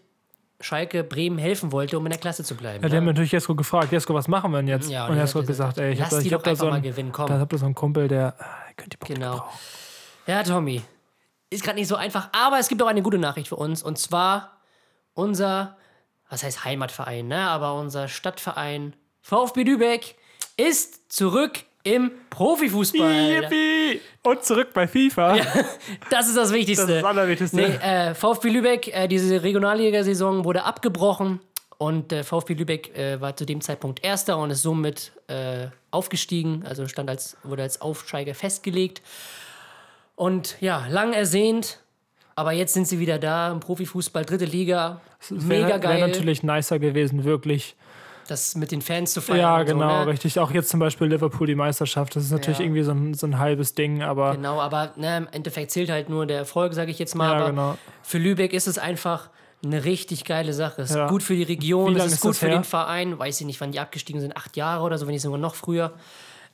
Schalke 0.60 1.04
Bremen 1.04 1.38
helfen 1.38 1.70
wollte, 1.72 1.96
um 1.96 2.04
in 2.04 2.10
der 2.10 2.18
Klasse 2.18 2.42
zu 2.42 2.56
bleiben. 2.56 2.82
Ja, 2.82 2.88
die 2.88 2.94
ja. 2.94 3.00
haben 3.00 3.06
natürlich 3.06 3.32
Jesko 3.32 3.54
gefragt, 3.54 3.92
Jesko, 3.92 4.12
was 4.12 4.26
machen 4.28 4.50
wir 4.50 4.58
denn 4.58 4.68
jetzt? 4.68 4.90
Ja, 4.90 5.06
und 5.06 5.14
der 5.14 5.24
Jesko 5.24 5.38
hat 5.38 5.44
hat 5.44 5.46
gesagt, 5.46 5.78
ey, 5.78 5.92
ich 5.92 6.00
habe 6.00 6.10
da, 6.10 6.20
die 6.20 6.26
ich 6.26 6.32
hab 6.32 6.42
da, 6.42 6.56
so 6.56 6.68
einen, 6.68 6.82
gewinnen, 6.82 7.12
komm. 7.12 7.28
da 7.28 7.38
hab 7.38 7.48
da 7.48 7.58
so 7.58 7.64
einen 7.64 7.76
Kumpel, 7.76 8.08
der 8.08 8.34
ah, 8.38 8.44
könnt 8.76 8.92
die 8.92 8.96
Punkte 8.96 9.14
Genau. 9.14 9.32
gebrauchen. 9.34 9.58
Ja, 10.26 10.42
Tommy. 10.42 10.82
Ist 11.50 11.62
gerade 11.62 11.78
nicht 11.78 11.88
so 11.88 11.96
einfach, 11.96 12.28
aber 12.32 12.58
es 12.58 12.68
gibt 12.68 12.82
auch 12.82 12.88
eine 12.88 13.02
gute 13.02 13.18
Nachricht 13.18 13.48
für 13.48 13.56
uns. 13.56 13.82
Und 13.82 13.98
zwar 13.98 14.58
unser, 15.14 15.76
was 16.28 16.42
heißt 16.42 16.64
Heimatverein, 16.64 17.28
ne? 17.28 17.48
Aber 17.48 17.74
unser 17.74 18.08
Stadtverein 18.08 18.94
VfB 19.22 19.62
Lübeck 19.62 20.16
ist 20.58 21.10
zurück 21.10 21.60
im 21.84 22.10
Profifußball. 22.28 23.12
Yippie! 23.12 24.00
Und 24.22 24.44
zurück 24.44 24.68
bei 24.74 24.86
FIFA. 24.86 25.38
Das 26.10 26.28
ist 26.28 26.36
das 26.36 26.52
Wichtigste. 26.52 26.86
Das 26.86 26.96
ist 26.96 27.02
das 27.02 27.04
Allerwichtigste. 27.04 27.56
Nee, 27.56 27.64
äh, 27.64 28.14
VfB 28.14 28.50
Lübeck, 28.50 28.94
äh, 28.94 29.08
diese 29.08 29.42
Regionalliga-Saison 29.42 30.44
wurde 30.44 30.64
abgebrochen 30.64 31.40
und 31.78 32.12
äh, 32.12 32.24
VfB 32.24 32.54
Lübeck 32.54 32.96
äh, 32.96 33.20
war 33.20 33.36
zu 33.36 33.46
dem 33.46 33.60
Zeitpunkt 33.60 34.04
Erster 34.04 34.36
und 34.36 34.50
ist 34.50 34.62
somit 34.62 35.12
äh, 35.28 35.68
aufgestiegen, 35.90 36.64
also 36.66 36.86
stand 36.88 37.08
als, 37.08 37.36
wurde 37.44 37.62
als 37.62 37.80
Aufsteiger 37.80 38.34
festgelegt. 38.34 39.00
Und 40.16 40.56
ja, 40.60 40.86
lang 40.88 41.12
ersehnt, 41.12 41.78
aber 42.34 42.52
jetzt 42.52 42.74
sind 42.74 42.88
sie 42.88 42.98
wieder 42.98 43.18
da 43.18 43.52
im 43.52 43.60
Profifußball, 43.60 44.24
dritte 44.24 44.44
Liga. 44.44 45.00
Mega 45.30 45.68
Wäre 45.68 45.80
geil, 45.80 46.00
wär 46.00 46.08
natürlich 46.08 46.42
nicer 46.42 46.78
gewesen, 46.78 47.24
wirklich. 47.24 47.76
Das 48.30 48.54
mit 48.54 48.70
den 48.70 48.82
Fans 48.82 49.12
zu 49.12 49.20
feiern. 49.20 49.38
Ja, 49.40 49.62
genau, 49.64 49.88
so, 49.88 50.04
ne? 50.04 50.06
richtig. 50.06 50.38
Auch 50.38 50.50
jetzt 50.50 50.68
zum 50.68 50.80
Beispiel 50.80 51.06
Liverpool 51.08 51.46
die 51.46 51.54
Meisterschaft. 51.54 52.14
Das 52.16 52.24
ist 52.24 52.30
natürlich 52.30 52.58
Ja. 52.58 52.64
irgendwie 52.64 52.82
so 52.82 52.92
ein, 52.92 53.14
so 53.14 53.26
ein 53.26 53.38
halbes 53.38 53.74
Ding, 53.74 54.02
aber 54.02 54.36
Genau, 54.36 54.60
aber 54.60 54.92
ne, 54.96 55.16
im 55.18 55.28
Endeffekt 55.32 55.70
zählt 55.70 55.90
halt 55.90 56.08
nur 56.08 56.26
der 56.26 56.38
Erfolg, 56.38 56.74
sage 56.74 56.90
ich 56.90 56.98
jetzt 56.98 57.14
mal. 57.14 57.28
Ja, 57.30 57.36
aber 57.36 57.46
genau. 57.50 57.78
für 58.02 58.18
Lübeck 58.18 58.52
ist 58.52 58.66
es 58.68 58.78
einfach 58.78 59.30
eine 59.64 59.84
richtig 59.84 60.24
geile 60.24 60.52
Sache. 60.52 60.82
Es 60.82 60.90
ist 60.90 60.96
Ja. 60.96 61.08
gut 61.08 61.22
für 61.22 61.34
die 61.34 61.42
Region, 61.42 61.96
es 61.96 62.06
ist 62.06 62.12
ist 62.14 62.20
gut 62.20 62.36
für 62.36 62.46
her? 62.46 62.58
den 62.58 62.64
Verein. 62.64 63.18
Weiß 63.18 63.40
ich 63.40 63.46
nicht, 63.46 63.60
wann 63.60 63.72
die 63.72 63.80
abgestiegen 63.80 64.20
sind. 64.20 64.36
Acht 64.36 64.56
Jahre 64.56 64.84
oder 64.84 64.98
so, 64.98 65.06
wenn 65.06 65.12
nicht 65.14 65.22
sogar 65.22 65.38
noch 65.38 65.54
früher. 65.56 65.92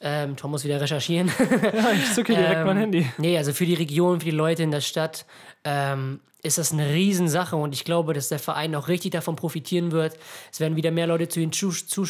Ähm, 0.01 0.37
Tom 0.37 0.51
muss 0.51 0.65
wieder 0.65 0.81
recherchieren. 0.81 1.29
ja, 1.63 1.93
ich 1.93 2.13
zücke 2.13 2.35
direkt 2.35 2.57
Ähm, 2.61 2.67
mein 2.67 2.77
Handy. 2.77 3.07
Nee, 3.19 3.37
also 3.39 3.53
für 3.53 3.65
die 3.67 3.75
Region, 3.75 4.21
für 4.21 4.27
die 4.27 4.31
Leute 4.33 4.63
in 4.63 4.71
der 4.71 4.81
Stadt 4.81 5.25
ähm, 5.65 6.21
ist 6.43 6.59
das 6.59 6.73
eine 6.73 6.91
Riesensache 6.93 7.57
und 7.57 7.73
ich 7.73 7.85
glaube, 7.85 8.13
dass 8.13 8.29
der 8.29 8.39
Verein 8.39 8.75
auch 8.75 8.89
richtig 8.89 9.13
davon 9.13 9.35
profitieren 9.35 9.93
wird. 9.93 10.19
Es 10.53 10.61
werden 10.61 10.77
wieder 10.77 10.91
mehr 10.91 11.07
Leute 11.07 11.29
zu 11.29 11.41
ihnen 11.41 11.53
zu. 11.53 11.71
zu 11.71 12.05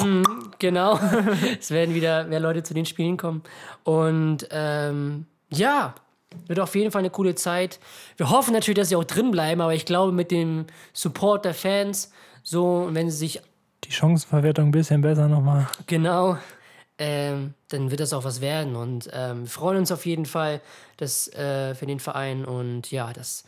Hm, 0.00 0.24
genau. 0.58 1.00
es 1.60 1.70
werden 1.70 1.94
wieder 1.94 2.24
mehr 2.24 2.40
Leute 2.40 2.62
zu 2.62 2.72
den 2.72 2.86
Spielen 2.86 3.16
kommen. 3.16 3.42
Und 3.82 4.46
ähm, 4.50 5.26
ja, 5.50 5.94
wird 6.46 6.60
auf 6.60 6.74
jeden 6.76 6.92
Fall 6.92 7.00
eine 7.00 7.10
coole 7.10 7.34
Zeit. 7.34 7.80
Wir 8.16 8.30
hoffen 8.30 8.52
natürlich, 8.52 8.78
dass 8.78 8.88
sie 8.88 8.96
auch 8.96 9.04
drin 9.04 9.32
bleiben, 9.32 9.60
aber 9.60 9.74
ich 9.74 9.86
glaube, 9.86 10.12
mit 10.12 10.30
dem 10.30 10.66
Support 10.92 11.44
der 11.44 11.54
Fans, 11.54 12.12
so, 12.42 12.88
wenn 12.92 13.10
sie 13.10 13.16
sich 13.16 13.42
Die 13.84 13.92
Chancenverwertung 13.92 14.66
ein 14.66 14.70
bisschen 14.70 15.00
besser 15.00 15.26
nochmal. 15.26 15.66
Genau. 15.86 16.38
Ähm, 16.98 17.54
dann 17.68 17.90
wird 17.90 18.00
das 18.00 18.12
auch 18.12 18.24
was 18.24 18.40
werden. 18.40 18.76
Und 18.76 19.10
ähm, 19.12 19.42
wir 19.42 19.50
freuen 19.50 19.78
uns 19.78 19.92
auf 19.92 20.06
jeden 20.06 20.26
Fall 20.26 20.60
dass, 20.96 21.28
äh, 21.34 21.74
für 21.74 21.86
den 21.86 22.00
Verein. 22.00 22.44
Und 22.44 22.90
ja, 22.90 23.12
dass 23.12 23.44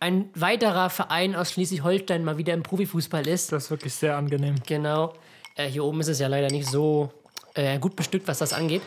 ein 0.00 0.28
weiterer 0.34 0.90
Verein 0.90 1.34
aus 1.34 1.52
Schleswig-Holstein 1.52 2.24
mal 2.24 2.36
wieder 2.36 2.52
im 2.52 2.62
Profifußball 2.62 3.26
ist. 3.26 3.52
Das 3.52 3.64
ist 3.64 3.70
wirklich 3.70 3.94
sehr 3.94 4.16
angenehm. 4.16 4.56
Genau. 4.66 5.14
Äh, 5.56 5.68
hier 5.68 5.84
oben 5.84 6.00
ist 6.00 6.08
es 6.08 6.18
ja 6.18 6.26
leider 6.26 6.50
nicht 6.50 6.68
so 6.68 7.10
äh, 7.54 7.78
gut 7.78 7.96
bestückt, 7.96 8.28
was 8.28 8.38
das 8.38 8.52
angeht. 8.52 8.82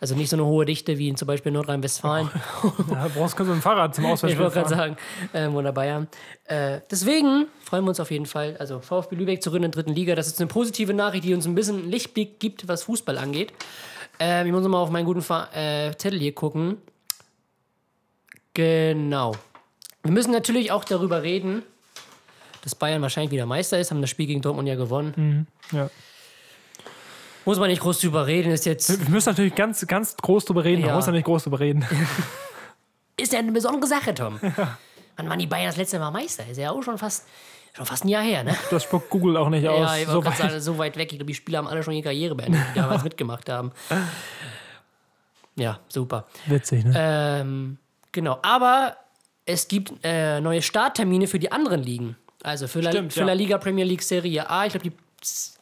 Also 0.00 0.14
nicht 0.14 0.28
so 0.28 0.36
eine 0.36 0.44
hohe 0.44 0.64
Dichte 0.64 0.98
wie 0.98 1.08
in 1.08 1.16
zum 1.16 1.26
Beispiel 1.26 1.52
Nordrhein-Westfalen. 1.52 2.30
Da 2.88 3.08
brauchst 3.14 3.38
du 3.38 3.44
mit 3.44 3.54
dem 3.54 3.62
Fahrrad 3.62 3.94
zum 3.94 4.04
Ich 4.04 4.10
Auswärtsspiel 4.10 4.44
wollte 4.44 4.58
gerade 4.60 4.68
sagen, 4.68 4.96
ähm, 5.34 5.54
oder 5.54 5.72
Bayern. 5.72 6.08
Äh, 6.44 6.80
deswegen 6.90 7.46
freuen 7.62 7.84
wir 7.84 7.88
uns 7.90 8.00
auf 8.00 8.10
jeden 8.10 8.26
Fall. 8.26 8.56
Also 8.58 8.80
VfB 8.80 9.16
Lübeck 9.16 9.42
zurück 9.42 9.56
in 9.56 9.62
der 9.62 9.70
dritten 9.70 9.92
Liga. 9.92 10.14
Das 10.14 10.26
ist 10.26 10.40
eine 10.40 10.48
positive 10.48 10.92
Nachricht, 10.92 11.24
die 11.24 11.34
uns 11.34 11.46
ein 11.46 11.54
bisschen 11.54 11.90
Lichtblick 11.90 12.38
gibt, 12.40 12.68
was 12.68 12.84
Fußball 12.84 13.18
angeht. 13.18 13.52
Ähm, 14.18 14.46
ich 14.46 14.52
muss 14.52 14.66
mal 14.66 14.78
auf 14.78 14.90
meinen 14.90 15.06
guten 15.06 15.22
Fa 15.22 15.48
äh, 15.54 15.96
Zettel 15.96 16.18
hier 16.18 16.34
gucken. 16.34 16.78
Genau. 18.54 19.32
Wir 20.02 20.12
müssen 20.12 20.32
natürlich 20.32 20.72
auch 20.72 20.84
darüber 20.84 21.22
reden, 21.22 21.62
dass 22.62 22.74
Bayern 22.74 23.02
wahrscheinlich 23.02 23.32
wieder 23.32 23.46
Meister 23.46 23.78
ist, 23.78 23.90
haben 23.90 24.00
das 24.00 24.10
Spiel 24.10 24.26
gegen 24.26 24.40
Dortmund 24.40 24.68
ja 24.68 24.74
gewonnen. 24.74 25.46
Ja. 25.72 25.90
Muss 27.46 27.60
man 27.60 27.70
nicht 27.70 27.80
groß 27.80 28.00
drüber 28.00 28.26
reden, 28.26 28.50
ist 28.50 28.66
jetzt 28.66 29.00
Wir 29.00 29.08
müssen 29.08 29.28
natürlich 29.30 29.54
ganz, 29.54 29.86
ganz 29.86 30.16
groß 30.16 30.44
drüber 30.44 30.64
reden. 30.64 30.80
Ja. 30.80 30.88
Man 30.88 30.96
muss 30.96 31.06
ja 31.06 31.12
nicht 31.12 31.24
groß 31.24 31.44
drüber 31.44 31.60
reden. 31.60 31.86
ist 33.16 33.32
ja 33.32 33.38
eine 33.38 33.52
besondere 33.52 33.88
Sache, 33.88 34.12
Tom. 34.14 34.40
Wann 35.16 35.28
waren 35.28 35.38
die 35.38 35.46
Bayern 35.46 35.68
das 35.68 35.76
letzte 35.76 36.00
Mal 36.00 36.10
Meister? 36.10 36.44
Ist 36.50 36.56
ja 36.56 36.72
auch 36.72 36.82
schon 36.82 36.98
fast, 36.98 37.24
schon 37.72 37.86
fast 37.86 38.04
ein 38.04 38.08
Jahr 38.08 38.24
her, 38.24 38.42
ne? 38.42 38.54
Das 38.70 38.82
spuckt 38.82 39.08
Google 39.10 39.36
auch 39.36 39.48
nicht 39.48 39.66
aus. 39.66 39.78
Ja, 39.78 39.96
ich 39.96 40.08
so 40.08 40.16
weit. 40.16 40.36
gerade 40.36 40.50
sagen, 40.50 40.60
so 40.60 40.76
weit 40.76 40.96
weg. 40.96 41.12
Ich 41.12 41.18
glaube, 41.18 41.28
die 41.28 41.34
Spieler 41.34 41.58
haben 41.58 41.68
alle 41.68 41.84
schon 41.84 41.94
ihre 41.94 42.02
Karriere 42.02 42.34
beendet, 42.34 42.60
die 42.74 42.80
damals 42.80 43.04
mitgemacht 43.04 43.48
haben. 43.48 43.70
Ja, 45.54 45.78
super. 45.88 46.26
Witzig, 46.46 46.84
ne? 46.84 46.94
Ähm, 46.96 47.78
genau, 48.10 48.40
aber 48.42 48.96
es 49.44 49.68
gibt 49.68 49.92
äh, 50.02 50.40
neue 50.40 50.62
Starttermine 50.62 51.28
für 51.28 51.38
die 51.38 51.52
anderen 51.52 51.84
Ligen. 51.84 52.16
Also 52.42 52.66
für, 52.66 52.80
La, 52.80 52.90
Stimmt, 52.90 53.12
für 53.12 53.20
ja. 53.20 53.26
La 53.26 53.32
Liga 53.34 53.56
Premier 53.58 53.84
League 53.84 54.02
Serie 54.02 54.50
A. 54.50 54.66
Ich 54.66 54.72
glaube, 54.72 54.90
die 54.90 54.96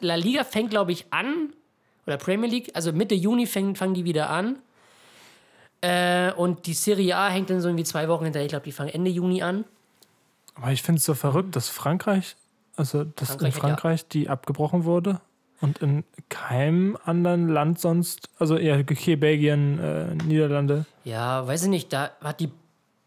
La 0.01 0.15
Liga 0.15 0.45
fängt, 0.45 0.71
glaube 0.71 0.93
ich, 0.93 1.07
an. 1.11 1.53
Oder 2.07 2.17
Premier 2.19 2.49
League. 2.49 2.71
Also 2.75 2.93
Mitte 2.93 3.15
Juni 3.15 3.47
fängt, 3.47 3.79
fangen 3.79 3.95
die 3.95 4.05
wieder 4.05 4.31
an. 4.31 4.59
Äh, 5.81 6.33
und 6.33 6.67
die 6.67 6.73
Serie 6.75 7.17
A 7.17 7.29
hängt 7.29 7.51
dann 7.51 7.61
so 7.61 7.69
irgendwie 7.69 7.85
zwei 7.85 8.09
Wochen 8.09 8.25
hinterher. 8.25 8.47
Ich 8.47 8.51
glaube, 8.51 8.65
die 8.65 8.73
fangen 8.73 8.91
Ende 8.91 9.11
Juni 9.11 9.43
an. 9.43 9.65
Aber 10.55 10.73
ich 10.73 10.83
finde 10.83 10.99
es 10.99 11.05
so 11.05 11.15
verrückt, 11.15 11.57
dass 11.57 11.69
Frankreich, 11.69 12.37
also 12.77 13.05
dass 13.05 13.29
Frankreich 13.29 13.41
in 13.41 13.47
hat 13.47 13.55
ja- 13.55 13.61
Frankreich 13.61 14.09
die 14.09 14.29
abgebrochen 14.29 14.85
wurde 14.85 15.21
und 15.61 15.79
in 15.79 16.05
keinem 16.29 16.97
anderen 17.05 17.49
Land 17.49 17.81
sonst, 17.81 18.29
also 18.39 18.57
eher 18.57 18.79
okay, 18.79 19.17
Belgien, 19.17 19.79
äh, 19.79 20.15
Niederlande. 20.15 20.87
Ja, 21.05 21.47
weiß 21.47 21.65
ich 21.65 21.69
nicht. 21.69 21.93
Da 21.93 22.11
hat 22.23 22.41
die 22.41 22.51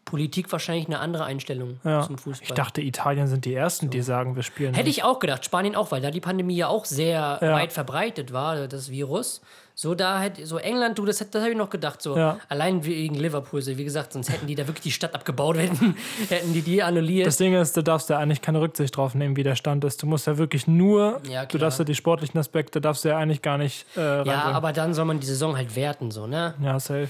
Politik 0.08 0.50
wahrscheinlich 0.50 0.86
eine 0.86 1.00
andere 1.00 1.24
Einstellung 1.24 1.80
Ja. 1.84 2.02
zum 2.02 2.16
Fußball. 2.18 2.48
Ich 2.48 2.54
dachte, 2.54 2.80
Italien 2.80 3.26
sind 3.26 3.44
die 3.44 3.54
Ersten, 3.54 3.90
die 3.90 4.00
sagen, 4.00 4.36
wir 4.36 4.42
spielen. 4.42 4.74
Hätte 4.74 4.86
nicht. 4.88 4.98
ich 4.98 5.04
auch 5.04 5.18
gedacht, 5.18 5.44
Spanien 5.44 5.76
auch, 5.76 5.90
weil 5.90 6.00
da 6.00 6.10
die 6.10 6.20
Pandemie 6.20 6.56
ja 6.56 6.68
auch 6.68 6.84
sehr 6.86 7.38
Ja. 7.42 7.52
weit 7.52 7.72
verbreitet 7.72 8.32
war, 8.32 8.66
das 8.68 8.90
Virus. 8.90 9.40
So, 9.74 9.94
da 9.94 10.20
hätte, 10.20 10.44
so 10.44 10.58
England, 10.58 10.98
du, 10.98 11.04
das, 11.04 11.18
das 11.18 11.40
habe 11.40 11.52
ich 11.52 11.56
noch 11.56 11.70
gedacht. 11.70 12.02
So, 12.02 12.16
Ja. 12.16 12.38
allein 12.48 12.84
wegen 12.84 13.14
Liverpool, 13.14 13.62
so, 13.62 13.76
wie 13.78 13.84
gesagt, 13.84 14.12
sonst 14.12 14.28
hätten 14.32 14.48
die 14.48 14.56
da 14.56 14.66
wirklich 14.66 14.82
die 14.82 14.90
Stadt 14.90 15.14
abgebaut, 15.14 15.56
hätten, 15.58 15.94
hätten 16.28 16.52
die 16.52 16.62
die 16.62 16.82
annulliert. 16.82 17.26
Das 17.28 17.36
Ding 17.36 17.54
ist, 17.54 17.76
du 17.76 17.82
darfst 17.82 18.08
ja 18.10 18.18
eigentlich 18.18 18.42
keine 18.42 18.60
Rücksicht 18.60 18.96
drauf 18.96 19.14
nehmen, 19.14 19.36
wie 19.36 19.44
der 19.44 19.54
Stand 19.54 19.84
ist. 19.84 20.02
Du 20.02 20.06
musst 20.06 20.26
ja 20.26 20.36
wirklich 20.36 20.66
nur, 20.66 21.20
Ja, 21.30 21.46
du 21.46 21.58
darfst 21.58 21.78
ja 21.78 21.84
die 21.84 21.94
sportlichen 21.94 22.40
Aspekte, 22.40 22.80
darfst 22.80 23.04
du 23.04 23.10
ja 23.10 23.18
eigentlich 23.18 23.40
gar 23.42 23.56
nicht 23.58 23.86
äh, 23.96 24.26
ja, 24.26 24.46
aber 24.46 24.72
dann 24.72 24.94
soll 24.94 25.04
man 25.04 25.20
die 25.20 25.26
Saison 25.26 25.56
halt 25.56 25.76
werten, 25.76 26.10
so, 26.10 26.26
ne? 26.26 26.54
Ja, 26.60 26.80
safe. 26.80 27.08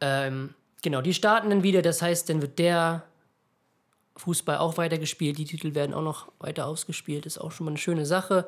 Ähm, 0.00 0.54
genau, 0.82 1.00
die 1.00 1.14
starten 1.14 1.50
dann 1.50 1.62
wieder, 1.62 1.82
das 1.82 2.02
heißt, 2.02 2.28
dann 2.28 2.42
wird 2.42 2.58
der 2.58 3.02
Fußball 4.16 4.58
auch 4.58 4.76
weiter 4.76 4.98
gespielt, 4.98 5.38
die 5.38 5.46
Titel 5.46 5.74
werden 5.74 5.94
auch 5.94 6.02
noch 6.02 6.28
weiter 6.40 6.66
ausgespielt, 6.66 7.24
ist 7.24 7.38
auch 7.38 7.52
schon 7.52 7.64
mal 7.64 7.70
eine 7.70 7.78
schöne 7.78 8.04
Sache. 8.04 8.46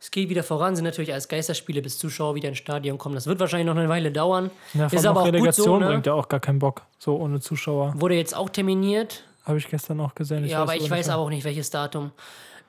Es 0.00 0.10
geht 0.10 0.30
wieder 0.30 0.42
voran, 0.42 0.76
sind 0.76 0.84
natürlich 0.84 1.12
als 1.12 1.28
Geisterspiele, 1.28 1.82
bis 1.82 1.98
Zuschauer 1.98 2.34
wieder 2.34 2.48
ins 2.48 2.58
Stadion 2.58 2.96
kommen. 2.96 3.14
Das 3.14 3.26
wird 3.26 3.38
wahrscheinlich 3.38 3.66
noch 3.66 3.76
eine 3.76 3.88
Weile 3.88 4.10
dauern. 4.10 4.50
Ja, 4.72 4.86
ist 4.86 5.04
aber 5.04 5.20
auch 5.20 5.22
auch 5.22 5.26
gut 5.26 5.34
Relegation 5.34 5.66
so, 5.66 5.78
ne? 5.78 5.86
bringt 5.86 6.06
ja 6.06 6.14
auch 6.14 6.28
gar 6.28 6.40
keinen 6.40 6.58
Bock, 6.58 6.82
so 6.98 7.16
ohne 7.16 7.40
Zuschauer. 7.40 7.92
Wurde 7.96 8.14
jetzt 8.14 8.34
auch 8.34 8.48
terminiert. 8.48 9.24
Habe 9.44 9.58
ich 9.58 9.68
gestern 9.68 10.00
auch 10.00 10.14
gesehen. 10.14 10.46
ja, 10.46 10.62
aber 10.62 10.76
ich 10.76 10.90
weiß 10.90 11.10
aber 11.10 11.22
auch 11.22 11.30
nicht, 11.30 11.44
welches 11.44 11.70
Datum. 11.70 12.12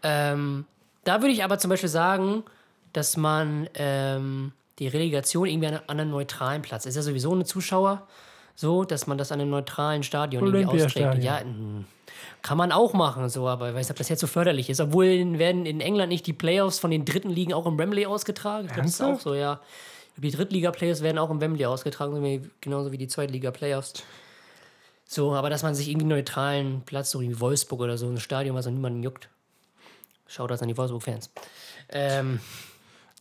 Ähm, 0.04 0.66
da 1.04 1.22
würde 1.22 1.34
ich 1.34 1.44
aber 1.44 1.58
zum 1.58 1.70
Beispiel 1.70 1.90
sagen, 1.90 2.44
dass 2.92 3.18
man 3.18 3.70
ähm, 3.76 4.52
die 4.80 4.88
Relegation 4.88 5.48
irgendwie 5.48 5.68
an, 5.68 5.76
an 5.88 6.00
einem 6.00 6.12
neutralen 6.12 6.62
Platz, 6.62 6.86
ist 6.86 6.96
ja 6.96 7.02
sowieso 7.02 7.32
eine 7.32 7.46
Zuschauer, 7.46 8.08
so, 8.62 8.86
dass 8.86 9.08
man 9.08 9.18
das 9.18 9.32
an 9.32 9.42
einem 9.42 9.50
neutralen 9.50 10.04
Stadion 10.04 10.46
irgendwie 10.46 10.84
austrägt. 10.86 11.24
Ja, 11.24 11.42
kann 12.44 12.58
man 12.58 12.72
auch 12.72 12.94
machen, 12.94 13.28
so, 13.30 13.48
aber 13.48 13.70
ich 13.70 13.76
weiß 13.76 13.88
nicht, 13.88 13.92
ob 13.92 13.98
das 13.98 14.10
jetzt 14.10 14.20
so 14.20 14.28
förderlich 14.28 14.70
ist. 14.70 14.80
Obwohl 14.80 15.38
werden 15.40 15.66
in 15.66 15.82
England 15.82 16.10
nicht 16.10 16.28
die 16.28 16.34
Playoffs 16.34 16.80
von 16.80 16.92
den 16.92 17.04
dritten 17.04 17.30
Ligen 17.30 17.54
auch 17.54 17.66
im 17.66 17.78
Wembley 17.78 18.06
ausgetragen. 18.06 18.68
Ich 18.68 18.74
glaube, 18.74 18.88
das 18.88 18.96
ist 18.96 19.02
auch 19.02 19.20
so, 19.20 19.34
ja. 19.34 19.60
Die 20.18 20.30
Drittliga-Playoffs 20.30 21.02
werden 21.02 21.18
auch 21.18 21.32
im 21.32 21.42
Wembley 21.42 21.66
ausgetragen, 21.66 22.52
genauso 22.62 22.92
wie 22.92 22.98
die 22.98 23.08
Zweitliga-Playoffs. 23.08 24.04
So, 25.06 25.34
aber 25.34 25.50
dass 25.50 25.64
man 25.64 25.74
sich 25.74 25.90
irgendwie 25.90 26.06
einen 26.06 26.20
neutralen 26.20 26.82
Platz, 26.86 27.12
so 27.12 27.22
wie 27.22 27.40
Wolfsburg 27.40 27.82
oder 27.82 27.98
so, 27.98 28.08
ein 28.08 28.20
Stadion, 28.20 28.56
was 28.56 28.68
auch 28.68 28.72
niemanden 28.72 29.02
juckt. 29.02 29.30
Schaut 30.28 30.52
das 30.52 30.62
an 30.62 30.68
die 30.68 30.78
Wolfsburg-Fans. 30.78 31.32
Ähm, 31.90 32.40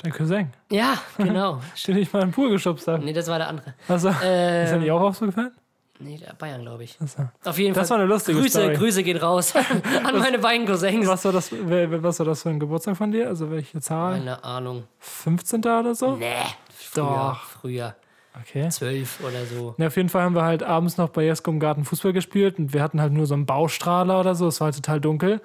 Dein 0.02 0.12
Cousin, 0.12 0.52
ja, 0.70 0.94
genau. 1.18 1.60
den 1.86 1.98
ich 1.98 2.12
mal 2.12 2.20
in 2.22 2.28
den 2.28 2.32
Pool 2.34 2.50
geschubst 2.50 2.88
habe. 2.88 3.04
nee, 3.04 3.12
das 3.12 3.26
war 3.28 3.38
der 3.38 3.48
andere. 3.48 3.74
Also, 3.88 4.08
ist 4.08 4.16
er 4.22 4.72
Ähm, 4.74 4.80
nicht 4.80 4.90
auch 4.90 5.00
Wolfsburg-Fan? 5.00 5.50
nee, 5.98 6.16
der 6.16 6.32
Bayern, 6.34 6.62
glaube 6.62 6.84
ich. 6.84 6.96
Also. 7.00 7.28
Auf 7.44 7.58
jeden 7.58 7.74
Das 7.74 7.88
Fall. 7.88 7.98
war 7.98 8.04
eine 8.04 8.12
lustige 8.12 8.38
Grüße, 8.40 8.60
Story. 8.62 8.74
Grüße 8.76 9.02
gehen 9.02 9.18
raus 9.18 9.52
an 10.04 10.18
meine 10.18 10.38
beiden 10.38 10.66
Cousins. 10.66 11.06
Was 11.06 11.24
war, 11.26 11.32
das, 11.32 11.52
was 11.52 12.18
war 12.18 12.26
das 12.26 12.42
für 12.42 12.48
ein 12.48 12.58
Geburtstag 12.58 12.96
von 12.96 13.12
dir? 13.12 13.28
Also 13.28 13.50
welche 13.50 13.78
Zahl? 13.80 14.14
Keine 14.14 14.42
Ahnung. 14.42 14.84
15. 15.00 15.60
oder 15.60 15.94
so? 15.94 16.16
Nee, 16.16 16.32
früher, 16.74 17.04
Doch. 17.04 17.42
früher. 17.42 17.94
Okay. 18.40 18.68
Zwölf 18.70 19.18
oder 19.22 19.44
so. 19.44 19.74
Ja, 19.76 19.88
auf 19.88 19.96
jeden 19.96 20.08
Fall 20.08 20.22
haben 20.22 20.34
wir 20.36 20.44
halt 20.44 20.62
abends 20.62 20.96
noch 20.96 21.08
bei 21.10 21.24
Jesko 21.24 21.50
im 21.50 21.58
Garten 21.60 21.84
Fußball 21.84 22.12
gespielt 22.14 22.58
und 22.58 22.72
wir 22.72 22.80
hatten 22.82 23.00
halt 23.00 23.12
nur 23.12 23.26
so 23.26 23.34
einen 23.34 23.44
Baustrahler 23.44 24.20
oder 24.20 24.34
so, 24.36 24.46
es 24.46 24.60
war 24.60 24.66
halt 24.66 24.76
total 24.76 25.00
dunkel. 25.00 25.42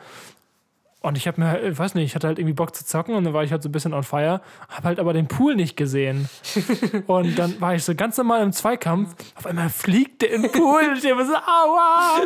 Und 1.06 1.18
ich 1.18 1.28
habe 1.28 1.40
mir, 1.40 1.48
halt- 1.48 1.64
ich 1.64 1.78
weiß 1.78 1.94
nicht, 1.94 2.06
ich 2.06 2.16
hatte 2.16 2.26
halt 2.28 2.40
irgendwie 2.40 2.54
Bock 2.56 2.76
zu 2.76 2.84
zocken 2.84 3.14
und 3.14 3.24
dann 3.26 3.34
war 3.34 3.44
ich 3.44 3.52
halt 3.52 3.62
so 3.62 3.70
ein 3.70 3.72
bisschen 3.72 3.94
on 3.94 4.02
fire, 4.04 4.42
habe 4.70 4.88
halt 4.88 5.00
aber 5.00 5.14
den 5.14 5.28
Pool 5.28 5.56
nicht 5.56 5.78
gesehen. 5.78 6.28
und 7.08 7.38
dann 7.38 7.62
war 7.62 7.76
ich 7.76 7.84
so 7.84 7.94
ganz 7.94 8.18
normal 8.18 8.42
im 8.42 8.52
Zweikampf, 8.52 9.16
auf 9.36 9.46
einmal 9.46 9.70
fliegt 9.70 10.24
der 10.24 10.34
in 10.34 10.42
den 10.42 10.52
Pool 10.52 10.82
und 10.90 10.98
ich 10.98 11.04
war 11.16 11.26
so, 11.26 11.36
aua! 11.36 12.22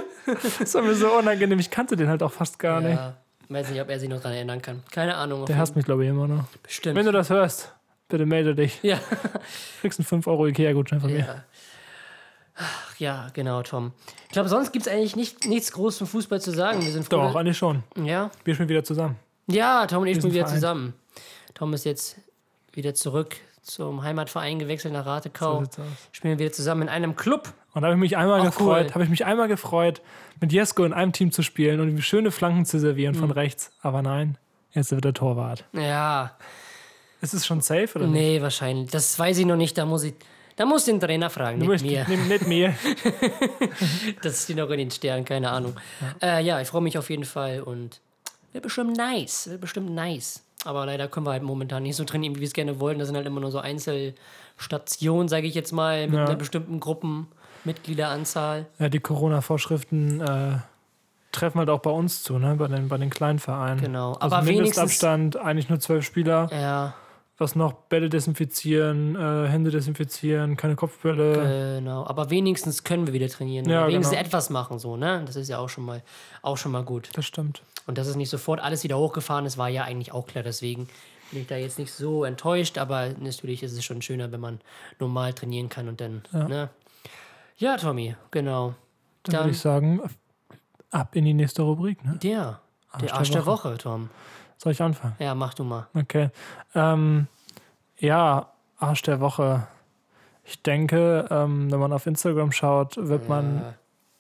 Das 0.59 0.73
war 0.75 0.81
mir 0.81 0.95
so 0.95 1.11
unangenehm, 1.11 1.59
ich 1.59 1.69
kannte 1.69 1.95
den 1.97 2.07
halt 2.07 2.23
auch 2.23 2.31
fast 2.31 2.57
gar 2.57 2.79
nicht. 2.79 2.95
Ja, 2.95 3.17
weiß 3.49 3.69
nicht, 3.69 3.81
ob 3.81 3.89
er 3.89 3.99
sich 3.99 4.07
noch 4.07 4.19
daran 4.21 4.33
erinnern 4.37 4.61
kann. 4.61 4.81
Keine 4.91 5.15
Ahnung. 5.15 5.45
Der 5.45 5.57
hasst 5.57 5.75
mich, 5.75 5.83
glaube 5.85 6.03
ich, 6.05 6.09
immer 6.09 6.27
noch. 6.27 6.45
Bestimmt. 6.63 6.95
Wenn 6.95 7.05
du 7.05 7.11
das 7.11 7.29
hörst, 7.29 7.73
bitte 8.07 8.25
melde 8.25 8.55
dich. 8.55 8.79
ja. 8.81 8.97
Kriegst 9.81 9.99
einen 9.99 10.05
5 10.05 10.25
Euro 10.27 10.47
Ikea-Gutschein 10.47 11.01
von 11.01 11.11
mir. 11.11 11.43
Ach, 12.61 12.99
ja, 12.99 13.27
genau, 13.33 13.63
Tom. 13.63 13.93
Ich 14.27 14.33
glaube, 14.33 14.49
sonst 14.49 14.71
gibt 14.73 14.85
es 14.85 14.91
eigentlich 14.91 15.15
nicht, 15.15 15.45
nichts 15.47 15.71
groß 15.71 15.97
zum 15.97 16.07
Fußball 16.07 16.41
zu 16.41 16.51
sagen. 16.51 16.83
Wir 16.83 16.91
sind 16.91 17.03
froh. 17.05 17.15
Doch, 17.17 17.35
eigentlich 17.35 17.57
schon. 17.57 17.83
Ja. 17.95 18.29
Wir 18.43 18.53
spielen 18.53 18.69
wieder 18.69 18.83
zusammen. 18.83 19.15
ja, 19.47 19.87
Tom 19.87 20.01
und 20.01 20.07
ich 20.07 20.17
spielen 20.17 20.33
wieder 20.33 20.43
vereint. 20.45 20.61
zusammen. 20.61 20.93
Tom 21.53 21.73
ist 21.73 21.85
jetzt 21.85 22.17
wieder 22.73 22.93
zurück 22.93 23.37
zum 23.61 24.03
Heimatverein 24.03 24.59
gewechselt 24.59 24.93
nach 24.93 25.03
So 25.05 25.09
Ratekau. 25.09 25.57
aus. 25.59 25.67
Spielen 26.11 26.37
wieder 26.39 26.51
zusammen 26.51 26.83
in 26.83 26.89
einem 26.89 27.15
Club. 27.15 27.53
Und 27.73 27.81
da 27.83 27.87
habe 27.87 27.95
ich 27.95 27.99
mich 27.99 28.17
einmal 28.17 28.41
Ach, 28.41 28.45
gefreut, 28.45 28.87
cool. 28.87 28.93
habe 28.95 29.03
ich 29.03 29.09
mich 29.09 29.25
einmal 29.25 29.47
gefreut, 29.47 30.01
mit 30.41 30.51
Jesko 30.51 30.83
in 30.85 30.91
einem 30.93 31.13
Team 31.13 31.31
zu 31.31 31.43
spielen 31.43 31.79
und 31.79 31.87
ihm 31.89 32.01
schöne 32.01 32.31
Flanken 32.31 32.65
zu 32.65 32.79
servieren 32.79 33.15
Mhm. 33.15 33.19
von 33.19 33.31
rechts. 33.31 33.71
Aber 33.81 34.01
nein, 34.01 34.37
jetzt 34.73 34.91
wird 34.91 35.05
er 35.05 35.13
Torwart. 35.13 35.63
Ja, 35.73 36.31
Ist 37.21 37.33
es 37.33 37.45
schon 37.45 37.61
safe 37.61 37.89
oder 37.95 38.07
nicht? 38.07 38.13
nee, 38.13 38.41
wahrscheinlich. 38.41 38.89
Das 38.91 39.17
weiß 39.19 39.37
ich 39.37 39.45
noch 39.45 39.55
nicht. 39.57 39.77
Da 39.77 39.85
muss 39.85 40.03
ich, 40.03 40.13
da 40.59 40.65
muss 40.65 40.83
den 40.83 40.99
Trainer 40.99 41.29
fragen, 41.29 41.61
Du 41.61 41.71
nicht 41.71 41.85
mir. 41.85 42.05
Nicht, 42.27 42.45
mir. 42.45 42.75
Das 44.21 44.43
steht 44.43 44.57
noch 44.57 44.69
in 44.71 44.79
den 44.79 44.91
Sternen, 44.91 45.23
keine 45.23 45.51
Ahnung. 45.51 45.73
Ja, 46.21 46.39
äh, 46.39 46.43
ja 46.43 46.59
ich 46.59 46.67
freue 46.67 46.81
mich 46.81 46.97
auf 46.97 47.09
jeden 47.09 47.23
Fall 47.23 47.61
und 47.61 48.01
wird 48.51 48.65
bestimmt 48.65 48.97
nice. 48.97 49.47
Wird 49.49 49.61
bestimmt 49.61 49.91
nice. 49.91 50.43
Aber 50.65 50.85
leider 50.85 51.07
können 51.07 51.25
wir 51.25 51.31
halt 51.31 51.43
momentan 51.43 51.83
nicht 51.83 51.95
so 51.95 52.03
trainieren, 52.03 52.35
wie 52.35 52.41
wir 52.41 52.47
es 52.47 52.51
gerne 52.51 52.81
wollten. 52.81 52.99
Das 52.99 53.07
sind 53.07 53.15
halt 53.15 53.25
immer 53.25 53.39
nur 53.39 53.51
so 53.51 53.59
Einzelstationen, 53.59 55.29
sage 55.29 55.47
ich 55.47 55.55
jetzt 55.55 55.71
mal, 55.71 56.07
mit 56.07 56.17
Ja. 56.17 56.25
einer 56.25 56.35
bestimmten 56.35 56.81
Gruppenmitgliederanzahl. 56.81 58.65
Ja, 58.79 58.89
die 58.89 58.99
Corona-Vorschriften 58.99 60.19
äh, 60.19 60.57
treffen 61.31 61.59
halt 61.59 61.69
auch 61.69 61.79
bei 61.79 61.91
uns 61.91 62.21
zu, 62.21 62.37
ne? 62.37 62.55
bei, 62.55 62.67
den, 62.67 62.89
bei 62.89 62.97
den 62.97 63.09
kleinen 63.09 63.39
Vereinen. 63.39 63.79
Genau. 63.79 64.15
Also 64.15 64.35
Aber 64.35 64.45
wenigstens. 64.45 64.75
Mindestabstand, 64.75 65.37
eigentlich 65.37 65.69
nur 65.69 65.79
zwölf 65.79 66.03
Spieler. 66.05 66.49
Ja, 66.51 66.95
Was 67.39 67.55
noch? 67.55 67.73
Bälle 67.73 68.09
desinfizieren, 68.09 69.15
äh, 69.15 69.47
Hände 69.47 69.71
desinfizieren, 69.71 70.57
keine 70.57 70.75
Kopfbälle. 70.75 71.77
genau. 71.79 72.05
Aber 72.05 72.29
wenigstens 72.29 72.83
können 72.83 73.07
wir 73.07 73.13
wieder 73.13 73.29
trainieren. 73.29 73.67
Ja, 73.69 73.87
wenigstens 73.87 74.09
genau. 74.11 74.27
etwas 74.27 74.49
machen, 74.49 74.77
so, 74.77 74.97
ne? 74.97 75.23
Das 75.25 75.35
ist 75.37 75.47
ja 75.47 75.57
auch 75.57 75.69
schon 75.69 75.85
mal, 75.85 76.03
auch 76.41 76.57
schon 76.57 76.71
mal 76.73 76.83
gut. 76.83 77.09
Das 77.13 77.25
stimmt. 77.25 77.63
Und 77.87 77.97
dass 77.97 78.07
es 78.07 78.15
nicht 78.17 78.29
sofort 78.29 78.59
alles 78.59 78.83
wieder 78.83 78.97
hochgefahren 78.97 79.45
ist, 79.45 79.57
war 79.57 79.69
ja 79.69 79.83
eigentlich 79.85 80.11
auch 80.11 80.27
klar. 80.27 80.43
Deswegen 80.43 80.89
bin 81.31 81.41
ich 81.41 81.47
da 81.47 81.55
jetzt 81.55 81.79
nicht 81.79 81.93
so 81.93 82.25
enttäuscht, 82.25 82.77
aber 82.77 83.09
natürlich 83.19 83.63
ist 83.63 83.71
es 83.71 83.85
schon 83.85 84.01
schöner, 84.01 84.31
wenn 84.33 84.41
man 84.41 84.59
normal 84.99 85.33
trainieren 85.33 85.69
kann 85.69 85.87
und 85.87 86.01
dann, 86.01 86.21
ja, 86.33 86.47
ne? 86.47 86.69
Ja, 87.57 87.77
Tommy, 87.77 88.15
genau. 88.31 88.75
Dann, 89.23 89.33
Dann- 89.33 89.41
würde 89.45 89.51
ich 89.51 89.59
sagen, 89.59 90.01
ab 90.91 91.15
in 91.15 91.25
die 91.25 91.33
nächste 91.33 91.61
Rubrik. 91.61 92.03
Ne? 92.03 92.17
Der, 92.21 92.59
der 92.93 93.07
der 93.07 93.15
Arsch 93.15 93.31
der 93.31 93.45
Woche. 93.45 93.69
Woche, 93.69 93.77
Tom. 93.77 94.09
Soll 94.61 94.73
ich 94.73 94.81
anfangen? 94.81 95.15
Ja, 95.19 95.33
mach 95.35 95.53
du 95.53 95.63
mal. 95.63 95.87
Okay. 95.93 96.29
Ähm, 96.75 97.27
ja, 97.97 98.49
Arsch 98.77 99.01
der 99.03 99.19
Woche. 99.21 99.67
Ich 100.43 100.61
denke, 100.61 101.27
ähm, 101.31 101.71
wenn 101.71 101.79
man 101.79 101.93
auf 101.93 102.05
Instagram 102.05 102.51
schaut, 102.51 102.97
wird 102.97 103.29
man 103.29 103.57
Ja. 103.61 103.73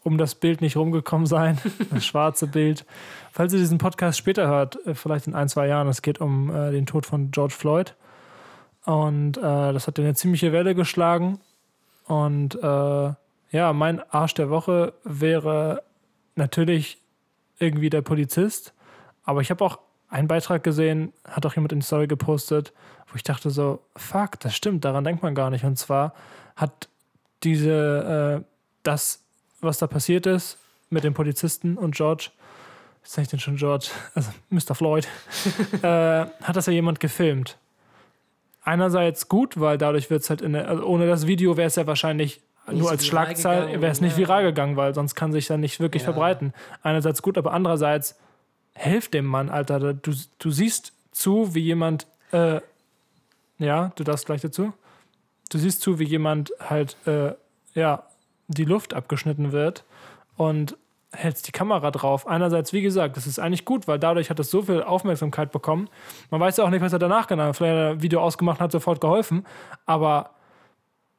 um 0.03 0.17
das 0.17 0.35
Bild 0.35 0.61
nicht 0.61 0.77
rumgekommen 0.77 1.27
sein. 1.27 1.57
Das 1.91 2.05
schwarze 2.05 2.47
Bild. 2.47 2.85
Falls 3.33 3.51
ihr 3.53 3.59
diesen 3.59 3.79
Podcast 3.79 4.17
später 4.17 4.47
hört, 4.47 4.77
äh, 4.87 4.95
vielleicht 4.95 5.27
in 5.27 5.35
ein, 5.35 5.49
zwei 5.49 5.67
Jahren, 5.67 5.87
es 5.89 6.01
geht 6.01 6.21
um 6.21 6.49
äh, 6.55 6.71
den 6.71 6.85
Tod 6.85 7.05
von 7.05 7.31
George 7.31 7.53
Floyd. 7.53 7.95
Und 8.85 9.37
äh, 9.37 9.41
das 9.73 9.87
hat 9.87 9.99
eine 9.99 10.13
ziemliche 10.15 10.53
Welle 10.53 10.73
geschlagen. 10.73 11.39
Und 12.05 12.55
äh, 12.55 13.13
Ja, 13.51 13.73
mein 13.73 14.01
Arsch 14.11 14.35
der 14.35 14.49
Woche 14.49 14.93
wäre 15.03 15.83
natürlich 16.35 16.97
irgendwie 17.57 17.89
der 17.89 18.01
Polizist. 18.03 18.73
Aber 19.25 19.41
ich 19.41 19.49
habe 19.51 19.65
auch 19.65 19.79
einen 20.09 20.27
Beitrag 20.27 20.63
gesehen, 20.63 21.13
hat 21.27 21.45
auch 21.45 21.55
jemand 21.55 21.71
in 21.71 21.79
die 21.79 21.85
Story 21.85 22.07
gepostet, 22.07 22.73
wo 23.09 23.15
ich 23.15 23.23
dachte 23.23 23.49
so, 23.49 23.79
fuck, 23.95 24.39
das 24.39 24.55
stimmt, 24.55 24.85
daran 24.85 25.03
denkt 25.03 25.23
man 25.23 25.35
gar 25.35 25.49
nicht. 25.49 25.63
Und 25.63 25.77
zwar 25.77 26.13
hat 26.55 26.89
diese, 27.43 28.41
äh, 28.41 28.45
das, 28.83 29.21
was 29.61 29.77
da 29.77 29.87
passiert 29.87 30.25
ist 30.25 30.57
mit 30.89 31.03
dem 31.03 31.13
Polizisten 31.13 31.77
und 31.77 31.95
George, 31.95 32.29
was 33.03 33.13
sag 33.13 33.21
ich 33.23 33.27
denn 33.29 33.39
schon 33.39 33.55
George, 33.55 33.89
also 34.15 34.31
Mr. 34.49 34.75
Floyd, 34.75 35.07
äh, 35.81 35.85
hat 35.85 36.55
das 36.55 36.65
ja 36.65 36.73
jemand 36.73 36.99
gefilmt. 36.99 37.57
Einerseits 38.63 39.29
gut, 39.29 39.59
weil 39.59 39.77
dadurch 39.77 40.09
wird 40.09 40.21
es 40.23 40.29
halt 40.29 40.41
in 40.41 40.53
der, 40.53 40.67
also 40.67 40.83
ohne 40.85 41.07
das 41.07 41.25
Video 41.27 41.55
wäre 41.57 41.67
es 41.67 41.75
ja 41.75 41.87
wahrscheinlich 41.87 42.41
Nicht 42.67 42.79
nur 42.79 42.89
als 42.91 43.05
Schlagzeile, 43.07 43.61
gegangen, 43.65 43.81
wäre 43.81 43.91
es 43.91 44.01
nicht 44.01 44.17
viral 44.17 44.43
gegangen, 44.43 44.75
weil 44.75 44.93
sonst 44.93 45.15
kann 45.15 45.31
sich 45.31 45.47
dann 45.47 45.59
nicht 45.61 45.79
wirklich 45.79 46.03
Ja. 46.03 46.07
verbreiten. 46.11 46.53
Einerseits 46.83 47.21
gut, 47.21 47.37
aber 47.37 47.53
andererseits 47.53 48.17
helft 48.79 49.13
dem 49.13 49.25
Mann, 49.25 49.49
Alter. 49.49 49.93
Du, 49.93 50.13
du 50.39 50.51
siehst 50.51 50.93
zu, 51.11 51.53
wie 51.53 51.59
jemand, 51.59 52.07
äh, 52.31 52.61
ja, 53.57 53.91
du 53.95 54.03
darfst 54.03 54.25
gleich 54.25 54.41
dazu. 54.41 54.73
Du 55.49 55.57
siehst 55.57 55.81
zu, 55.81 55.99
wie 55.99 56.05
jemand 56.05 56.53
halt, 56.59 56.95
äh, 57.05 57.33
ja, 57.73 58.03
die 58.47 58.65
Luft 58.65 58.93
abgeschnitten 58.93 59.51
wird 59.51 59.83
und 60.37 60.77
hältst 61.11 61.47
die 61.47 61.51
Kamera 61.51 61.91
drauf. 61.91 62.25
Einerseits, 62.27 62.71
wie 62.71 62.81
gesagt, 62.81 63.17
das 63.17 63.27
ist 63.27 63.39
eigentlich 63.39 63.65
gut, 63.65 63.87
weil 63.87 63.99
dadurch 63.99 64.29
hat 64.29 64.39
es 64.39 64.49
so 64.49 64.61
viel 64.61 64.81
Aufmerksamkeit 64.81 65.51
bekommen. 65.51 65.89
Man 66.29 66.39
weiß 66.39 66.57
ja 66.57 66.63
auch 66.63 66.69
nicht, 66.69 66.81
was 66.81 66.93
er 66.93 66.99
danach 66.99 67.27
getan 67.27 67.47
hat. 67.47 67.57
Vielleicht 67.57 67.75
hat 67.75 67.83
er 67.83 67.89
ein 67.91 68.01
Video 68.01 68.21
ausgemacht 68.21 68.59
und 68.59 68.63
hat 68.63 68.71
sofort 68.71 69.01
geholfen. 69.01 69.45
Aber 69.85 70.31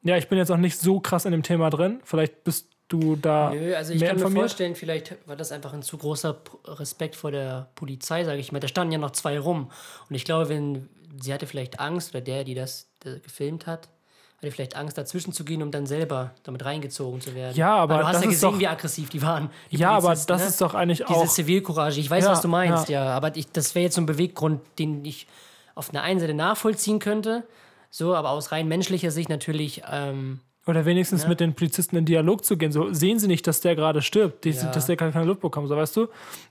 ja, 0.01 0.17
ich 0.17 0.29
bin 0.29 0.37
jetzt 0.37 0.51
auch 0.51 0.57
nicht 0.57 0.79
so 0.79 0.99
krass 0.99 1.25
in 1.25 1.31
dem 1.31 1.43
Thema 1.43 1.69
drin. 1.69 1.99
Vielleicht 2.03 2.43
bist 2.43 2.70
du 2.93 3.15
da 3.15 3.51
Nö, 3.53 3.75
also 3.75 3.93
ich 3.93 4.01
kann 4.03 4.17
mir 4.19 4.29
vorstellen, 4.31 4.75
vielleicht 4.75 5.15
war 5.27 5.35
das 5.35 5.51
einfach 5.51 5.73
ein 5.73 5.81
zu 5.83 5.97
großer 5.97 6.37
Respekt 6.65 7.15
vor 7.15 7.31
der 7.31 7.69
Polizei, 7.75 8.23
sage 8.23 8.39
ich 8.39 8.51
mal. 8.51 8.59
Da 8.59 8.67
standen 8.67 8.91
ja 8.93 8.99
noch 8.99 9.11
zwei 9.11 9.39
rum. 9.39 9.71
Und 10.09 10.15
ich 10.15 10.25
glaube, 10.25 10.49
wenn 10.49 10.89
sie 11.21 11.33
hatte 11.33 11.47
vielleicht 11.47 11.79
Angst, 11.79 12.11
oder 12.13 12.21
der, 12.21 12.43
die 12.43 12.53
das 12.55 12.87
äh, 13.05 13.19
gefilmt 13.19 13.67
hat, 13.67 13.89
hatte 14.37 14.51
vielleicht 14.51 14.75
Angst, 14.75 14.97
dazwischen 14.97 15.33
zu 15.33 15.43
gehen, 15.45 15.61
um 15.61 15.69
dann 15.71 15.85
selber 15.85 16.31
damit 16.43 16.65
reingezogen 16.65 17.21
zu 17.21 17.35
werden. 17.35 17.55
Ja, 17.55 17.75
aber 17.75 17.95
Weil 17.95 18.01
du 18.01 18.07
hast 18.07 18.23
ja 18.23 18.29
gesehen, 18.29 18.51
doch- 18.53 18.59
wie 18.59 18.67
aggressiv 18.67 19.09
die 19.09 19.21
waren. 19.21 19.49
Die 19.71 19.77
Ja, 19.77 19.91
aber 19.91 20.09
das 20.15 20.27
ne? 20.27 20.47
ist 20.47 20.61
doch 20.61 20.73
eigentlich 20.73 20.99
Diese 21.07 21.19
auch. 21.19 21.27
Zivilcourage. 21.27 21.99
Ich 21.99 22.09
weiß, 22.09 22.23
Ja, 22.25 22.31
was 22.31 22.41
du 22.41 22.47
meinst, 22.47 22.89
ja. 22.89 23.05
ja. 23.05 23.11
Aber 23.15 23.35
ich, 23.35 23.51
das 23.51 23.75
wäre 23.75 23.83
jetzt 23.83 23.95
so 23.95 24.01
ein 24.01 24.05
Beweggrund, 24.07 24.61
den 24.79 25.03
ich 25.05 25.27
auf 25.75 25.89
einer 25.91 26.01
einen 26.01 26.19
Seite 26.19 26.33
nachvollziehen 26.33 26.99
könnte. 26.99 27.43
So, 27.91 28.15
aber 28.15 28.29
aus 28.31 28.51
rein 28.51 28.67
menschlicher 28.67 29.11
Sicht 29.11 29.29
natürlich. 29.29 29.83
Ähm, 29.91 30.39
Oder 30.67 30.85
wenigstens 30.85 31.27
mit 31.27 31.39
den 31.39 31.55
Polizisten 31.55 31.95
in 31.97 32.05
Dialog 32.05 32.45
zu 32.45 32.55
gehen. 32.55 32.71
So 32.71 32.93
sehen 32.93 33.17
sie 33.17 33.27
nicht, 33.27 33.47
dass 33.47 33.61
der 33.61 33.75
gerade 33.75 34.01
stirbt, 34.03 34.45
Ja. 34.45 34.71
dass 34.71 34.85
der 34.85 34.95
gar 34.95 35.11
keine 35.11 35.25
Luft 35.25 35.41
bekommt. 35.41 35.67
So 35.67 35.75
weißt 35.75 35.97
du? 35.97 36.07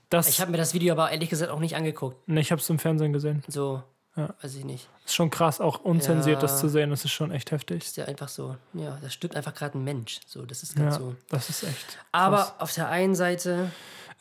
Das, 0.09 0.27
ich 0.27 0.41
habe 0.41 0.51
mir 0.51 0.57
das 0.57 0.73
Video 0.73 0.91
aber 0.93 1.11
ehrlich 1.11 1.29
gesagt 1.29 1.49
auch 1.51 1.59
nicht 1.59 1.75
angeguckt. 1.77 2.17
nee, 2.27 2.41
ich 2.41 2.51
habe 2.51 2.61
es 2.61 2.69
im 2.69 2.77
Fernsehen 2.77 3.13
gesehen. 3.13 3.41
So, 3.47 3.81
weiß 4.15 4.55
ich 4.55 4.65
nicht. 4.65 4.89
Ist 5.05 5.15
schon 5.15 5.29
krass, 5.29 5.61
auch 5.61 5.79
unzensiert 5.79 6.35
Ja. 6.35 6.41
das 6.41 6.59
zu 6.59 6.67
sehen. 6.67 6.89
Das 6.89 7.05
ist 7.05 7.11
schon 7.11 7.31
echt 7.31 7.51
heftig. 7.51 7.83
ist 7.83 7.95
ja 7.95 8.03
einfach 8.05 8.27
so, 8.27 8.57
ja, 8.73 8.97
da 9.01 9.09
stirbt 9.09 9.37
einfach 9.37 9.53
gerade 9.53 9.77
ein 9.77 9.83
Mensch. 9.85 10.19
So, 10.27 10.45
das 10.45 10.61
ist 10.63 10.75
ganz 10.75 10.95
Ja, 10.95 10.99
so. 11.01 11.15
das 11.29 11.49
ist 11.49 11.63
echt. 11.63 11.97
Aber 12.11 12.37
krass. 12.37 12.53
auf 12.59 12.73
der 12.73 12.89
einen 12.89 13.15
Seite, 13.15 13.71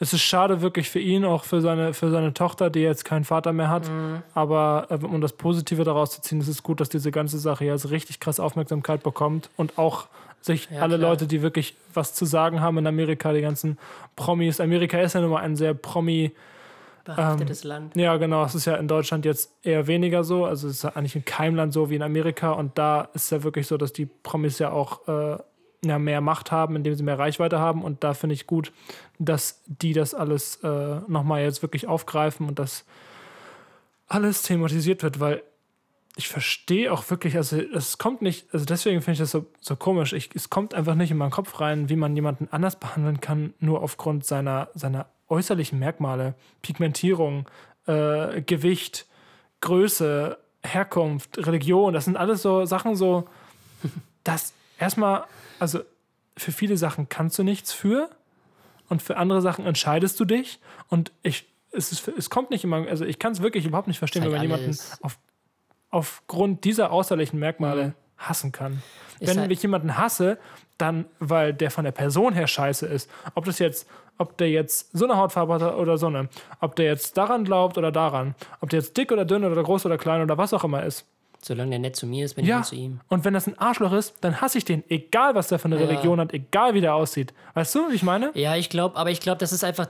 es 0.01 0.12
ist 0.12 0.22
schade 0.22 0.62
wirklich 0.62 0.90
für 0.90 0.98
ihn, 0.98 1.24
auch 1.24 1.44
für 1.44 1.61
seine, 1.61 1.94
für 1.94 2.11
seine 2.11 2.34
Tochter, 2.34 2.70
die 2.70 2.80
jetzt 2.80 3.05
keinen 3.05 3.24
Vater 3.24 3.53
mehr 3.53 3.68
hat. 3.68 3.88
Mhm. 3.88 4.22
Aber 4.34 4.86
äh, 4.90 4.94
um 5.05 5.20
das 5.20 5.34
Positive 5.34 5.84
daraus 5.84 6.11
zu 6.12 6.22
ziehen, 6.22 6.40
ist 6.40 6.48
es 6.48 6.62
gut, 6.62 6.80
dass 6.80 6.88
diese 6.88 7.12
ganze 7.12 7.38
Sache 7.38 7.64
jetzt 7.66 7.90
richtig 7.90 8.18
krass 8.18 8.40
Aufmerksamkeit 8.40 9.03
bekommt 9.03 9.51
und 9.57 9.78
auch 9.78 10.07
sich 10.40 10.68
Ja, 10.70 10.80
alle 10.80 10.96
klar. 10.96 11.11
Leute, 11.11 11.26
die 11.26 11.42
wirklich 11.42 11.76
was 11.92 12.14
zu 12.14 12.24
sagen 12.24 12.62
haben 12.62 12.78
in 12.78 12.86
Amerika, 12.86 13.32
die 13.32 13.42
ganzen 13.42 13.78
Promis. 14.16 14.59
Amerika 14.59 14.98
ist 14.98 15.12
ja 15.14 15.20
nun 15.20 15.30
mal 15.30 15.42
ein 15.42 15.55
sehr 15.55 15.74
Promi- 15.74 16.32
behaftetes 17.05 17.64
Land. 17.64 17.96
Ja, 17.96 18.16
genau. 18.16 18.44
Es 18.44 18.55
ist 18.55 18.64
ja 18.66 18.76
in 18.76 18.88
Deutschland 18.88 19.24
jetzt 19.24 19.51
eher 19.62 19.86
weniger 19.86 20.22
so. 20.24 20.44
Also 20.44 20.68
es 20.68 20.76
ist 20.76 20.82
ja 20.84 20.90
eigentlich 20.90 21.16
ein 21.16 21.24
Keimland 21.24 21.72
so 21.72 21.90
wie 21.90 21.96
in 21.96 22.03
Amerika. 22.03 22.53
Und 22.53 22.78
da 22.78 23.09
ist 23.14 23.30
ja 23.32 23.42
wirklich 23.42 23.66
so, 23.66 23.76
dass 23.76 23.92
die 23.92 24.07
Promis 24.07 24.59
ja 24.59 24.70
auch 24.70 25.07
äh, 25.09 25.38
ja, 25.85 25.99
mehr 25.99 26.20
Macht 26.20 26.53
haben, 26.53 26.76
indem 26.76 26.95
sie 26.95 27.03
mehr 27.03 27.18
Reichweite 27.18 27.59
haben. 27.59 27.83
Und 27.83 28.05
da 28.05 28.14
finde 28.14 28.35
ich 28.35 28.47
gut, 28.47 28.72
dass 29.18 29.62
die 29.66 29.93
das 29.93 30.14
alles 30.14 30.57
äh, 30.57 31.01
nochmal 31.09 31.43
jetzt 31.43 31.62
wirklich 31.62 31.87
aufgreifen 31.87 32.49
und 32.49 32.59
dass 32.59 32.85
alles 34.09 34.43
thematisiert 34.43 35.03
wird, 35.03 35.20
weil 35.20 35.43
ich 36.16 36.28
verstehe 36.28 36.93
auch 36.93 37.09
wirklich, 37.09 37.37
also 37.37 37.57
es 37.57 37.97
kommt 37.97 38.20
nicht, 38.20 38.53
also 38.53 38.66
deswegen 38.66 39.01
finde 39.01 39.12
ich 39.12 39.18
das 39.20 39.31
so, 39.31 39.47
so 39.61 39.76
komisch. 39.76 40.12
Ich, 40.12 40.31
es 40.35 40.51
kommt 40.51 40.74
einfach 40.74 40.95
nicht 40.95 41.11
in 41.11 41.16
meinen 41.16 41.31
Kopf 41.31 41.61
rein, 41.61 41.89
wie 41.89 41.97
man 41.97 42.14
jemanden 42.14 42.49
anders 42.51 42.76
behandeln 42.76 43.20
kann, 43.20 43.55
nur 43.61 43.83
aufgrund 43.83 44.26
seiner, 44.26 44.68
seiner 44.74 45.07
äußerlichen 45.28 45.78
Merkmale. 45.78 46.35
Pigmentierung, 46.62 47.49
äh, 47.87 48.43
Gewicht, 48.43 49.07
Größe, 49.61 50.39
Herkunft, 50.62 51.39
Religion, 51.47 51.95
das 51.95 52.05
sind 52.05 52.16
alles 52.16 52.43
so 52.43 52.66
Sachen, 52.66 52.97
so, 52.97 53.28
dass 54.24 54.53
erstmal, 54.78 55.24
also 55.61 55.81
für 56.37 56.53
viele 56.53 56.77
Sachen 56.77 57.09
kannst 57.09 57.39
du 57.39 57.43
nichts 57.43 57.73
für 57.73 58.11
und 58.89 59.03
für 59.03 59.17
andere 59.17 59.41
Sachen 59.43 59.67
entscheidest 59.67 60.19
du 60.19 60.25
dich 60.25 60.61
und 60.89 61.13
ich, 61.23 61.47
es, 61.73 61.93
ist, 61.93 62.09
es 62.09 62.31
kommt 62.31 62.51
nicht 62.51 62.65
immer, 62.65 62.87
also 62.89 63.05
ich 63.05 63.19
kann 63.19 63.33
es 63.33 63.43
wirklich 63.43 63.67
überhaupt 63.67 63.89
nicht 63.89 63.99
verstehen, 63.99 64.25
wenn 64.25 64.33
man 64.33 64.43
jemanden 64.43 64.77
auf, 65.03 65.19
aufgrund 65.91 66.65
dieser 66.65 66.91
äußerlichen 66.93 67.39
Merkmale 67.39 67.95
hassen 68.17 68.53
kann. 68.53 68.83
Ist 69.19 69.29
wenn 69.31 69.41
halt- 69.41 69.53
ich 69.53 69.63
jemanden 69.63 69.97
hasse, 69.97 70.39
dann, 70.79 71.05
weil 71.19 71.53
der 71.53 71.71
von 71.71 71.85
der 71.85 71.93
Person 71.93 72.33
her 72.33 72.47
scheiße 72.47 72.87
ist. 72.87 73.11
Ob 73.35 73.45
das 73.45 73.59
jetzt, 73.59 73.87
ob 74.19 74.37
der 74.39 74.51
jetzt 74.51 74.91
so 74.97 75.05
eine 75.05 75.17
Hautfarbe 75.17 75.55
hat 75.55 75.75
oder 75.75 75.99
so 75.99 76.07
eine, 76.07 76.29
ob 76.61 76.75
der 76.77 76.87
jetzt 76.87 77.17
daran 77.17 77.45
glaubt 77.45 77.77
oder 77.77 77.93
daran, 77.93 78.35
ob 78.61 78.71
der 78.71 78.81
jetzt 78.81 78.97
dick 78.97 79.13
oder 79.13 79.25
dünn 79.25 79.45
oder 79.45 79.63
groß 79.63 79.87
oder 79.87 79.99
klein 79.99 80.23
oder 80.23 80.39
was 80.39 80.55
auch 80.55 80.65
immer 80.65 80.83
ist. 80.85 81.07
Solange 81.43 81.70
der 81.70 81.78
nett 81.78 81.97
zu 81.97 82.07
mir 82.07 82.24
ist, 82.26 82.34
bin 82.34 82.45
ich 82.45 82.51
Ja, 82.51 82.59
nett 82.59 82.66
zu 82.66 82.74
ihm. 82.74 83.01
und 83.09 83.24
wenn 83.24 83.32
das 83.32 83.47
ein 83.47 83.59
Arschloch 83.59 83.93
ist, 83.93 84.14
dann 84.20 84.41
hasse 84.41 84.59
ich 84.59 84.64
den, 84.66 84.84
egal 84.91 85.34
was 85.34 85.49
der 85.49 85.59
für 85.59 85.66
eine 85.66 85.80
Ja. 85.80 85.86
Religion 85.86 86.20
hat, 86.20 86.32
egal 86.34 86.74
wie 86.74 86.80
der 86.82 86.95
aussieht. 86.95 87.32
Weißt 87.55 87.74
du, 87.74 87.91
wie 87.91 87.95
ich 87.95 88.03
meine? 88.03 88.30
Ja, 88.34 88.57
ich 88.57 88.68
glaube, 88.68 88.97
aber 88.97 89.11
ich 89.11 89.20
glaube, 89.20 89.38
das 89.38 89.53
ist 89.53 89.64
einfach 89.64 89.88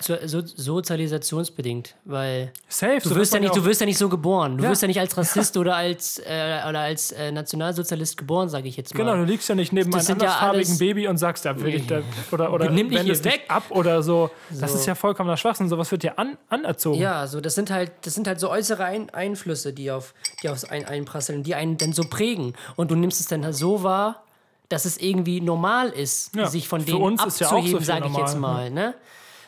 so, 0.00 0.16
so, 0.24 0.40
sozialisationsbedingt, 0.46 1.94
weil 2.04 2.52
Safe. 2.68 3.00
du 3.02 3.14
wirst, 3.14 3.34
ja 3.34 3.40
nicht, 3.40 3.54
du 3.54 3.64
wirst 3.64 3.80
ja 3.80 3.86
nicht 3.86 3.98
so 3.98 4.08
geboren. 4.08 4.56
Du 4.56 4.64
Ja. 4.64 4.70
wirst 4.70 4.80
ja 4.82 4.88
nicht 4.88 4.98
als 4.98 5.16
Rassist 5.16 5.56
oder 5.58 5.76
als, 5.76 6.18
äh, 6.20 6.60
oder 6.68 6.80
als 6.80 7.12
äh, 7.12 7.30
Nationalsozialist 7.30 8.16
geboren, 8.16 8.48
sage 8.48 8.66
ich 8.68 8.76
jetzt 8.76 8.94
mal. 8.94 8.98
Genau, 9.04 9.16
du 9.16 9.24
liegst 9.24 9.48
ja 9.48 9.54
nicht 9.54 9.72
neben 9.72 9.90
Das 9.90 10.08
einem 10.08 10.20
ja 10.20 10.26
andersfarbigen 10.28 10.66
alles- 10.68 10.78
Baby 10.78 11.06
und 11.08 11.18
sagst, 11.18 11.44
da 11.44 11.60
will 11.60 11.74
ich 11.74 11.86
da, 11.86 12.00
oder, 12.32 12.52
oder 12.52 12.70
Nimm 12.70 12.88
dich 12.88 13.00
hier 13.00 13.24
weg. 13.24 13.44
ab 13.48 13.64
oder 13.70 14.02
so. 14.02 14.30
Das 14.50 14.72
So. 14.72 14.78
ist 14.78 14.86
ja 14.86 14.94
vollkommener 14.94 15.36
Schwachsinn. 15.36 15.68
Sowas 15.68 15.90
wird 15.90 16.02
dir 16.02 16.18
an, 16.18 16.38
anerzogen. 16.48 16.98
Ja, 17.00 17.26
so 17.26 17.40
das 17.42 17.54
sind 17.54 17.70
halt, 17.70 17.92
das 18.02 18.14
sind 18.14 18.26
halt 18.26 18.40
so 18.40 18.50
äußere 18.50 18.84
Ein 18.84 19.10
Einflüsse, 19.10 19.72
die 19.74 19.90
auf, 19.90 20.14
die 20.42 20.48
auf 20.48 20.70
einen 20.70 20.86
einprasseln, 20.86 21.42
die 21.42 21.54
einen 21.54 21.76
dann 21.76 21.92
so 21.92 22.04
prägen. 22.08 22.54
Und 22.76 22.90
du 22.90 22.94
nimmst 22.96 23.20
es 23.20 23.26
dann 23.26 23.44
halt 23.44 23.54
so 23.54 23.82
wahr, 23.82 24.22
dass 24.70 24.86
es 24.86 24.96
irgendwie 24.96 25.42
normal 25.42 25.90
ist, 25.90 26.34
Ja, 26.34 26.46
sich 26.46 26.68
von 26.68 26.80
für 26.80 26.86
denen 26.92 27.14
ist 27.16 27.38
ja 27.40 27.48
so 27.48 27.56
abzuheben, 27.56 27.84
sage 27.84 28.06
ich 28.08 28.16
jetzt 28.16 28.32
normal, 28.34 28.70
mal. 28.70 28.70
Ne? 28.70 28.94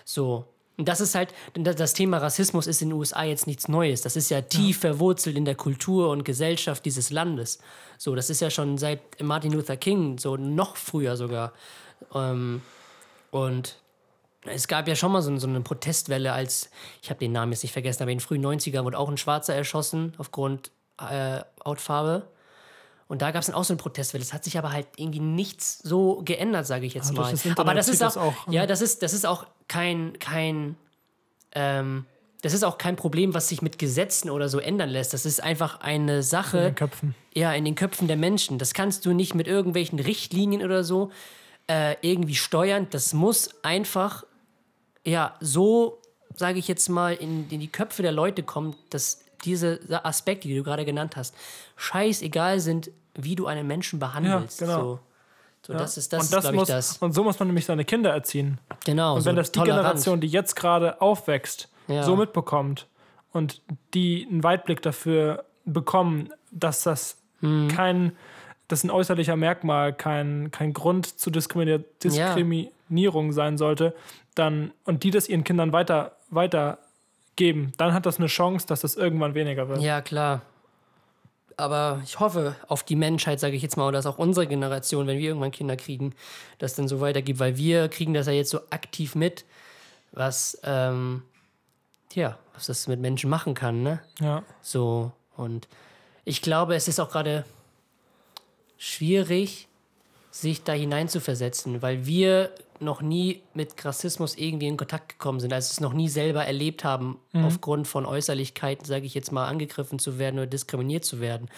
So. 0.07 0.47
Und 0.79 0.89
das 0.89 1.01
ist 1.01 1.15
halt, 1.15 1.35
das 1.55 1.95
Thema 1.95 2.19
Rassismus 2.19 2.67
ist 2.67 2.81
in 2.83 2.91
den 2.91 2.99
USA 2.99 3.25
jetzt 3.25 3.47
nichts 3.47 3.67
Neues. 3.67 4.03
Das 4.03 4.15
ist 4.15 4.31
ja 4.31 4.43
tief 4.43 4.79
verwurzelt 4.81 5.37
in 5.37 5.47
der 5.47 5.55
Kultur 5.55 6.11
und 6.11 6.25
Gesellschaft 6.25 6.85
dieses 6.85 7.11
Landes. 7.11 7.59
So, 7.99 8.15
das 8.15 8.31
ist 8.31 8.41
ja 8.41 8.51
schon 8.51 8.77
seit 8.79 9.23
Martin 9.23 9.53
Luther 9.53 9.77
King, 9.77 10.19
so 10.19 10.37
noch 10.37 10.77
früher 10.77 11.17
sogar. 11.17 11.53
Ähm, 12.15 12.61
und 13.31 13.77
es 14.45 14.69
gab 14.69 14.87
ja 14.87 14.95
schon 14.95 15.13
mal 15.13 15.23
so, 15.23 15.35
so 15.39 15.49
eine 15.49 15.63
Protestwelle, 15.63 16.33
als, 16.33 16.71
ich 17.03 17.09
habe 17.09 17.21
den 17.21 17.33
Namen 17.33 17.53
jetzt 17.53 17.63
nicht 17.63 17.73
vergessen, 17.73 18.03
aber 18.03 18.13
in 18.13 18.19
den 18.19 18.25
frühen 18.25 18.45
90ern 18.45 18.85
wurde 18.85 18.99
auch 18.99 19.09
ein 19.09 19.17
Schwarzer 19.17 19.55
erschossen 19.55 20.13
aufgrund 20.19 20.71
äh, 20.99 21.41
Hautfarbe. 21.65 22.29
Und 23.09 23.23
da 23.23 23.31
gab 23.31 23.41
es 23.41 23.47
dann 23.47 23.55
auch 23.55 23.65
so 23.65 23.73
eine 23.73 23.79
Protestwelle. 23.81 24.23
Es 24.25 24.33
hat 24.33 24.43
sich 24.45 24.59
aber 24.59 24.73
halt 24.73 24.87
irgendwie 24.97 25.21
nichts 25.21 25.79
so 25.83 26.23
geändert, 26.25 26.67
sage 26.67 26.87
ich 26.87 26.95
jetzt 26.95 27.11
Ah, 27.11 27.15
durch 27.15 27.27
mal. 27.29 27.31
das 27.33 27.59
Aber 27.59 27.75
das 27.75 27.89
ist 27.89 28.03
auch, 28.03 28.07
das 28.07 28.17
auch, 28.17 28.35
ja, 28.49 28.67
das 28.67 28.81
ist, 28.81 29.03
das 29.03 29.13
ist 29.13 29.25
auch 29.27 29.47
kein, 29.69 30.19
kein, 30.19 30.77
ähm, 31.53 32.05
das 32.43 32.53
ist 32.53 32.65
auch 32.65 32.79
kein 32.79 32.97
Problem, 32.97 33.33
was 33.35 33.49
sich 33.49 33.63
mit 33.63 33.79
Gesetzen 33.79 34.29
oder 34.31 34.49
so 34.49 34.59
ändern 34.59 34.89
lässt. 34.91 35.13
Das 35.15 35.25
ist 35.25 35.43
einfach 35.43 35.81
eine 35.81 36.23
Sache, 36.23 36.59
In 36.59 36.65
den 36.65 36.75
Köpfen. 36.75 37.15
ja, 37.35 37.53
in 37.53 37.65
den 37.65 37.75
Köpfen 37.77 38.09
der 38.09 38.17
Menschen. 38.17 38.59
Das 38.59 38.75
kannst 38.75 39.07
du 39.07 39.13
nicht 39.13 39.35
mit 39.35 39.47
irgendwelchen 39.47 39.99
Richtlinien 40.01 40.63
oder 40.65 40.83
so 40.85 41.11
äh, 41.69 41.97
irgendwie 42.03 42.35
steuern. 42.35 42.89
Das 42.91 43.13
muss 43.13 43.51
einfach, 43.63 44.25
ja, 45.05 45.35
so, 45.41 46.01
sage 46.35 46.59
ich 46.59 46.69
jetzt 46.69 46.89
mal, 46.89 47.15
in, 47.15 47.49
in 47.51 47.61
die 47.61 47.69
Köpfe 47.69 48.03
der 48.03 48.13
Leute 48.13 48.43
kommen, 48.43 48.77
dass 48.91 49.21
diese 49.45 49.81
Aspekte, 50.05 50.49
die 50.49 50.57
du 50.57 50.63
gerade 50.63 50.85
genannt 50.85 51.17
hast, 51.17 51.35
scheißegal 51.77 52.61
sind, 52.61 52.91
wie 53.15 53.35
du 53.35 53.47
einen 53.47 53.67
Menschen 53.67 53.99
behandelst. 53.99 54.59
genau. 54.59 54.81
So, 54.81 55.01
so 55.67 55.73
Ja. 55.73 55.79
das 55.79 55.97
ist, 55.99 56.13
das 56.13 56.21
und, 56.21 56.25
ist 56.27 56.33
das 56.35 56.43
glaube 56.43 56.57
ich, 56.59 56.69
das. 56.69 56.99
und 56.99 57.13
so 57.13 57.25
muss 57.25 57.39
man 57.39 57.49
nämlich 57.49 57.65
seine 57.67 57.85
Kinder 57.85 58.11
erziehen. 58.13 58.59
Genau. 58.85 59.15
Und 59.17 59.23
so 59.23 59.27
wenn 59.31 59.37
das 59.37 59.53
die 59.53 59.59
tolerant. 59.59 59.83
Generation, 59.85 60.21
die 60.21 60.29
jetzt 60.29 60.55
gerade 60.57 61.01
aufwächst, 61.01 61.69
Ja. 61.89 62.03
so 62.03 62.17
mitbekommt 62.17 62.87
und 63.33 63.63
die 63.95 64.27
einen 64.31 64.43
Weitblick 64.43 64.83
dafür 64.83 65.45
bekommen, 65.65 66.31
dass 66.51 66.83
das 66.83 67.19
Mhm. 67.41 67.69
kein 67.69 68.13
dass 68.69 68.83
ein 68.83 68.91
äußerlicher 68.91 69.37
Merkmal 69.37 69.93
kein, 69.93 70.51
kein 70.51 70.73
Grund 70.73 71.21
zur 71.21 71.33
Diskrimini 71.33 71.85
Diskriminierung 72.03 73.33
sein 73.33 73.59
sollte, 73.59 73.95
dann 74.35 74.73
und 74.85 75.05
die 75.05 75.11
das 75.13 75.29
ihren 75.29 75.45
Kindern 75.45 75.73
weiter, 75.73 76.79
weitergeben, 77.37 77.73
dann 77.77 77.93
hat 77.93 78.07
das 78.07 78.19
eine 78.19 78.27
Chance, 78.27 78.67
dass 78.67 78.81
das 78.81 78.97
irgendwann 78.97 79.35
weniger 79.35 79.69
wird. 79.69 79.81
Ja, 79.81 80.01
klar. 80.01 80.43
Aber 81.59 82.03
ich 82.05 82.21
hoffe 82.21 82.55
auf 82.69 82.83
die 82.83 82.97
Menschheit, 82.97 83.41
sage 83.41 83.57
ich 83.57 83.63
jetzt 83.63 83.77
mal, 83.77 83.89
oder 83.89 83.99
dass 83.99 84.07
auch 84.07 84.19
unsere 84.19 84.47
Generation, 84.47 85.07
wenn 85.07 85.19
wir 85.19 85.29
irgendwann 85.29 85.53
Kinder 85.53 85.77
kriegen, 85.77 86.15
das 86.59 86.75
dann 86.75 86.87
so 86.87 87.01
weitergibt, 87.01 87.39
weil 87.39 87.57
wir 87.57 87.89
kriegen 87.89 88.13
das 88.13 88.27
ja 88.27 88.33
jetzt 88.33 88.51
so 88.51 88.61
aktiv 88.71 89.15
mit, 89.15 89.45
was, 90.13 90.59
ähm, 90.65 91.23
ja, 92.13 92.37
was 92.55 92.67
das 92.67 92.89
mit 92.89 93.01
Menschen 93.01 93.31
machen 93.31 93.55
kann, 93.55 93.83
ne? 93.83 94.01
Ja. 94.21 94.43
So, 94.61 95.13
und 95.37 95.67
ich 96.25 96.43
glaube, 96.43 96.75
es 96.75 96.89
ist 96.89 97.01
auch 97.01 97.11
gerade 97.11 97.45
schwierig, 98.77 99.69
sich 100.41 100.63
da 100.65 100.73
hineinzuversetzen, 100.73 101.81
weil 101.83 102.05
wir 102.07 102.51
noch 102.79 103.01
nie 103.01 103.43
mit 103.55 103.83
Rassismus 103.85 104.37
irgendwie 104.37 104.67
in 104.67 104.77
Kontakt 104.77 105.09
gekommen 105.09 105.41
sind, 105.41 105.53
also 105.53 105.71
es 105.71 105.81
noch 105.81 105.95
nie 105.95 106.09
selber 106.11 106.45
erlebt 106.45 106.85
haben, 106.85 107.19
aufgrund 107.33 107.89
von 107.89 108.05
Äußerlichkeiten, 108.05 108.85
sage 108.85 109.07
ich 109.07 109.15
jetzt 109.15 109.33
mal, 109.33 109.47
angegriffen 109.47 109.99
zu 109.99 110.19
werden 110.19 110.39
oder 110.39 110.47
diskriminiert 110.47 111.05
zu 111.05 111.21
werden. 111.21 111.49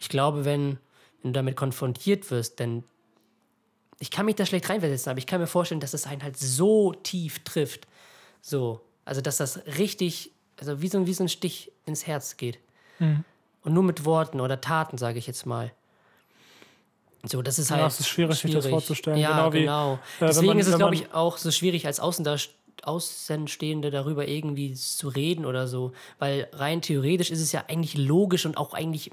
Ich 0.00 0.10
glaube, 0.10 0.44
wenn, 0.44 0.78
wenn 1.22 1.32
du 1.32 1.38
damit 1.38 1.56
konfrontiert 1.56 2.30
wirst, 2.30 2.60
dann 2.60 2.84
ich 3.98 4.10
kann 4.10 4.26
mich 4.26 4.34
da 4.34 4.44
schlecht 4.44 4.68
reinversetzen, 4.68 5.08
aber 5.10 5.18
ich 5.18 5.26
kann 5.26 5.40
mir 5.40 5.46
vorstellen, 5.46 5.80
dass 5.80 5.94
es 5.94 6.06
einen 6.06 6.22
halt 6.22 6.36
so 6.36 6.92
tief 6.92 7.42
trifft. 7.44 7.86
So. 8.42 8.82
Also, 9.06 9.22
dass 9.22 9.38
das 9.38 9.64
richtig, 9.78 10.32
also 10.60 10.82
wie 10.82 10.88
so, 10.88 10.98
ein- 10.98 11.06
wie 11.06 11.14
so 11.14 11.24
ein 11.24 11.30
Stich 11.30 11.72
ins 11.86 12.06
Herz 12.06 12.36
geht. 12.36 12.58
Und 13.62 13.72
nur 13.72 13.82
mit 13.82 14.04
Worten 14.04 14.40
oder 14.40 14.60
Taten, 14.60 14.98
sage 14.98 15.18
ich 15.18 15.26
jetzt 15.26 15.46
mal. 15.46 15.72
So, 17.24 17.42
das 17.42 17.58
ist 17.58 17.70
Ja, 17.70 17.76
halt. 17.76 17.86
es 17.92 18.00
ist 18.00 18.08
schwierig, 18.08 18.36
sich 18.38 18.52
das 18.52 18.66
vorzustellen. 18.66 19.18
Ja, 19.18 19.30
Genau 19.30 19.50
genau. 19.50 19.92
wie, 19.92 19.96
äh, 19.96 20.20
wenn 20.20 20.28
Deswegen 20.28 20.46
man- 20.48 20.58
ist 20.58 20.66
es, 20.68 20.76
glaube 20.76 20.94
ich, 20.94 21.12
auch 21.14 21.38
so 21.38 21.50
schwierig, 21.50 21.86
als 21.86 21.98
Außenstehende 22.84 23.90
darüber 23.90 24.28
irgendwie 24.28 24.74
zu 24.74 25.08
reden 25.08 25.44
oder 25.46 25.66
so. 25.66 25.92
Weil 26.18 26.48
rein 26.52 26.82
theoretisch 26.82 27.30
ist 27.30 27.40
es 27.40 27.52
ja 27.52 27.64
eigentlich 27.68 27.96
logisch 27.96 28.46
und 28.46 28.56
auch 28.56 28.74
eigentlich 28.74 29.10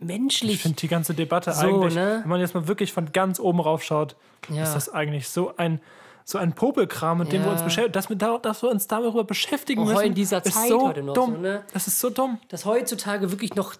menschlich. 0.00 0.52
Ich 0.54 0.62
finde 0.62 0.76
die 0.76 0.88
ganze 0.88 1.12
Debatte 1.14 1.52
So, 1.52 1.60
eigentlich, 1.60 1.94
ne? 1.94 2.20
wenn 2.22 2.28
man 2.30 2.40
jetzt 2.40 2.54
mal 2.54 2.66
wirklich 2.66 2.92
von 2.92 3.12
ganz 3.12 3.38
oben 3.38 3.60
rauf 3.60 3.82
schaut, 3.82 4.16
Ja. 4.48 4.62
ist 4.62 4.72
das 4.74 4.88
eigentlich 4.88 5.28
so 5.28 5.54
ein, 5.58 5.80
so 6.24 6.38
ein 6.38 6.54
Popelkram, 6.54 7.18
mit 7.18 7.32
dem 7.32 7.42
wir 7.44 7.50
uns 7.50 7.60
Ja. 7.60 7.64
beschäftigen, 7.66 7.92
dass 7.92 8.08
wir, 8.08 8.16
da, 8.16 8.38
dass 8.38 8.62
wir 8.62 8.70
uns 8.70 8.86
darüber 8.86 9.24
beschäftigen 9.24 9.82
Auch 9.82 9.86
müssen. 9.86 10.06
in 10.06 10.14
dieser 10.14 10.42
ist 10.44 10.54
Zeit 10.54 10.68
so 10.68 10.88
heute 10.88 11.02
noch 11.02 11.12
dumm. 11.14 11.34
so, 11.34 11.40
ne? 11.40 11.64
Das 11.74 11.86
ist 11.86 12.00
so 12.00 12.08
dumm. 12.08 12.38
dass 12.48 12.64
heutzutage 12.64 13.30
wirklich 13.30 13.54
noch 13.54 13.74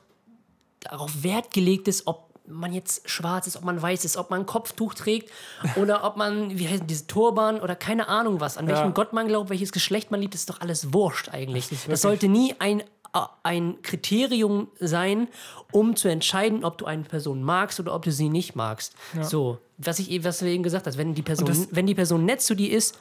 darauf 0.80 1.22
Wert 1.22 1.52
gelegt 1.54 1.88
ist, 1.88 2.06
ob 2.06 2.28
man 2.46 2.72
jetzt 2.72 3.08
schwarz 3.08 3.46
ist, 3.46 3.56
ob 3.56 3.64
man 3.64 3.80
weiß 3.80 4.04
ist, 4.04 4.16
ob 4.16 4.30
man 4.30 4.40
ein 4.40 4.46
Kopftuch 4.46 4.94
trägt 4.94 5.30
oder 5.76 6.04
ob 6.04 6.16
man, 6.16 6.58
wie 6.58 6.68
heißt 6.68 6.84
diese 6.86 7.06
Turban 7.06 7.60
oder 7.60 7.76
keine 7.76 8.08
Ahnung 8.08 8.40
was, 8.40 8.56
an 8.56 8.66
welchem 8.66 8.86
Ja. 8.86 8.90
Gott 8.90 9.12
man 9.12 9.28
glaubt, 9.28 9.50
welches 9.50 9.72
Geschlecht 9.72 10.10
man 10.10 10.20
liebt, 10.20 10.34
ist 10.34 10.50
doch 10.50 10.60
alles 10.60 10.92
wurscht 10.92 11.28
eigentlich. 11.28 11.68
Das 11.68 11.84
Das, 11.86 12.02
sollte 12.02 12.28
nie 12.28 12.54
ein, 12.58 12.80
äh, 12.80 13.20
ein 13.42 13.82
Kriterium 13.82 14.68
sein, 14.80 15.28
um 15.72 15.96
zu 15.96 16.08
entscheiden, 16.08 16.64
ob 16.64 16.78
du 16.78 16.86
eine 16.86 17.02
Person 17.04 17.42
magst 17.42 17.78
oder 17.80 17.94
ob 17.94 18.02
du 18.04 18.12
sie 18.12 18.28
nicht 18.28 18.56
magst. 18.56 18.94
So, 19.22 19.58
was 19.78 19.98
ich 19.98 20.10
eben, 20.10 20.24
was 20.24 20.42
wir 20.42 20.50
eben 20.50 20.62
gesagt 20.62 20.86
hast, 20.86 20.98
wenn 20.98 21.14
die 21.14 21.22
Person, 21.22 21.66
wenn 21.70 21.86
die 21.86 21.94
Person 21.94 22.24
nett 22.24 22.40
zu 22.42 22.54
dir 22.54 22.72
ist, 22.72 22.98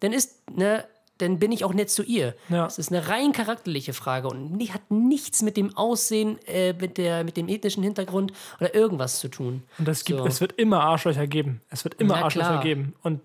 dann 0.00 0.12
ist, 0.12 0.50
ne, 0.50 0.84
dann 1.18 1.38
bin 1.38 1.52
ich 1.52 1.64
auch 1.64 1.72
nett 1.72 1.90
zu 1.90 2.02
ihr. 2.02 2.34
Ja. 2.48 2.64
Das 2.64 2.78
ist 2.78 2.90
eine 2.90 3.08
rein 3.08 3.32
charakterliche 3.32 3.92
Frage 3.92 4.28
und 4.28 4.58
die 4.58 4.72
hat 4.72 4.90
nichts 4.90 5.42
mit 5.42 5.56
dem 5.56 5.76
Aussehen, 5.76 6.38
äh, 6.46 6.72
mit, 6.72 6.98
der, 6.98 7.22
mit 7.24 7.36
dem 7.36 7.48
ethnischen 7.48 7.82
Hintergrund 7.84 8.32
oder 8.60 8.74
irgendwas 8.74 9.20
zu 9.20 9.28
tun. 9.28 9.62
Und 9.78 9.86
es, 9.88 10.04
gibt, 10.04 10.18
So. 10.18 10.26
es 10.26 10.40
wird 10.40 10.52
immer 10.52 10.80
Arschlöcher 10.82 11.26
geben. 11.26 11.60
Es 11.70 11.84
wird 11.84 11.94
immer 12.00 12.16
Na 12.16 12.24
Arschlöcher 12.24 12.48
klar. 12.48 12.62
geben. 12.62 12.94
Und 13.02 13.20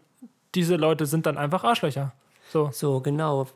diese 0.56 0.76
Leute 0.76 1.06
sind 1.08 1.26
dann 1.26 1.38
einfach 1.38 1.64
Arschlöcher. 1.64 2.14
So, 2.52 2.70
So, 2.72 3.00
genau. 3.02 3.48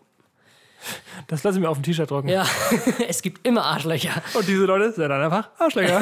das 1.28 1.44
lasse 1.44 1.58
ich 1.60 1.62
mir 1.64 1.70
auf 1.70 1.78
dem 1.78 1.84
T-Shirt 1.84 2.10
drucken. 2.10 2.28
Ja, 2.28 2.46
es 3.08 3.22
gibt 3.22 3.46
immer 3.48 3.64
Arschlöcher. 3.66 4.22
Und 4.34 4.48
diese 4.48 4.66
Leute 4.66 4.92
sind 4.94 5.10
dann 5.10 5.22
einfach 5.24 5.50
Arschlöcher. 5.60 6.02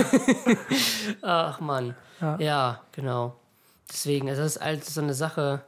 Ach 1.21 1.59
Mann. 1.59 1.95
Ja, 2.39 2.81
genau. 2.91 3.35
Deswegen, 3.89 4.27
es 4.29 4.37
ist 4.39 4.61
halt 4.61 4.85
so 4.85 5.01
eine 5.01 5.13
Sache, 5.13 5.61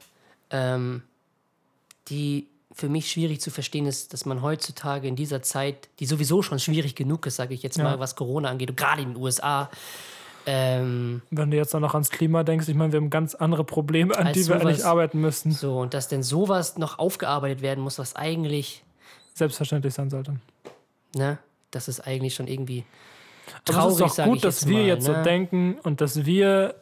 ähm, 0.50 1.02
die 2.08 2.48
für 2.74 2.88
mich 2.88 3.10
schwierig 3.10 3.40
zu 3.40 3.50
verstehen 3.50 3.86
ist, 3.86 4.12
dass 4.12 4.26
man 4.26 4.42
heutzutage 4.42 5.06
in 5.08 5.14
dieser 5.16 5.42
Zeit, 5.42 5.88
die 6.00 6.06
sowieso 6.06 6.42
schon 6.42 6.58
schwierig 6.58 6.94
genug 6.96 7.24
ist, 7.26 7.36
sage 7.36 7.54
ich 7.54 7.62
jetzt 7.62 7.78
Ja. 7.78 7.84
mal, 7.84 8.00
was 8.00 8.16
Corona 8.16 8.50
angeht, 8.50 8.68
und 8.70 8.76
gerade 8.76 9.02
in 9.02 9.10
den 9.14 9.16
USA, 9.22 9.70
ähm, 10.46 11.22
Wenn 11.30 11.50
du 11.50 11.56
jetzt 11.56 11.72
dann 11.72 11.80
noch 11.82 11.94
ans 11.94 12.10
Klima 12.10 12.42
denkst, 12.44 12.68
ich 12.68 12.74
meine, 12.74 12.92
wir 12.92 13.00
haben 13.00 13.08
ganz 13.10 13.34
andere 13.34 13.64
Probleme, 13.64 14.14
an 14.16 14.32
die 14.34 14.46
wir 14.46 14.56
eigentlich 14.56 14.78
sowas- 14.78 14.84
arbeiten 14.90 15.20
müssten. 15.20 15.52
so, 15.52 15.78
und 15.80 15.94
dass 15.94 16.08
denn 16.08 16.22
sowas 16.22 16.76
noch 16.76 16.98
aufgearbeitet 16.98 17.62
werden 17.62 17.82
muss, 17.82 17.98
was 17.98 18.14
eigentlich, 18.16 18.82
Selbstverständlich 19.34 19.94
sein 19.94 20.10
sollte. 20.10 20.36
ne, 21.14 21.38
das 21.70 21.88
ist 21.88 22.00
eigentlich 22.00 22.34
schon 22.34 22.46
irgendwie 22.46 22.84
Aber 23.66 23.72
traurig, 23.72 24.04
es 24.06 24.10
ist 24.12 24.18
doch 24.18 24.24
gut, 24.26 24.44
dass 24.44 24.60
jetzt 24.60 24.68
wir 24.68 24.78
mal, 24.78 24.86
jetzt 24.86 25.08
ne? 25.08 25.14
so 25.16 25.22
denken 25.22 25.78
und 25.82 26.00
dass 26.00 26.24
wir, 26.26 26.74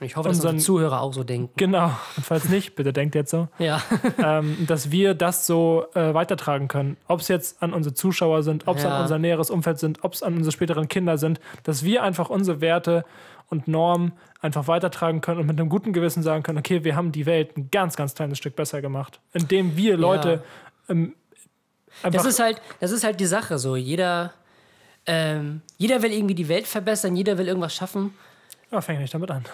ich 0.00 0.16
hoffe, 0.16 0.28
dass 0.28 0.38
unsere 0.38 0.56
Zuhörer 0.56 1.00
auch 1.00 1.12
so 1.12 1.24
denken. 1.24 1.52
genau, 1.56 1.92
und 2.16 2.24
falls 2.26 2.48
nicht, 2.48 2.74
bitte 2.74 2.92
denkt 2.92 3.14
jetzt 3.14 3.30
so, 3.30 3.48
Ja, 3.58 3.82
ähm, 4.18 4.66
dass 4.66 4.90
wir 4.90 5.14
das 5.14 5.46
so 5.46 5.86
äh, 5.94 6.14
weitertragen 6.14 6.68
können. 6.68 6.96
Ob 7.06 7.20
es 7.20 7.28
jetzt 7.28 7.62
an 7.62 7.72
unsere 7.74 7.94
Zuschauer 7.94 8.42
sind, 8.42 8.66
ob 8.66 8.78
es 8.78 8.82
Ja. 8.84 8.96
an 8.96 9.02
unser 9.02 9.18
näheres 9.18 9.50
Umfeld 9.50 9.78
sind, 9.78 10.02
ob 10.04 10.14
es 10.14 10.22
an 10.22 10.34
unsere 10.36 10.52
späteren 10.52 10.88
Kinder 10.88 11.18
sind, 11.18 11.40
dass 11.64 11.84
wir 11.84 12.02
einfach 12.02 12.30
unsere 12.30 12.60
Werte 12.60 13.04
und 13.48 13.68
Normen 13.68 14.12
einfach 14.40 14.68
weitertragen 14.68 15.20
können 15.20 15.40
und 15.40 15.46
mit 15.46 15.58
einem 15.60 15.68
guten 15.68 15.92
Gewissen 15.92 16.22
sagen 16.22 16.42
können, 16.42 16.58
okay, 16.58 16.82
wir 16.84 16.96
haben 16.96 17.12
die 17.12 17.26
Welt 17.26 17.56
ein 17.56 17.68
ganz, 17.70 17.96
ganz 17.96 18.14
kleines 18.14 18.38
Stück 18.38 18.56
besser 18.56 18.80
gemacht, 18.80 19.20
indem 19.32 19.76
wir 19.76 19.96
Leute 19.96 20.42
ähm, 20.88 21.14
einfach 22.02 22.22
das 22.22 22.32
ist 22.32 22.38
halt, 22.40 22.62
das 22.78 22.90
ist 22.92 23.04
halt 23.04 23.20
die 23.20 23.26
Sache 23.26 23.58
so. 23.58 23.76
Jeder, 23.76 24.32
ähm, 25.04 25.60
jeder 25.76 26.00
will 26.02 26.12
irgendwie 26.12 26.34
die 26.34 26.48
Welt 26.48 26.66
verbessern, 26.66 27.16
jeder 27.16 27.36
will 27.38 27.48
irgendwas 27.48 27.74
schaffen. 27.74 28.14
ja, 28.70 28.80
fäng 28.80 28.98
nicht 29.00 29.12
damit 29.12 29.30
an. 29.30 29.44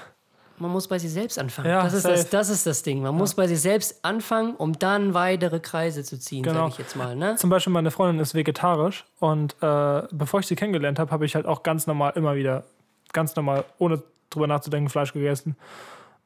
Man 0.58 0.70
muss 0.70 0.88
bei 0.88 0.98
sich 0.98 1.10
selbst 1.12 1.38
anfangen. 1.38 1.68
Ja, 1.68 1.82
das, 1.84 1.92
ist 1.94 2.04
das, 2.06 2.30
das 2.30 2.48
ist 2.48 2.66
das 2.66 2.82
Ding. 2.82 3.02
Man 3.02 3.14
muss 3.14 3.34
bei 3.34 3.46
sich 3.46 3.60
selbst 3.60 4.02
anfangen, 4.04 4.54
um 4.56 4.78
dann 4.78 5.12
weitere 5.14 5.60
Kreise 5.60 6.02
zu 6.02 6.18
ziehen, 6.18 6.42
Genau. 6.42 6.60
sage 6.60 6.68
ich 6.70 6.78
jetzt 6.78 6.96
mal. 6.96 7.14
Ne? 7.16 7.36
Zum 7.36 7.50
Beispiel 7.50 7.72
meine 7.72 7.90
Freundin 7.90 8.20
ist 8.20 8.34
vegetarisch 8.34 9.04
und 9.20 9.54
äh, 9.62 10.02
bevor 10.12 10.40
ich 10.40 10.46
sie 10.46 10.56
kennengelernt 10.56 10.98
habe, 10.98 11.10
habe 11.10 11.24
ich 11.26 11.34
halt 11.34 11.46
auch 11.46 11.62
ganz 11.62 11.86
normal 11.86 12.12
immer 12.16 12.34
wieder, 12.36 12.64
ganz 13.12 13.36
normal, 13.36 13.64
ohne 13.78 14.02
drüber 14.30 14.46
nachzudenken, 14.46 14.88
Fleisch 14.88 15.12
gegessen. 15.12 15.56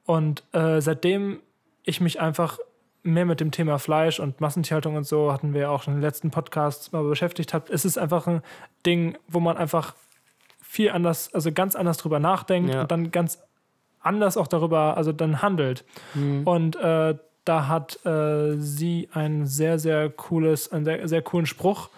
Und 0.06 0.42
äh, 0.52 0.80
seitdem 0.80 1.40
ich 1.84 2.00
mich 2.00 2.20
einfach 2.20 2.58
mehr 3.02 3.24
mit 3.24 3.40
dem 3.40 3.50
Thema 3.50 3.78
Fleisch 3.78 4.20
und 4.20 4.40
Massentierhaltung 4.40 4.96
und 4.96 5.04
so, 5.06 5.32
hatten 5.32 5.54
wir 5.54 5.70
auch 5.70 5.82
schon 5.82 5.94
in 5.94 6.00
den 6.00 6.06
letzten 6.06 6.30
Podcasts 6.30 6.92
mal 6.92 7.02
beschäftigt 7.02 7.54
habe, 7.54 7.72
ist 7.72 7.84
es 7.84 7.96
einfach 7.96 8.26
ein 8.26 8.42
Ding, 8.84 9.16
wo 9.28 9.40
man 9.40 9.56
einfach 9.56 9.94
viel 10.60 10.90
anders, 10.90 11.32
also 11.34 11.50
ganz 11.50 11.74
anders 11.74 11.96
drüber 11.96 12.20
nachdenkt 12.20 12.72
Ja. 12.74 12.82
und 12.82 12.90
dann 12.92 13.10
ganz 13.10 13.38
anders 14.00 14.36
auch 14.36 14.46
darüber, 14.46 14.96
also 14.96 15.12
dann 15.12 15.42
handelt. 15.42 15.84
Und 16.44 16.76
äh, 16.76 17.14
da 17.44 17.68
hat 17.68 18.04
äh, 18.04 18.56
sie 18.56 19.08
ein 19.12 19.46
sehr, 19.46 19.78
sehr 19.78 20.10
cooles, 20.10 20.70
einen 20.72 20.84
sehr, 20.84 21.08
sehr 21.08 21.22
coolen 21.22 21.46
Spruch 21.46 21.88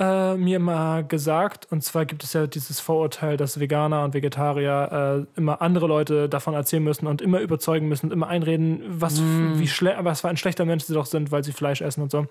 äh, 0.00 0.36
mir 0.36 0.58
mal 0.58 1.04
gesagt. 1.04 1.66
Und 1.70 1.82
zwar 1.82 2.06
gibt 2.06 2.22
es 2.22 2.32
ja 2.32 2.46
dieses 2.46 2.80
Vorurteil, 2.80 3.36
dass 3.36 3.58
Veganer 3.58 4.04
und 4.04 4.14
Vegetarier 4.14 5.26
äh, 5.34 5.38
immer 5.38 5.60
andere 5.60 5.86
Leute 5.86 6.28
davon 6.28 6.54
erzählen 6.54 6.84
müssen 6.84 7.06
und 7.06 7.20
immer 7.20 7.40
überzeugen 7.40 7.88
müssen 7.88 8.06
und 8.06 8.12
immer 8.12 8.28
einreden, 8.28 8.82
was, 8.88 9.20
wie 9.20 9.66
schle 9.66 9.96
was 10.00 10.20
für 10.20 10.28
ein 10.28 10.36
schlechter 10.36 10.64
Mensch 10.64 10.84
sie 10.84 10.94
doch 10.94 11.06
sind, 11.06 11.32
weil 11.32 11.44
sie 11.44 11.52
Fleisch 11.52 11.80
essen 11.80 12.02
und 12.02 12.10
so. 12.10 12.26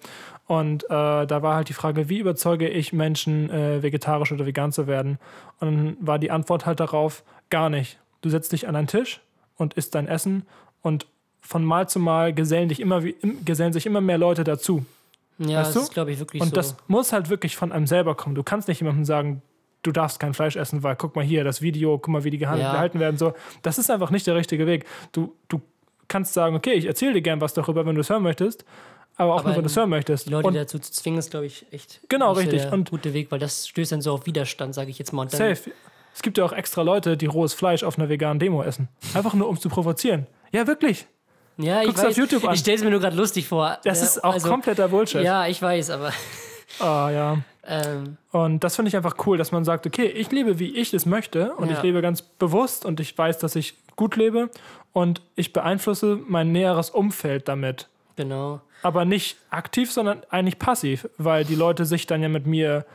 Und 0.46 0.86
äh, 0.86 0.88
da 0.88 1.42
war 1.42 1.56
halt 1.56 1.70
die 1.70 1.74
Frage, 1.74 2.10
wie 2.10 2.20
überzeuge 2.20 2.70
ich 2.70 2.94
Menschen, 2.94 3.50
äh, 3.50 3.84
vegetarisch 3.84 4.32
oder 4.32 4.46
vegan 4.46 4.72
zu 4.72 4.88
werden? 4.88 5.18
Und 5.60 5.68
dann 5.68 5.98
war 6.00 6.20
die 6.20 6.32
Antwort 6.32 6.66
halt 6.66 6.80
darauf, 6.80 7.24
gar 7.50 7.70
nicht. 7.70 8.00
Du 8.28 8.32
setzt 8.32 8.52
dich 8.52 8.68
an 8.68 8.76
einen 8.76 8.88
Tisch 8.88 9.22
und 9.56 9.76
isst 9.76 9.96
dein 9.96 10.06
Essen 10.06 10.46
und 10.82 11.06
von 11.40 11.64
Mal 11.64 11.88
zu 11.88 11.98
Mal 11.98 12.34
gesellen, 12.34 12.68
dich 12.68 12.82
immer, 12.82 13.02
gesellen 13.46 13.72
sich 13.72 13.86
immer 13.86 14.02
mehr 14.02 14.18
Leute 14.18 14.44
dazu. 14.44 14.86
Ja, 15.38 15.60
Weißt 15.60 15.68
das 15.70 15.74
du? 15.76 15.80
ist, 15.84 15.94
glaube 15.94 16.12
ich, 16.12 16.20
wirklich 16.20 16.42
Und 16.42 16.50
so. 16.50 16.56
das 16.56 16.76
muss 16.88 17.14
halt 17.14 17.30
wirklich 17.30 17.56
von 17.56 17.72
einem 17.72 17.88
selber 17.88 18.16
kommen. 18.16 18.36
Du 18.36 18.44
kannst 18.44 18.68
nicht 18.68 18.82
jemandem 18.82 19.06
sagen, 19.06 19.42
du 19.84 19.94
darfst 19.94 20.20
kein 20.20 20.34
Fleisch 20.34 20.58
essen, 20.58 20.84
weil 20.84 20.98
guck 20.98 21.16
mal 21.16 21.24
hier, 21.24 21.46
das 21.46 21.62
Video, 21.62 21.98
guck 21.98 22.10
mal, 22.10 22.26
wie 22.26 22.30
die 22.32 22.38
gehandelt, 22.38 22.66
Ja. 22.66 22.74
gehalten 22.74 23.00
werden. 23.00 23.18
So, 23.18 23.34
das 23.62 23.78
ist 23.78 23.90
einfach 23.90 24.12
nicht 24.12 24.28
der 24.28 24.36
richtige 24.36 24.68
Weg. 24.68 24.86
Du, 25.14 25.34
du 25.48 25.62
kannst 26.10 26.34
sagen, 26.34 26.54
okay, 26.58 26.74
ich 26.74 26.86
erzähle 26.86 27.14
dir 27.14 27.22
gern 27.22 27.40
was 27.40 27.54
darüber, 27.54 27.86
wenn 27.86 27.96
du 27.96 28.02
es 28.02 28.10
hören 28.10 28.24
möchtest, 28.24 28.66
aber 29.16 29.36
auch 29.36 29.40
Aber 29.40 29.50
nur, 29.50 29.56
wenn 29.58 29.64
du 29.64 29.70
es 29.70 29.78
hören 29.78 29.90
möchtest. 29.90 30.26
die 30.26 30.32
Leute 30.32 30.50
Und 30.50 30.54
dazu 30.56 30.80
zu 30.80 30.92
zwingen, 30.92 31.20
ist, 31.20 31.32
glaube 31.32 31.46
ich, 31.46 31.66
echt 31.72 32.02
Genau, 32.10 32.34
richtig. 32.34 32.64
der 32.64 32.74
Und- 32.74 32.90
gute 32.92 33.14
Weg, 33.14 33.32
weil 33.32 33.40
das 33.40 33.70
stößt 33.70 33.94
dann 33.94 34.02
so 34.02 34.12
auf 34.12 34.26
Widerstand, 34.26 34.76
sage 34.76 34.90
ich 34.92 35.00
jetzt 35.00 35.14
mal. 35.14 35.22
Und 35.22 35.32
safe. 35.32 35.72
Es 36.18 36.24
gibt 36.24 36.40
ja 36.40 36.46
auch 36.46 36.52
extra 36.52 36.82
Leute, 36.82 37.16
die 37.16 37.28
rohes 37.28 37.54
Fleisch 37.54 37.84
auf 37.84 38.00
einer 38.00 38.10
veganen 38.10 38.40
Demo 38.40 38.64
essen. 38.64 38.88
Einfach 39.14 39.36
nur, 39.36 39.48
um 39.48 39.60
zu 39.60 39.70
provozieren. 39.70 40.26
Ja, 40.52 40.66
wirklich. 40.66 41.06
Ja, 41.58 41.82
ich 41.82 41.90
Guck's 41.90 42.00
auf 42.00 42.06
weiß. 42.08 42.18
YouTube 42.18 42.44
an. 42.48 42.56
Ich 42.56 42.62
stelle 42.62 42.78
es 42.78 42.84
mir 42.84 42.90
nur 42.90 43.00
gerade 43.00 43.16
lustig 43.16 43.48
vor. 43.48 43.78
Das 43.84 44.00
Ja, 44.00 44.06
ist 44.08 44.24
auch 44.24 44.34
also, 44.34 44.50
kompletter 44.50 44.88
Bullshit. 44.88 45.22
Ja, 45.22 45.46
ich 45.46 45.62
weiß, 45.62 45.92
aber 45.92 46.12
Ah, 46.80 47.12
ja. 47.12 47.38
Ähm, 47.68 48.18
Und 48.32 48.64
das 48.64 48.76
finde 48.76 48.90
ich 48.90 48.96
einfach 48.98 49.16
cool, 49.28 49.38
dass 49.38 49.52
man 49.52 49.64
sagt, 49.64 49.86
okay, 49.86 50.08
ich 50.08 50.32
lebe, 50.32 50.58
wie 50.58 50.76
ich 50.76 50.92
es 50.92 51.06
möchte 51.06 51.54
und 51.54 51.70
Ja. 51.70 51.78
ich 51.78 51.84
lebe 51.84 52.02
ganz 52.02 52.24
bewusst 52.24 52.84
und 52.84 53.00
ich 53.00 53.16
weiß, 53.16 53.38
dass 53.38 53.56
ich 53.56 53.76
gut 53.96 54.16
lebe 54.16 54.50
und 54.94 55.22
ich 55.36 55.54
beeinflusse 55.54 56.18
mein 56.28 56.52
näheres 56.52 56.90
Umfeld 56.90 57.48
damit. 57.48 57.90
genau. 58.16 58.62
Aber 58.82 59.06
nicht 59.06 59.38
aktiv, 59.52 59.92
sondern 59.92 60.22
eigentlich 60.32 60.58
passiv, 60.60 61.08
weil 61.20 61.46
die 61.46 61.56
Leute 61.56 61.86
sich 61.86 62.08
dann 62.08 62.24
ja 62.24 62.30
mit 62.30 62.46
mir 62.48 62.86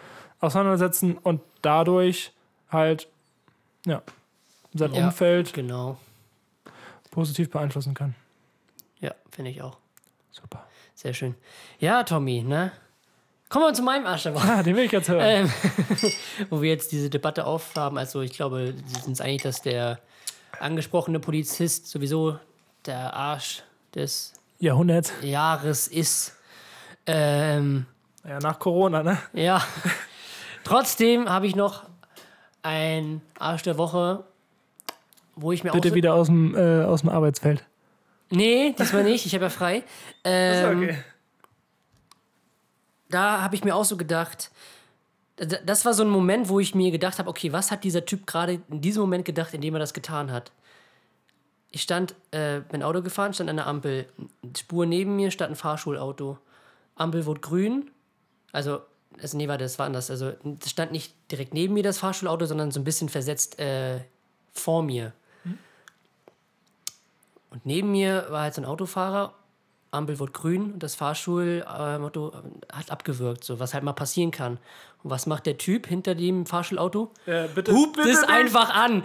auseinandersetzen 0.41 1.18
und 1.23 1.41
dadurch 1.62 2.33
halt 2.70 3.09
ja, 3.87 4.03
sein 4.74 4.93
Ja. 4.95 5.07
Umfeld 5.07 5.53
Genau. 5.53 5.99
positiv 7.11 7.51
beeinflussen 7.51 7.95
kann. 7.95 8.14
Ja, 9.01 9.14
finde 9.30 9.51
ich 9.51 9.62
auch. 9.62 9.76
Super. 10.30 10.66
Sehr 10.95 11.12
schön. 11.14 11.35
Ja, 11.78 12.03
Tommy, 12.05 12.43
ne? 12.43 12.72
Kommen 13.49 13.66
wir 13.66 13.74
zu 13.74 13.83
meinem 13.83 14.07
Arsch 14.07 14.22
der 14.22 14.35
Woche. 14.35 14.49
Ah, 14.51 14.62
den 14.62 14.76
will 14.76 14.85
ich 14.85 14.93
jetzt 14.93 15.09
hören. 15.11 15.20
Ähm, 15.22 15.53
wo 16.51 16.62
wir 16.62 16.70
jetzt 16.70 16.91
diese 16.93 17.11
Debatte 17.11 17.45
aufhaben. 17.45 17.99
Also 17.99 18.22
ich 18.22 18.33
glaube, 18.33 18.74
sie 18.87 19.01
sind 19.01 19.12
es 19.12 19.20
eigentlich, 19.20 19.43
dass 19.43 19.61
der 19.61 19.99
angesprochene 20.59 21.20
Polizist 21.20 21.87
sowieso 21.89 22.39
der 22.87 23.12
Arsch 23.14 23.62
des 23.95 24.33
Jahrhundert. 24.59 25.12
Jahres 25.22 25.87
ist. 25.89 26.35
Ähm, 27.05 27.85
Ja, 28.26 28.39
nach 28.39 28.59
Corona, 28.59 29.03
ne? 29.03 29.18
ja. 29.35 29.62
Trotzdem 30.64 31.28
habe 31.28 31.47
ich 31.47 31.57
noch 31.57 31.83
ein 32.63 33.21
Arsch 33.39 33.63
der 33.63 33.79
Woche, 33.79 34.25
wo 35.35 35.53
ich 35.53 35.65
mir 35.65 35.71
auch 35.71 35.75
Bitte 35.75 35.91
so, 35.91 35.95
wieder 35.95 36.15
aus 36.15 36.29
dem, 36.29 36.55
äh, 36.55 36.85
aus 36.85 37.01
dem 37.01 37.11
Arbeitsfeld. 37.11 37.65
Nee, 38.31 38.75
diesmal 38.79 39.05
nicht. 39.05 39.27
Ich 39.27 39.35
habe 39.35 39.45
ja 39.45 39.51
frei. 39.51 39.83
Ähm, 40.25 40.97
da 43.11 43.43
habe 43.43 43.55
ich 43.55 43.65
mir 43.65 43.75
auch 43.75 43.85
so 43.85 43.97
gedacht, 43.97 44.51
das 45.37 45.85
war 45.85 45.93
so 45.95 46.03
ein 46.03 46.09
Moment, 46.09 46.49
wo 46.49 46.61
ich 46.61 46.75
mir 46.75 46.91
gedacht 46.91 47.19
habe, 47.19 47.29
okay, 47.29 47.53
was 47.53 47.71
hat 47.71 47.85
dieser 47.85 48.05
Typ 48.05 48.27
gerade 48.27 48.61
in 48.71 48.81
diesem 48.81 49.03
Moment 49.03 49.25
gedacht, 49.25 49.55
in 49.55 49.61
dem 49.61 49.75
er 49.75 49.81
das 49.81 49.93
getan 49.93 50.31
hat? 50.31 50.53
Ich 51.71 51.83
stand, 51.83 52.15
äh, 52.31 52.61
bin 52.61 52.83
Auto 52.83 53.03
gefahren, 53.03 53.33
stand 53.33 53.51
an 53.51 53.57
der 53.57 53.67
Ampel. 53.67 54.07
Spur 54.57 54.87
neben 54.87 55.17
mir 55.17 55.31
stand 55.31 55.53
ein 55.53 55.57
Fahrschulauto. 55.57 56.39
Ampel 56.97 57.25
wurde 57.25 57.41
grün. 57.41 57.91
Also, 58.53 58.81
also 59.21 59.37
nee, 59.37 59.49
warte, 59.49 59.65
das 59.65 59.79
war 59.79 59.87
anders. 59.87 60.11
Also, 60.11 60.33
es 60.63 60.71
stand 60.71 60.93
nicht 60.93 61.15
direkt 61.31 61.55
neben 61.55 61.75
mir 61.75 61.83
das 61.83 61.99
Fahrschulauto, 61.99 62.47
sondern 62.47 62.71
so 62.71 62.81
ein 62.81 62.85
bisschen 62.85 63.09
versetzt 63.09 63.59
äh, 63.59 64.01
vor 64.53 64.83
mir. 64.83 65.13
Und 67.53 67.67
neben 67.67 67.93
mir 67.93 68.27
war 68.31 68.43
halt 68.43 68.55
so 68.55 68.63
ein 68.63 68.65
Autofahrer, 68.65 69.35
Ampel 69.91 70.19
wurde 70.19 70.33
grün 70.33 70.73
und 70.73 70.83
das 70.83 70.95
Fahrschulauto 70.95 72.33
hat 72.73 72.91
abgewürgt, 72.91 73.45
so 73.45 73.61
was 73.61 73.75
halt 73.75 73.85
mal 73.85 73.93
passieren 73.93 74.31
kann. 74.31 74.59
Und 75.05 75.11
was 75.11 75.27
macht 75.27 75.47
der 75.47 75.59
Typ 75.59 75.87
hinter 75.87 76.15
dem 76.15 76.47
Fahrschulauto? 76.47 77.11
Äh, 77.27 77.49
bitte, 77.55 77.73
Hupt 77.73 77.97
bitte 77.97 78.11
es 78.11 78.21
nicht. 78.21 78.31
einfach 78.31 78.71
an. 78.73 79.03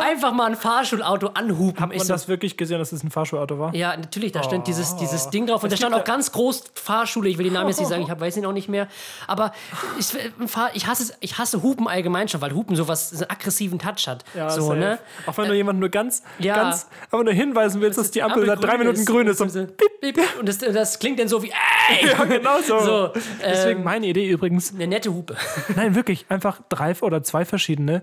Einfach 0.00 0.32
mal 0.32 0.46
ein 0.46 0.56
Fahrschulauto 0.56 1.28
anhupen. 1.34 1.80
Hat 1.80 1.90
Ich 1.92 1.98
man 1.98 2.06
so, 2.06 2.12
das 2.14 2.28
wirklich 2.28 2.56
gesehen, 2.56 2.78
dass 2.78 2.92
es 2.92 3.02
ein 3.02 3.10
Fahrschulauto 3.10 3.58
war? 3.58 3.74
ja, 3.74 3.96
natürlich, 3.96 4.32
da 4.32 4.42
stand 4.42 4.66
dieses, 4.68 4.96
dieses 4.96 5.28
Ding 5.30 5.46
drauf 5.46 5.62
und 5.64 5.70
da 5.70 5.74
Es 5.74 5.80
stand 5.80 5.92
gibt 5.94 6.02
auch 6.02 6.06
ganz 6.12 6.30
groß 6.32 6.64
Fahrschule. 6.74 7.28
Ich 7.28 7.38
will 7.38 7.44
den 7.44 7.54
Namen 7.54 7.68
jetzt 7.68 7.78
nicht 7.80 7.88
sagen, 7.88 8.02
ich 8.02 8.10
hab, 8.10 8.20
weiß 8.20 8.36
ihn 8.36 8.46
auch 8.46 8.52
nicht 8.52 8.68
mehr. 8.68 8.86
Aber 9.26 9.52
ich, 9.98 10.06
Fahr- 10.48 10.70
ich, 10.74 10.86
hasse, 10.86 11.14
ich 11.20 11.38
hasse 11.38 11.62
Hupen 11.62 11.88
allgemein 11.88 12.28
schon, 12.28 12.40
weil 12.40 12.52
Hupen 12.54 12.76
sowas, 12.76 13.10
so 13.10 13.16
einen 13.24 13.30
aggressiven 13.30 13.78
Touch 13.78 14.06
hat. 14.06 14.24
so, 14.50 14.68
safe. 14.68 14.76
ne? 14.78 14.98
Auch 15.26 15.36
wenn 15.36 15.48
du 15.48 15.54
jemanden 15.54 15.80
nur 15.80 15.88
ganz, 15.88 16.22
ja. 16.38 16.54
ganz, 16.54 16.86
aber 17.10 17.24
nur 17.24 17.32
hinweisen 17.32 17.80
willst, 17.80 17.98
dass 17.98 18.10
die 18.10 18.22
Ampel 18.22 18.46
seit 18.46 18.62
drei 18.62 18.78
Minuten 18.78 19.04
grün 19.04 19.26
ist. 19.26 19.40
Und 19.40 19.48
So, 19.50 19.66
piep. 19.66 20.18
Und 20.38 20.48
das, 20.48 20.58
das 20.58 20.98
klingt 20.98 21.18
dann 21.18 21.28
so 21.28 21.42
wie, 21.42 21.50
ey! 21.50 22.06
ja, 22.10 22.24
genau 22.24 22.60
so. 22.60 22.78
So, 22.80 23.10
Deswegen 23.42 23.80
ähm, 23.80 23.84
meine 23.84 24.06
Idee 24.06 24.28
übrigens, 24.30 24.72
eine 24.74 24.86
nette 24.86 25.12
Hupe. 25.12 25.36
Nein, 25.76 25.94
wirklich, 25.94 26.26
einfach 26.28 26.60
drei 26.68 26.94
oder 27.00 27.22
zwei 27.22 27.44
verschiedene 27.44 28.02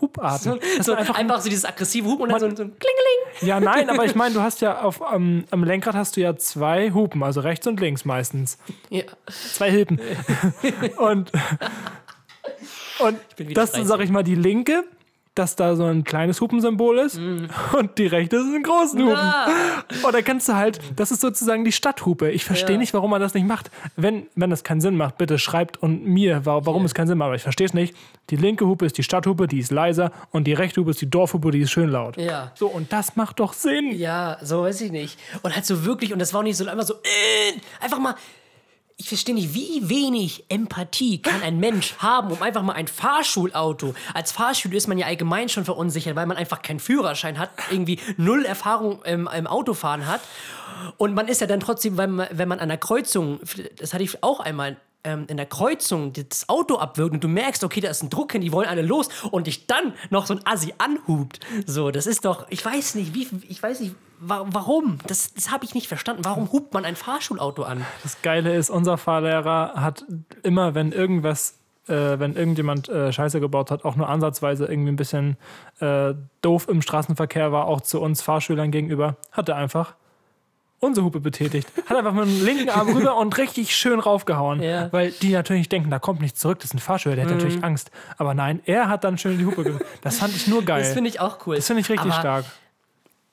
Huparten. 0.00 0.60
Das 0.76 0.86
So, 0.86 0.92
ist 0.92 0.98
einfach, 0.98 1.16
einfach, 1.16 1.40
so 1.40 1.48
dieses 1.48 1.64
aggressive 1.64 2.06
Hupen 2.06 2.22
und 2.24 2.28
dann 2.30 2.40
so, 2.40 2.46
ein- 2.46 2.56
so 2.56 2.62
ein 2.62 2.76
Klingeling. 2.78 3.48
ja, 3.48 3.58
nein, 3.60 3.90
aber 3.90 4.04
ich 4.04 4.14
meine, 4.16 4.32
du 4.34 4.40
hast 4.42 4.60
ja 4.60 4.80
auf, 4.82 5.02
am 5.02 5.44
am 5.50 5.64
Lenkrad 5.64 5.94
hast 5.96 6.16
du 6.16 6.20
ja 6.20 6.36
zwei 6.36 6.92
Hupen, 6.92 7.22
also 7.24 7.40
rechts 7.40 7.66
und 7.66 7.80
links 7.80 8.04
meistens. 8.04 8.58
Ja. 8.90 9.02
Zwei 9.28 9.70
Hilfen. 9.72 10.00
und 10.98 11.32
und 13.00 13.18
das 13.38 13.70
ist, 13.70 13.74
30. 13.74 13.84
sag 13.86 14.00
ich 14.00 14.10
mal, 14.10 14.22
die 14.24 14.34
linke, 14.34 14.84
dass 15.38 15.56
da 15.56 15.76
so 15.76 15.84
ein 15.84 16.04
kleines 16.04 16.40
Hupensymbol 16.40 16.98
ist. 16.98 17.18
Und 17.18 17.98
die 17.98 18.06
rechte 18.06 18.36
ist 18.36 18.54
ein 18.54 18.62
großen 18.62 19.00
Hupen. 19.02 19.18
Und 20.04 20.14
da 20.14 20.22
kannst 20.22 20.48
du 20.48 20.54
halt, 20.54 20.80
das 20.96 21.10
ist 21.10 21.20
sozusagen 21.20 21.64
die 21.64 21.72
Stadthupe. 21.72 22.30
Ich 22.30 22.44
verstehe 22.44 22.72
Ja. 22.76 22.78
nicht, 22.78 22.92
warum 22.94 23.10
man 23.10 23.20
das 23.20 23.34
nicht 23.34 23.46
macht. 23.46 23.70
Wenn, 23.96 24.26
wenn 24.34 24.50
das 24.50 24.64
keinen 24.64 24.80
Sinn 24.80 24.96
macht, 24.96 25.18
bitte 25.18 25.38
schreibt 25.38 25.76
und 25.82 26.04
mir, 26.06 26.44
wa- 26.46 26.60
warum 26.64 26.84
es 26.84 26.94
keinen 26.94 27.06
Sinn 27.06 27.18
macht. 27.18 27.26
Aber 27.26 27.36
ich 27.36 27.42
verstehe 27.42 27.66
es 27.66 27.74
nicht. 27.74 27.94
Die 28.30 28.36
linke 28.36 28.66
Hupe 28.66 28.84
ist 28.86 28.98
die 28.98 29.02
Stadthupe, 29.02 29.46
die 29.46 29.58
ist 29.60 29.70
leiser. 29.70 30.12
Und 30.30 30.44
die 30.44 30.52
rechte 30.52 30.80
Hupe 30.80 30.90
ist 30.90 31.00
die 31.00 31.08
Dorfhupe, 31.10 31.50
die 31.50 31.60
ist 31.60 31.70
schön 31.70 31.88
laut. 31.90 32.16
ja. 32.16 32.52
So, 32.54 32.66
und 32.66 32.92
das 32.92 33.16
macht 33.16 33.40
doch 33.40 33.52
Sinn. 33.52 33.92
Ja, 33.92 34.36
so 34.42 34.62
weiß 34.62 34.80
ich 34.80 34.90
nicht. 34.92 35.18
Und 35.42 35.54
halt 35.54 35.64
so 35.64 35.84
wirklich, 35.84 36.12
und 36.12 36.18
das 36.18 36.32
war 36.34 36.40
auch 36.40 36.44
nicht 36.44 36.56
so 36.56 36.66
einfach 36.66 36.84
so, 36.86 36.94
äh, 36.94 37.58
einfach 37.84 37.98
mal. 37.98 38.14
Ich 39.00 39.06
verstehe 39.06 39.32
nicht, 39.32 39.54
wie 39.54 39.88
wenig 39.88 40.44
Empathie 40.48 41.22
kann 41.22 41.40
ein 41.42 41.60
Mensch 41.60 41.94
haben, 41.98 42.32
um 42.32 42.42
einfach 42.42 42.62
mal 42.62 42.72
ein 42.72 42.88
Fahrschulauto. 42.88 43.94
Als 44.12 44.32
Fahrschüler 44.32 44.74
ist 44.74 44.88
man 44.88 44.98
ja 44.98 45.06
allgemein 45.06 45.48
schon 45.48 45.64
verunsichert, 45.64 46.16
weil 46.16 46.26
man 46.26 46.36
einfach 46.36 46.62
keinen 46.62 46.80
Führerschein 46.80 47.38
hat, 47.38 47.50
irgendwie 47.70 48.00
null 48.16 48.44
Erfahrung 48.44 49.00
im, 49.04 49.28
im 49.32 49.46
Autofahren 49.46 50.06
hat. 50.08 50.20
Und 50.96 51.14
man 51.14 51.28
ist 51.28 51.40
ja 51.40 51.46
dann 51.46 51.60
trotzdem, 51.60 51.96
wenn 51.96 52.10
man, 52.10 52.26
wenn 52.32 52.48
man 52.48 52.58
an 52.58 52.70
der 52.70 52.78
Kreuzung, 52.78 53.38
das 53.76 53.94
hatte 53.94 54.02
ich 54.02 54.20
auch 54.24 54.40
einmal, 54.40 54.76
ähm, 55.04 55.24
in 55.28 55.36
der 55.36 55.46
Kreuzung 55.46 56.12
das 56.12 56.48
Auto 56.48 56.76
abwirkt 56.76 57.14
und 57.14 57.24
du 57.24 57.28
merkst, 57.28 57.64
okay, 57.64 57.80
da 57.80 57.88
ist 57.88 58.02
ein 58.02 58.10
Druck 58.10 58.32
hin, 58.32 58.40
die 58.40 58.52
wollen 58.52 58.68
alle 58.68 58.82
los 58.82 59.08
und 59.30 59.46
dich 59.46 59.66
dann 59.66 59.94
noch 60.10 60.26
so 60.26 60.34
ein 60.34 60.40
Assi 60.44 60.74
anhubt. 60.78 61.40
So, 61.66 61.90
das 61.90 62.06
ist 62.06 62.24
doch, 62.24 62.46
ich 62.50 62.64
weiß 62.64 62.96
nicht, 62.96 63.14
wie, 63.14 63.28
ich 63.48 63.62
weiß 63.62 63.80
nicht, 63.80 63.94
wa 64.20 64.44
warum? 64.48 64.98
Das, 65.06 65.32
das 65.34 65.50
habe 65.50 65.64
ich 65.64 65.74
nicht 65.74 65.88
verstanden. 65.88 66.24
Warum 66.24 66.50
hupt 66.52 66.74
man 66.74 66.84
ein 66.84 66.96
Fahrschulauto 66.96 67.62
an? 67.62 67.84
Das 68.02 68.20
Geile 68.22 68.54
ist, 68.54 68.70
unser 68.70 68.98
Fahrlehrer 68.98 69.74
hat 69.76 70.04
immer, 70.42 70.74
wenn 70.74 70.92
irgendwas, 70.92 71.58
äh, 71.86 72.18
wenn 72.18 72.34
irgendjemand 72.34 72.88
äh, 72.88 73.12
Scheiße 73.12 73.40
gebaut 73.40 73.70
hat, 73.70 73.84
auch 73.84 73.96
nur 73.96 74.08
ansatzweise 74.08 74.66
irgendwie 74.66 74.92
ein 74.92 74.96
bisschen 74.96 75.36
äh, 75.80 76.14
doof 76.42 76.68
im 76.68 76.82
Straßenverkehr 76.82 77.52
war, 77.52 77.66
auch 77.66 77.80
zu 77.80 78.00
uns 78.00 78.22
Fahrschülern 78.22 78.70
gegenüber, 78.70 79.16
hat 79.32 79.48
er 79.48 79.56
einfach 79.56 79.94
unsere 80.80 81.04
Hupe 81.06 81.20
betätigt. 81.20 81.68
Hat 81.86 81.96
einfach 81.96 82.12
mit 82.12 82.24
dem 82.26 82.44
linken 82.44 82.70
Arm 82.70 82.88
rüber 82.94 83.16
und 83.16 83.36
richtig 83.38 83.74
schön 83.74 84.00
raufgehauen. 84.00 84.62
Ja. 84.62 84.92
Weil 84.92 85.10
die 85.10 85.32
natürlich 85.32 85.68
denken, 85.68 85.90
da 85.90 85.98
kommt 85.98 86.20
nichts 86.20 86.40
zurück, 86.40 86.58
das 86.60 86.66
ist 86.70 86.74
ein 86.74 86.78
Fahrschüler, 86.78 87.16
der 87.16 87.24
hat 87.26 87.32
natürlich 87.32 87.62
Angst. 87.64 87.90
Aber 88.16 88.34
nein, 88.34 88.60
er 88.64 88.88
hat 88.88 89.04
dann 89.04 89.18
schön 89.18 89.38
die 89.38 89.46
Hupe 89.46 89.64
ge 89.64 89.74
Das 90.02 90.18
fand 90.18 90.34
ich 90.36 90.46
nur 90.46 90.64
geil. 90.64 90.82
Das 90.82 90.92
finde 90.92 91.10
ich 91.10 91.20
auch 91.20 91.46
cool. 91.46 91.56
Das 91.56 91.66
finde 91.66 91.80
ich 91.80 91.88
richtig 91.90 92.10
Aber 92.12 92.20
stark. 92.20 92.44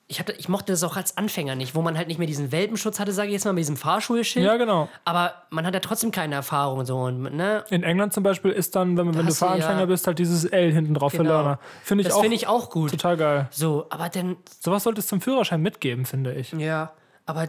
Ich, 0.08 0.20
hatte, 0.20 0.32
ich 0.38 0.48
mochte 0.48 0.72
das 0.72 0.84
auch 0.84 0.96
als 0.96 1.16
Anfänger 1.16 1.56
nicht, 1.56 1.74
wo 1.74 1.82
man 1.82 1.96
halt 1.98 2.06
nicht 2.06 2.18
mehr 2.18 2.28
diesen 2.28 2.52
Welpenschutz 2.52 3.00
hatte, 3.00 3.10
sage 3.10 3.26
ich 3.26 3.32
jetzt 3.32 3.44
mal, 3.44 3.52
mit 3.52 3.62
diesem 3.62 3.76
Fahrschulschild. 3.76 4.46
Ja, 4.46 4.56
genau. 4.56 4.88
Aber 5.04 5.34
man 5.50 5.66
hat 5.66 5.74
ja 5.74 5.80
trotzdem 5.80 6.12
keine 6.12 6.36
Erfahrung 6.36 6.84
so. 6.86 6.96
Und, 6.96 7.22
ne? 7.34 7.64
In 7.70 7.82
England 7.82 8.12
zum 8.12 8.22
Beispiel 8.22 8.52
ist 8.52 8.76
dann, 8.76 8.96
wenn, 8.96 9.12
wenn 9.16 9.26
du 9.26 9.34
Fahranfänger 9.34 9.80
ja- 9.80 9.86
bist, 9.86 10.06
halt 10.06 10.20
dieses 10.20 10.44
L 10.44 10.72
hinten 10.72 10.94
drauf 10.94 11.10
für 11.10 11.18
Genau. 11.18 11.30
Learner. 11.30 11.58
Finde 11.82 12.02
ich, 12.02 12.08
Das 12.08 12.20
finde 12.20 12.36
ich 12.36 12.46
auch 12.46 12.70
gut. 12.70 12.92
total 12.92 13.16
geil. 13.16 13.48
So, 13.50 13.86
aber 13.90 14.08
dann, 14.08 14.36
Sowas 14.60 14.84
sollte 14.84 15.00
es 15.00 15.08
zum 15.08 15.20
Führerschein 15.20 15.60
mitgeben, 15.60 16.04
finde 16.06 16.34
ich. 16.34 16.52
ja, 16.52 16.92
aber 17.26 17.48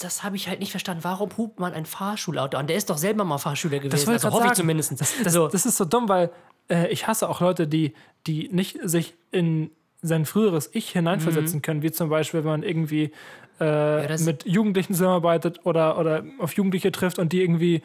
das 0.00 0.22
habe 0.24 0.36
ich 0.36 0.48
halt 0.48 0.58
nicht 0.60 0.70
verstanden. 0.72 1.04
Warum 1.04 1.30
hupt 1.36 1.60
man 1.60 1.72
ein 1.72 1.86
Fahrschulauto 1.86 2.56
an? 2.56 2.66
Der 2.66 2.76
ist 2.76 2.90
doch 2.90 2.98
selber 2.98 3.24
mal 3.24 3.38
Fahrschüler 3.38 3.78
gewesen. 3.78 4.02
ich 4.02 4.08
Also 4.08 4.28
hoffe 4.30 4.38
ich 4.38 4.48
sagen. 4.48 4.56
zumindest. 4.56 5.00
Das, 5.00 5.14
so. 5.32 5.48
das 5.48 5.66
ist 5.66 5.76
so 5.76 5.84
dumm, 5.84 6.08
weil 6.08 6.30
äh, 6.68 6.88
ich 6.88 7.06
hasse 7.06 7.28
auch 7.28 7.40
Leute, 7.40 7.66
die, 7.68 7.94
die 8.26 8.48
nicht 8.50 8.78
sich 8.82 9.14
in 9.30 9.70
sein 10.02 10.26
früheres 10.26 10.68
Ich 10.72 10.90
hineinversetzen 10.90 11.62
können, 11.62 11.82
wie 11.82 11.92
zum 11.92 12.08
Beispiel, 12.10 12.40
wenn 12.40 12.50
man 12.50 12.62
irgendwie 12.64 13.04
äh, 13.04 14.06
das- 14.08 14.22
mit 14.22 14.44
Jugendlichen 14.46 14.94
zusammenarbeitet 14.94 15.60
oder, 15.64 15.96
oder 15.98 16.24
auf 16.40 16.54
Jugendliche 16.54 16.90
trifft 16.92 17.18
und 17.18 17.32
die 17.32 17.40
irgendwie 17.40 17.82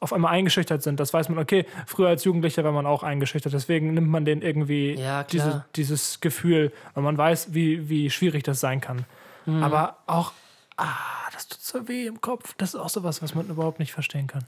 auf 0.00 0.12
einmal 0.12 0.32
eingeschüchtert 0.32 0.82
sind. 0.82 0.98
Das 0.98 1.12
weiß 1.14 1.28
man, 1.28 1.38
okay, 1.38 1.64
früher 1.86 2.08
als 2.08 2.24
Jugendlicher 2.24 2.64
war 2.64 2.72
man 2.72 2.86
auch 2.86 3.04
eingeschüchtert, 3.04 3.52
deswegen 3.52 3.94
nimmt 3.94 4.08
man 4.08 4.24
den 4.24 4.42
irgendwie 4.42 4.94
Ja, 4.94 5.22
diese, 5.22 5.64
dieses 5.76 6.20
Gefühl, 6.20 6.72
weil 6.94 7.04
man 7.04 7.16
weiß, 7.16 7.54
wie, 7.54 7.88
wie 7.88 8.10
schwierig 8.10 8.42
das 8.42 8.58
sein 8.58 8.80
kann. 8.80 9.04
Mhm. 9.46 9.62
Aber 9.62 9.98
auch, 10.06 10.32
ah, 10.76 10.86
das 11.32 11.48
tut 11.48 11.60
so 11.60 11.88
weh 11.88 12.06
im 12.06 12.20
Kopf. 12.20 12.54
Das 12.58 12.70
ist 12.70 12.80
auch 12.80 12.88
sowas, 12.88 13.22
was 13.22 13.34
man 13.34 13.46
überhaupt 13.48 13.78
nicht 13.78 13.92
verstehen 13.92 14.26
kann. 14.26 14.44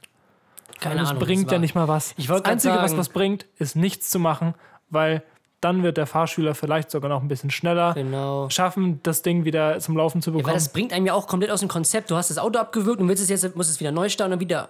keine 0.80 1.00
das 1.00 1.10
Ahnung. 1.10 1.22
bringt 1.22 1.46
das 1.46 1.52
ja 1.52 1.58
nicht 1.58 1.74
mal 1.74 1.88
was. 1.88 2.14
Das 2.16 2.42
Einzige, 2.44 2.74
was 2.74 2.90
sagen- 2.90 2.98
was 2.98 3.08
bringt, 3.08 3.46
ist 3.58 3.76
nichts 3.76 4.10
zu 4.10 4.18
machen, 4.18 4.54
weil 4.90 5.22
dann 5.64 5.82
wird 5.82 5.96
der 5.96 6.06
Fahrschüler 6.06 6.54
vielleicht 6.54 6.90
sogar 6.90 7.08
noch 7.08 7.22
ein 7.22 7.28
bisschen 7.28 7.50
schneller 7.50 7.94
Genau. 7.94 8.48
schaffen, 8.50 9.00
das 9.02 9.22
Ding 9.22 9.44
wieder 9.44 9.80
zum 9.80 9.96
Laufen 9.96 10.22
zu 10.22 10.30
Weil 10.32 10.38
bekommen. 10.38 10.54
das 10.54 10.68
bringt 10.72 10.92
einem 10.92 11.06
ja 11.06 11.14
auch 11.14 11.26
komplett 11.26 11.50
aus 11.50 11.60
dem 11.60 11.68
Konzept. 11.68 12.10
Du 12.10 12.16
hast 12.16 12.30
das 12.30 12.38
Auto 12.38 12.58
abgewürgt 12.58 13.00
und 13.00 13.08
willst 13.08 13.22
es 13.22 13.28
jetzt, 13.30 13.56
musst 13.56 13.70
es 13.70 13.80
wieder 13.80 13.90
neu 13.92 14.08
starten 14.08 14.34
und 14.34 14.40
wieder. 14.40 14.68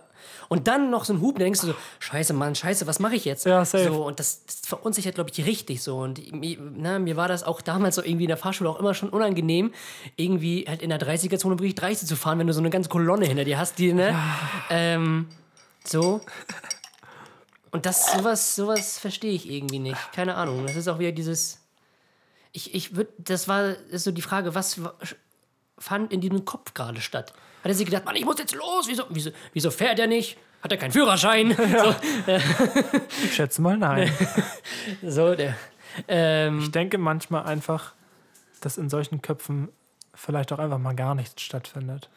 Und 0.49 0.68
dann 0.68 0.90
noch 0.90 1.05
so 1.05 1.12
ein 1.12 1.20
Hub, 1.20 1.38
da 1.38 1.45
denkst 1.45 1.61
du 1.61 1.66
so, 1.68 1.74
scheiße, 1.99 2.32
Mann, 2.32 2.55
scheiße, 2.55 2.86
was 2.86 2.99
mache 2.99 3.14
ich 3.16 3.24
jetzt? 3.24 3.45
Ja, 3.47 3.64
safe. 3.64 3.84
So, 3.84 4.07
und 4.07 4.18
das, 4.20 4.45
das 4.47 4.61
verunsichert, 4.66 5.14
glaube 5.16 5.30
ich, 5.32 5.45
richtig 5.45 5.82
so. 5.82 5.97
Und 5.99 6.32
mir, 6.32 6.57
na, 6.76 6.99
mir 6.99 7.16
war 7.16 7.28
das 7.28 7.45
auch 7.45 7.61
damals 7.61 7.97
so 7.97 8.03
irgendwie 8.03 8.24
in 8.24 8.28
der 8.28 8.36
Fahrschule 8.36 8.70
auch 8.70 8.78
immer 8.78 8.95
schon 8.95 9.09
unangenehm, 9.11 9.72
irgendwie 10.16 10.64
halt 10.68 10.82
in 10.82 10.90
der 10.90 11.01
30er-Zone 11.01 11.59
wirklich 11.59 11.74
30 11.74 12.09
zu 12.09 12.16
fahren, 12.16 12.38
wenn 12.38 12.47
du 12.47 12.53
so 12.53 12.61
eine 12.61 12.70
ganze 12.70 12.88
Kolonne 12.88 13.26
hinter 13.26 13.45
dir 13.45 13.59
hast, 13.59 13.78
die, 13.78 13.92
ne? 13.92 14.14
Ähm, 14.70 15.26
so. 15.84 16.20
Und 17.75 17.87
das, 17.87 18.12
sowas, 18.12 18.55
sowas 18.55 18.99
verstehe 19.01 19.33
ich 19.33 19.51
irgendwie 19.51 19.81
nicht. 19.81 20.12
Keine 20.12 20.37
Ahnung. 20.37 20.64
Das 20.64 20.77
ist 20.77 20.87
auch 20.87 21.01
wieder 21.01 21.11
dieses. 21.12 21.61
Ich, 22.53 22.72
ich 22.72 22.95
würde, 22.95 23.12
das 23.18 23.49
war 23.49 23.70
ist 23.91 24.05
so 24.05 24.12
die 24.12 24.22
Frage, 24.22 24.55
was 24.55 24.83
wa- 24.85 24.95
fand 25.77 26.12
in 26.12 26.20
diesem 26.20 26.45
Kopf 26.45 26.72
gerade 26.72 27.01
statt? 27.01 27.33
Hat 27.64 27.70
er 27.72 27.75
sich 27.75 27.85
gedacht, 27.85 28.05
Mann, 28.05 28.14
ich 28.14 28.25
muss 28.25 28.39
jetzt 28.39 28.55
los? 28.55 28.87
Wieso, 28.87 29.03
wieso, 29.11 29.31
wieso 29.53 29.70
fährt 29.72 29.99
er 29.99 30.07
nicht? 30.07 30.37
Hat 30.62 30.70
er 30.70 30.79
keinen 30.79 30.93
Führerschein? 30.93 31.51
Ich 33.25 33.35
schätze 33.35 33.61
mal 33.61 33.77
nein. 33.77 34.11
So, 35.03 35.09
so 35.11 35.35
der. 35.35 35.57
Ähm, 36.09 36.61
Ich 36.61 36.70
denke 36.70 36.97
manchmal 36.99 37.45
einfach, 37.45 37.93
dass 38.61 38.79
in 38.79 38.89
solchen 38.89 39.20
Köpfen 39.20 39.68
vielleicht 40.14 40.53
auch 40.53 40.59
einfach 40.61 40.79
mal 40.79 40.95
gar 40.95 41.14
nichts 41.14 41.43
stattfindet. 41.43 42.09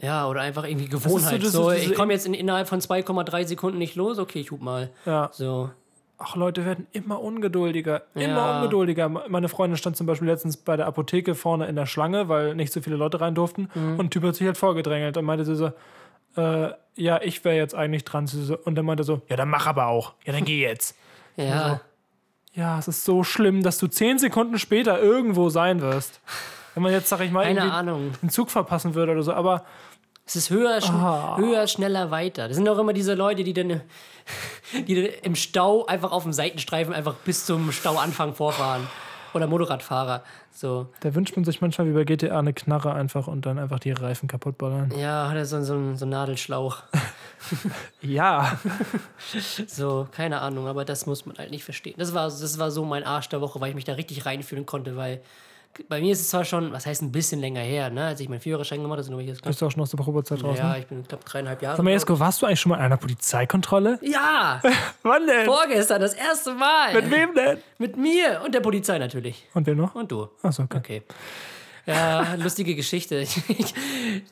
Ja, 0.00 0.26
oder 0.28 0.40
einfach 0.42 0.64
irgendwie 0.64 0.88
Gewohnheit. 0.88 1.38
das 1.40 1.48
ist 1.48 1.52
so, 1.52 1.70
diese- 1.70 1.92
ich 1.92 1.94
komme 1.94 2.12
jetzt 2.12 2.26
in, 2.26 2.34
innerhalb 2.34 2.68
von 2.68 2.80
2,3 2.80 3.44
Sekunden 3.46 3.78
nicht 3.78 3.94
los. 3.96 4.18
Okay, 4.18 4.40
ich 4.40 4.50
hub 4.50 4.60
mal. 4.60 4.90
Ja. 5.06 5.30
So. 5.32 5.70
Ach, 6.18 6.36
Leute 6.36 6.64
werden 6.64 6.86
immer 6.92 7.20
ungeduldiger. 7.20 8.02
Immer 8.14 8.24
Ja. 8.24 8.56
ungeduldiger. 8.58 9.08
Meine 9.08 9.48
Freundin 9.48 9.76
stand 9.76 9.96
zum 9.96 10.06
Beispiel 10.06 10.28
letztens 10.28 10.56
bei 10.56 10.76
der 10.76 10.86
Apotheke 10.86 11.34
vorne 11.34 11.66
in 11.66 11.74
der 11.76 11.86
Schlange, 11.86 12.28
weil 12.28 12.54
nicht 12.54 12.72
so 12.72 12.80
viele 12.80 12.96
Leute 12.96 13.20
rein 13.20 13.34
durften. 13.34 13.68
Mhm. 13.74 13.98
Und 13.98 14.06
ein 14.06 14.10
Typ 14.10 14.22
hat 14.22 14.36
sich 14.36 14.46
halt 14.46 14.56
vorgedrängelt 14.56 15.16
und 15.16 15.24
meinte 15.24 15.44
so, 15.44 15.72
äh, 16.36 16.70
ja, 16.96 17.20
ich 17.20 17.44
wäre 17.44 17.56
jetzt 17.56 17.74
eigentlich 17.74 18.04
dran. 18.04 18.26
So- 18.28 18.56
Und 18.64 18.76
dann 18.76 18.84
meinte 18.86 19.02
er 19.02 19.06
so, 19.06 19.22
ja, 19.28 19.36
dann 19.36 19.48
mach 19.48 19.66
aber 19.66 19.88
auch. 19.88 20.14
Ja, 20.24 20.32
dann 20.32 20.44
geh 20.44 20.60
jetzt. 20.62 20.96
Ja. 21.36 21.80
Ja, 22.52 22.78
es 22.78 22.86
ist 22.86 23.04
so 23.04 23.24
schlimm, 23.24 23.64
dass 23.64 23.78
du 23.78 23.88
zehn 23.88 24.20
Sekunden 24.20 24.56
später 24.60 25.00
irgendwo 25.02 25.48
sein 25.48 25.80
wirst. 25.80 26.20
Wenn 26.74 26.82
man 26.82 26.92
jetzt, 26.92 27.08
sag 27.08 27.20
ich 27.20 27.30
mal, 27.30 27.44
einen 27.44 28.30
Zug 28.30 28.50
verpassen 28.50 28.94
würde 28.94 29.12
oder 29.12 29.22
so. 29.22 29.32
Aber 29.32 29.64
Es 30.26 30.36
ist 30.36 30.50
höher, 30.50 30.80
schn 30.80 30.94
Ah. 30.94 31.36
höher, 31.36 31.66
schneller, 31.66 32.10
weiter. 32.10 32.48
Das 32.48 32.56
sind 32.56 32.68
auch 32.68 32.78
immer 32.78 32.92
diese 32.94 33.14
Leute, 33.14 33.44
die 33.44 33.52
dann, 33.52 33.82
die 34.86 34.94
dann 34.94 35.04
im 35.22 35.34
Stau 35.34 35.84
einfach 35.86 36.12
auf 36.12 36.22
dem 36.22 36.32
Seitenstreifen 36.32 36.94
einfach 36.94 37.14
bis 37.14 37.44
zum 37.46 37.70
Stauanfang 37.72 38.34
vorfahren. 38.34 38.86
Oder 39.34 39.46
Motorradfahrer. 39.48 40.22
So. 40.52 40.86
da 41.00 41.12
wünscht 41.16 41.34
man 41.34 41.44
sich 41.44 41.60
manchmal 41.60 41.88
wie 41.88 41.92
bei 41.92 42.04
GTA 42.04 42.38
eine 42.38 42.52
Knarre 42.52 42.92
einfach 42.94 43.26
und 43.26 43.44
dann 43.44 43.58
einfach 43.58 43.80
die 43.80 43.90
Reifen 43.90 44.28
kaputt 44.28 44.56
ballern. 44.56 44.92
Ja, 44.96 45.28
hat 45.28 45.34
er 45.36 45.44
so, 45.44 45.58
so, 45.64 45.74
so 45.96 46.04
einen 46.04 46.10
Nadelschlauch. 46.10 46.82
Ja. 48.00 48.58
So, 49.66 50.06
keine 50.12 50.40
Ahnung, 50.40 50.66
aber 50.68 50.84
das 50.84 51.06
muss 51.06 51.26
man 51.26 51.36
halt 51.36 51.50
nicht 51.50 51.64
verstehen. 51.64 51.94
Das 51.98 52.14
war, 52.14 52.24
das 52.24 52.58
war 52.58 52.70
so 52.70 52.84
mein 52.84 53.04
Arsch 53.04 53.28
der 53.28 53.40
Woche, 53.40 53.60
weil 53.60 53.70
ich 53.70 53.74
mich 53.74 53.84
da 53.84 53.94
richtig 53.94 54.24
reinfühlen 54.26 54.64
konnte, 54.66 54.96
weil 54.96 55.20
bei 55.88 56.00
mir 56.00 56.12
ist 56.12 56.20
es 56.20 56.30
zwar 56.30 56.44
schon, 56.44 56.72
was 56.72 56.86
heißt 56.86 57.02
ein 57.02 57.12
bisschen 57.12 57.40
länger 57.40 57.60
her, 57.60 57.90
ne, 57.90 58.06
als 58.06 58.20
ich 58.20 58.28
meinen 58.28 58.40
Führerschein 58.40 58.80
gemacht 58.82 58.98
habe, 58.98 59.24
knapp, 59.24 59.42
Bist 59.44 59.60
du 59.62 59.66
auch 59.66 59.70
schon 59.70 59.82
aus 59.82 59.90
der 59.90 59.98
Probezeit 59.98 60.42
raus? 60.42 60.58
ja, 60.58 60.72
ne? 60.72 60.78
ich 60.80 60.86
bin 60.86 61.06
knapp 61.06 61.24
dreieinhalb 61.24 61.62
Jahre. 61.62 61.76
Sag 61.76 61.84
mal, 61.84 61.90
Jesko, 61.90 62.18
warst 62.18 62.40
du 62.42 62.46
eigentlich 62.46 62.60
schon 62.60 62.70
mal 62.70 62.76
in 62.76 62.82
einer 62.82 62.96
Polizeikontrolle? 62.96 63.98
ja, 64.02 64.60
Wann 65.02 65.26
denn? 65.26 65.44
vorgestern, 65.46 66.00
das 66.00 66.14
erste 66.14 66.54
Mal. 66.54 66.94
Mit 66.94 67.10
wem 67.10 67.34
denn? 67.34 67.58
Mit 67.78 67.96
mir 67.96 68.40
und 68.44 68.54
der 68.54 68.60
Polizei 68.60 68.98
natürlich. 68.98 69.46
Und 69.54 69.66
wem 69.66 69.76
noch? 69.78 69.94
Und 69.94 70.10
du. 70.12 70.28
Achso, 70.42 70.62
okay. 70.64 70.78
Okay. 70.78 71.02
Ja, 71.86 72.34
lustige 72.36 72.74
Geschichte. 72.74 73.16
Ich- 73.48 73.74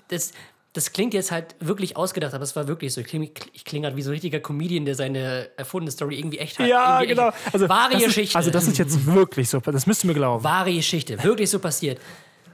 Das, 0.08 0.32
das 0.74 0.92
klingt 0.92 1.12
jetzt 1.12 1.30
halt 1.30 1.54
wirklich 1.60 1.96
ausgedacht, 1.98 2.32
aber 2.32 2.44
es 2.44 2.56
war 2.56 2.66
wirklich 2.66 2.94
so. 2.94 3.02
Ich 3.02 3.06
klinge 3.06 3.28
kling 3.28 3.84
halt 3.84 3.94
wie 3.96 4.02
so 4.02 4.08
ein 4.10 4.14
richtiger 4.14 4.40
Comedian, 4.40 4.84
der 4.86 4.94
seine 4.94 5.50
erfundene 5.58 5.90
Story 5.90 6.18
irgendwie 6.18 6.38
echt 6.38 6.58
hat. 6.58 6.66
Ja, 6.66 7.00
irgendwie 7.00 7.14
genau. 7.14 7.28
Echt. 7.28 7.54
Also, 7.54 7.68
Wahre 7.68 7.92
das 7.92 8.00
ist, 8.00 8.06
Geschichte. 8.08 8.36
also 8.38 8.50
das 8.50 8.66
ist 8.68 8.78
jetzt 8.78 9.06
wirklich 9.06 9.50
so. 9.50 9.60
Das 9.60 9.86
müsst 9.86 10.04
ihr 10.04 10.08
mir 10.08 10.14
glauben. 10.14 10.42
Wahre 10.42 10.72
Geschichte. 10.72 11.22
Wirklich 11.22 11.50
so 11.50 11.58
passiert. 11.58 12.00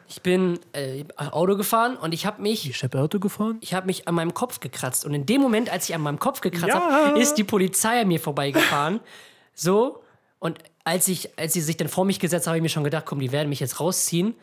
Ich 0.08 0.22
bin 0.22 0.58
äh, 0.72 1.04
Auto 1.16 1.54
gefahren 1.56 1.96
und 1.96 2.12
ich 2.14 2.24
habe 2.26 2.40
mich 2.42 2.68
Ich 2.68 2.82
habe 2.82 2.98
Auto 2.98 3.20
gefahren. 3.20 3.58
ich 3.60 3.74
habe 3.74 3.86
mich 3.86 4.08
an 4.08 4.14
meinem 4.14 4.32
Kopf 4.34 4.58
gekratzt. 4.58 5.04
Und 5.04 5.12
in 5.14 5.26
dem 5.26 5.40
Moment, 5.40 5.70
als 5.70 5.88
ich 5.88 5.94
an 5.94 6.00
meinem 6.00 6.18
Kopf 6.18 6.40
gekratzt 6.40 6.68
Ja. 6.74 6.80
habe, 7.08 7.20
ist 7.20 7.34
die 7.34 7.44
Polizei 7.44 8.00
an 8.00 8.08
mir 8.08 8.18
vorbeigefahren. 8.18 9.00
so. 9.54 10.02
Und 10.40 10.58
als, 10.82 11.08
ich, 11.08 11.38
als 11.38 11.52
sie 11.52 11.60
sich 11.60 11.76
dann 11.76 11.88
vor 11.88 12.04
mich 12.06 12.18
gesetzt 12.20 12.46
haben, 12.46 12.52
habe 12.52 12.58
ich 12.58 12.62
mir 12.62 12.68
schon 12.70 12.84
gedacht, 12.84 13.04
komm, 13.06 13.20
die 13.20 13.32
werden 13.32 13.48
mich 13.50 13.60
jetzt 13.60 13.78
rausziehen. 13.80 14.34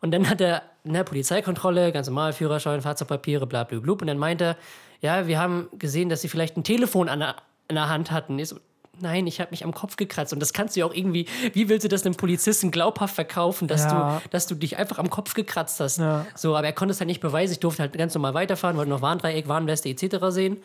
Und 0.00 0.10
dann 0.10 0.28
hat 0.28 0.40
er 0.40 0.62
eine 0.84 1.04
Polizeikontrolle, 1.04 1.92
ganz 1.92 2.08
normal, 2.08 2.32
Führerschein, 2.32 2.80
Fahrzeugpapiere, 2.82 3.46
bla, 3.46 3.64
bla, 3.64 3.78
bla. 3.78 3.92
Und 3.92 4.06
dann 4.06 4.18
meinte 4.18 4.44
er, 4.44 4.56
ja, 5.00 5.26
wir 5.26 5.38
haben 5.40 5.68
gesehen, 5.78 6.08
dass 6.08 6.22
sie 6.22 6.28
vielleicht 6.28 6.56
ein 6.56 6.64
Telefon 6.64 7.08
an 7.08 7.20
der, 7.20 7.36
an 7.68 7.74
der 7.76 7.88
Hand 7.88 8.10
hatten. 8.10 8.38
Ich 8.38 8.48
so, 8.48 8.56
Nein, 9.00 9.26
ich 9.26 9.40
habe 9.40 9.50
mich 9.52 9.64
am 9.64 9.72
Kopf 9.72 9.96
gekratzt. 9.96 10.34
Und 10.34 10.40
das 10.40 10.52
kannst 10.52 10.76
du 10.76 10.80
ja 10.80 10.86
auch 10.86 10.92
irgendwie, 10.92 11.26
wie 11.54 11.68
willst 11.70 11.82
du 11.82 11.88
das 11.88 12.04
einem 12.04 12.14
Polizisten 12.14 12.70
glaubhaft 12.70 13.14
verkaufen, 13.14 13.66
dass, 13.66 13.84
Ja. 13.84 14.20
du, 14.22 14.28
dass 14.28 14.46
du 14.46 14.54
dich 14.54 14.76
einfach 14.76 14.98
am 14.98 15.08
Kopf 15.08 15.32
gekratzt 15.32 15.80
hast? 15.80 15.98
Ja. 15.98 16.26
So, 16.34 16.54
aber 16.56 16.66
er 16.66 16.72
konnte 16.74 16.92
es 16.92 17.00
halt 17.00 17.08
nicht 17.08 17.20
beweisen. 17.22 17.52
Ich 17.54 17.60
durfte 17.60 17.82
halt 17.82 17.94
ganz 17.94 18.14
normal 18.14 18.34
weiterfahren, 18.34 18.76
wollte 18.76 18.90
noch 18.90 19.00
Warndreieck, 19.00 19.48
Warnweste 19.48 19.88
etc. 19.88 20.16
sehen. 20.28 20.58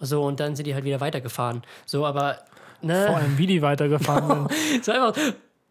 So, 0.00 0.24
und 0.24 0.40
dann 0.40 0.56
sind 0.56 0.66
die 0.66 0.74
halt 0.74 0.84
wieder 0.84 1.00
weitergefahren. 1.00 1.62
So, 1.84 2.06
aber, 2.06 2.38
Vor 2.80 2.88
ne? 2.88 3.16
allem, 3.16 3.36
wie 3.36 3.46
die 3.46 3.60
weitergefahren 3.60 4.48
sind. 4.70 4.84
So 4.84 4.90
einfach, 4.92 5.14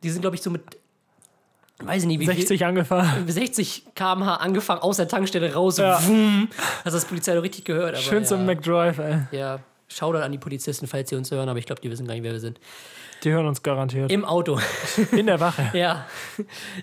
die 0.04 0.10
sind, 0.12 0.22
glaube 0.22 0.36
ich, 0.36 0.44
so 0.44 0.52
mit, 0.52 0.62
weiß 1.86 2.04
ich 2.04 2.08
nicht, 2.08 2.20
wie 2.20 2.26
60 2.26 2.66
angefahren. 2.66 3.26
viel, 3.26 3.34
60 3.34 3.96
km/h 3.96 4.36
angefangen, 4.36 4.82
aus 4.82 4.98
der 4.98 5.08
Tankstelle 5.08 5.54
raus. 5.54 5.78
Ja. 5.78 6.06
Wumm. 6.08 6.50
Hast 6.84 6.94
das 6.94 7.06
Polizei 7.06 7.36
doch 7.36 7.44
richtig 7.44 7.66
gehört. 7.66 7.98
Schön 7.98 8.24
ja, 8.24 8.30
zum 8.30 8.46
McDrive, 8.46 8.98
ey. 9.00 9.20
Ja, 9.32 9.60
Shoutout 9.94 10.20
an 10.20 10.32
die 10.32 10.38
Polizisten, 10.38 10.88
falls 10.88 11.10
sie 11.10 11.16
uns 11.16 11.32
hören, 11.32 11.50
aber 11.50 11.60
ich 11.60 11.66
glaube, 11.66 11.82
die 11.82 11.90
wissen 11.92 12.08
gar 12.08 12.14
nicht, 12.16 12.24
wer 12.24 12.32
wir 12.32 12.40
sind. 12.40 12.60
Die 13.24 13.32
hören 13.32 13.46
uns 13.46 13.62
garantiert. 13.62 14.12
Im 14.12 14.26
Auto. 14.26 14.60
In 15.12 15.28
der 15.28 15.40
Wache. 15.40 15.72
Ja, 15.74 16.06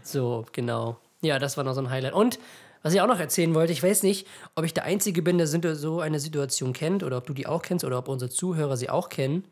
so, 0.03 0.47
genau. 0.53 0.99
Ja, 1.21 1.39
das 1.39 1.57
war 1.57 1.65
noch 1.65 1.75
so 1.75 1.81
ein 1.81 1.91
Highlight. 1.91 2.15
Und 2.15 2.39
was 2.83 2.95
ich 2.95 3.01
auch 3.01 3.07
noch 3.07 3.21
erzählen 3.21 3.55
wollte, 3.55 3.73
ich 3.73 3.83
weiß 3.83 4.05
nicht, 4.05 4.27
ob 4.55 4.65
ich 4.65 4.73
der 4.73 4.85
Einzige 4.85 5.23
bin, 5.23 5.37
der 5.37 5.47
so 5.47 6.01
eine 6.01 6.19
Situation 6.19 6.73
kennt 6.73 7.03
oder 7.03 7.19
ob 7.19 7.27
du 7.27 7.35
die 7.35 7.47
auch 7.47 7.63
kennst 7.63 7.85
oder 7.85 7.99
ob 7.99 8.09
unsere 8.09 8.31
Zuhörer 8.31 8.77
sie 8.77 8.89
auch 8.89 9.11
kennen. 9.11 9.45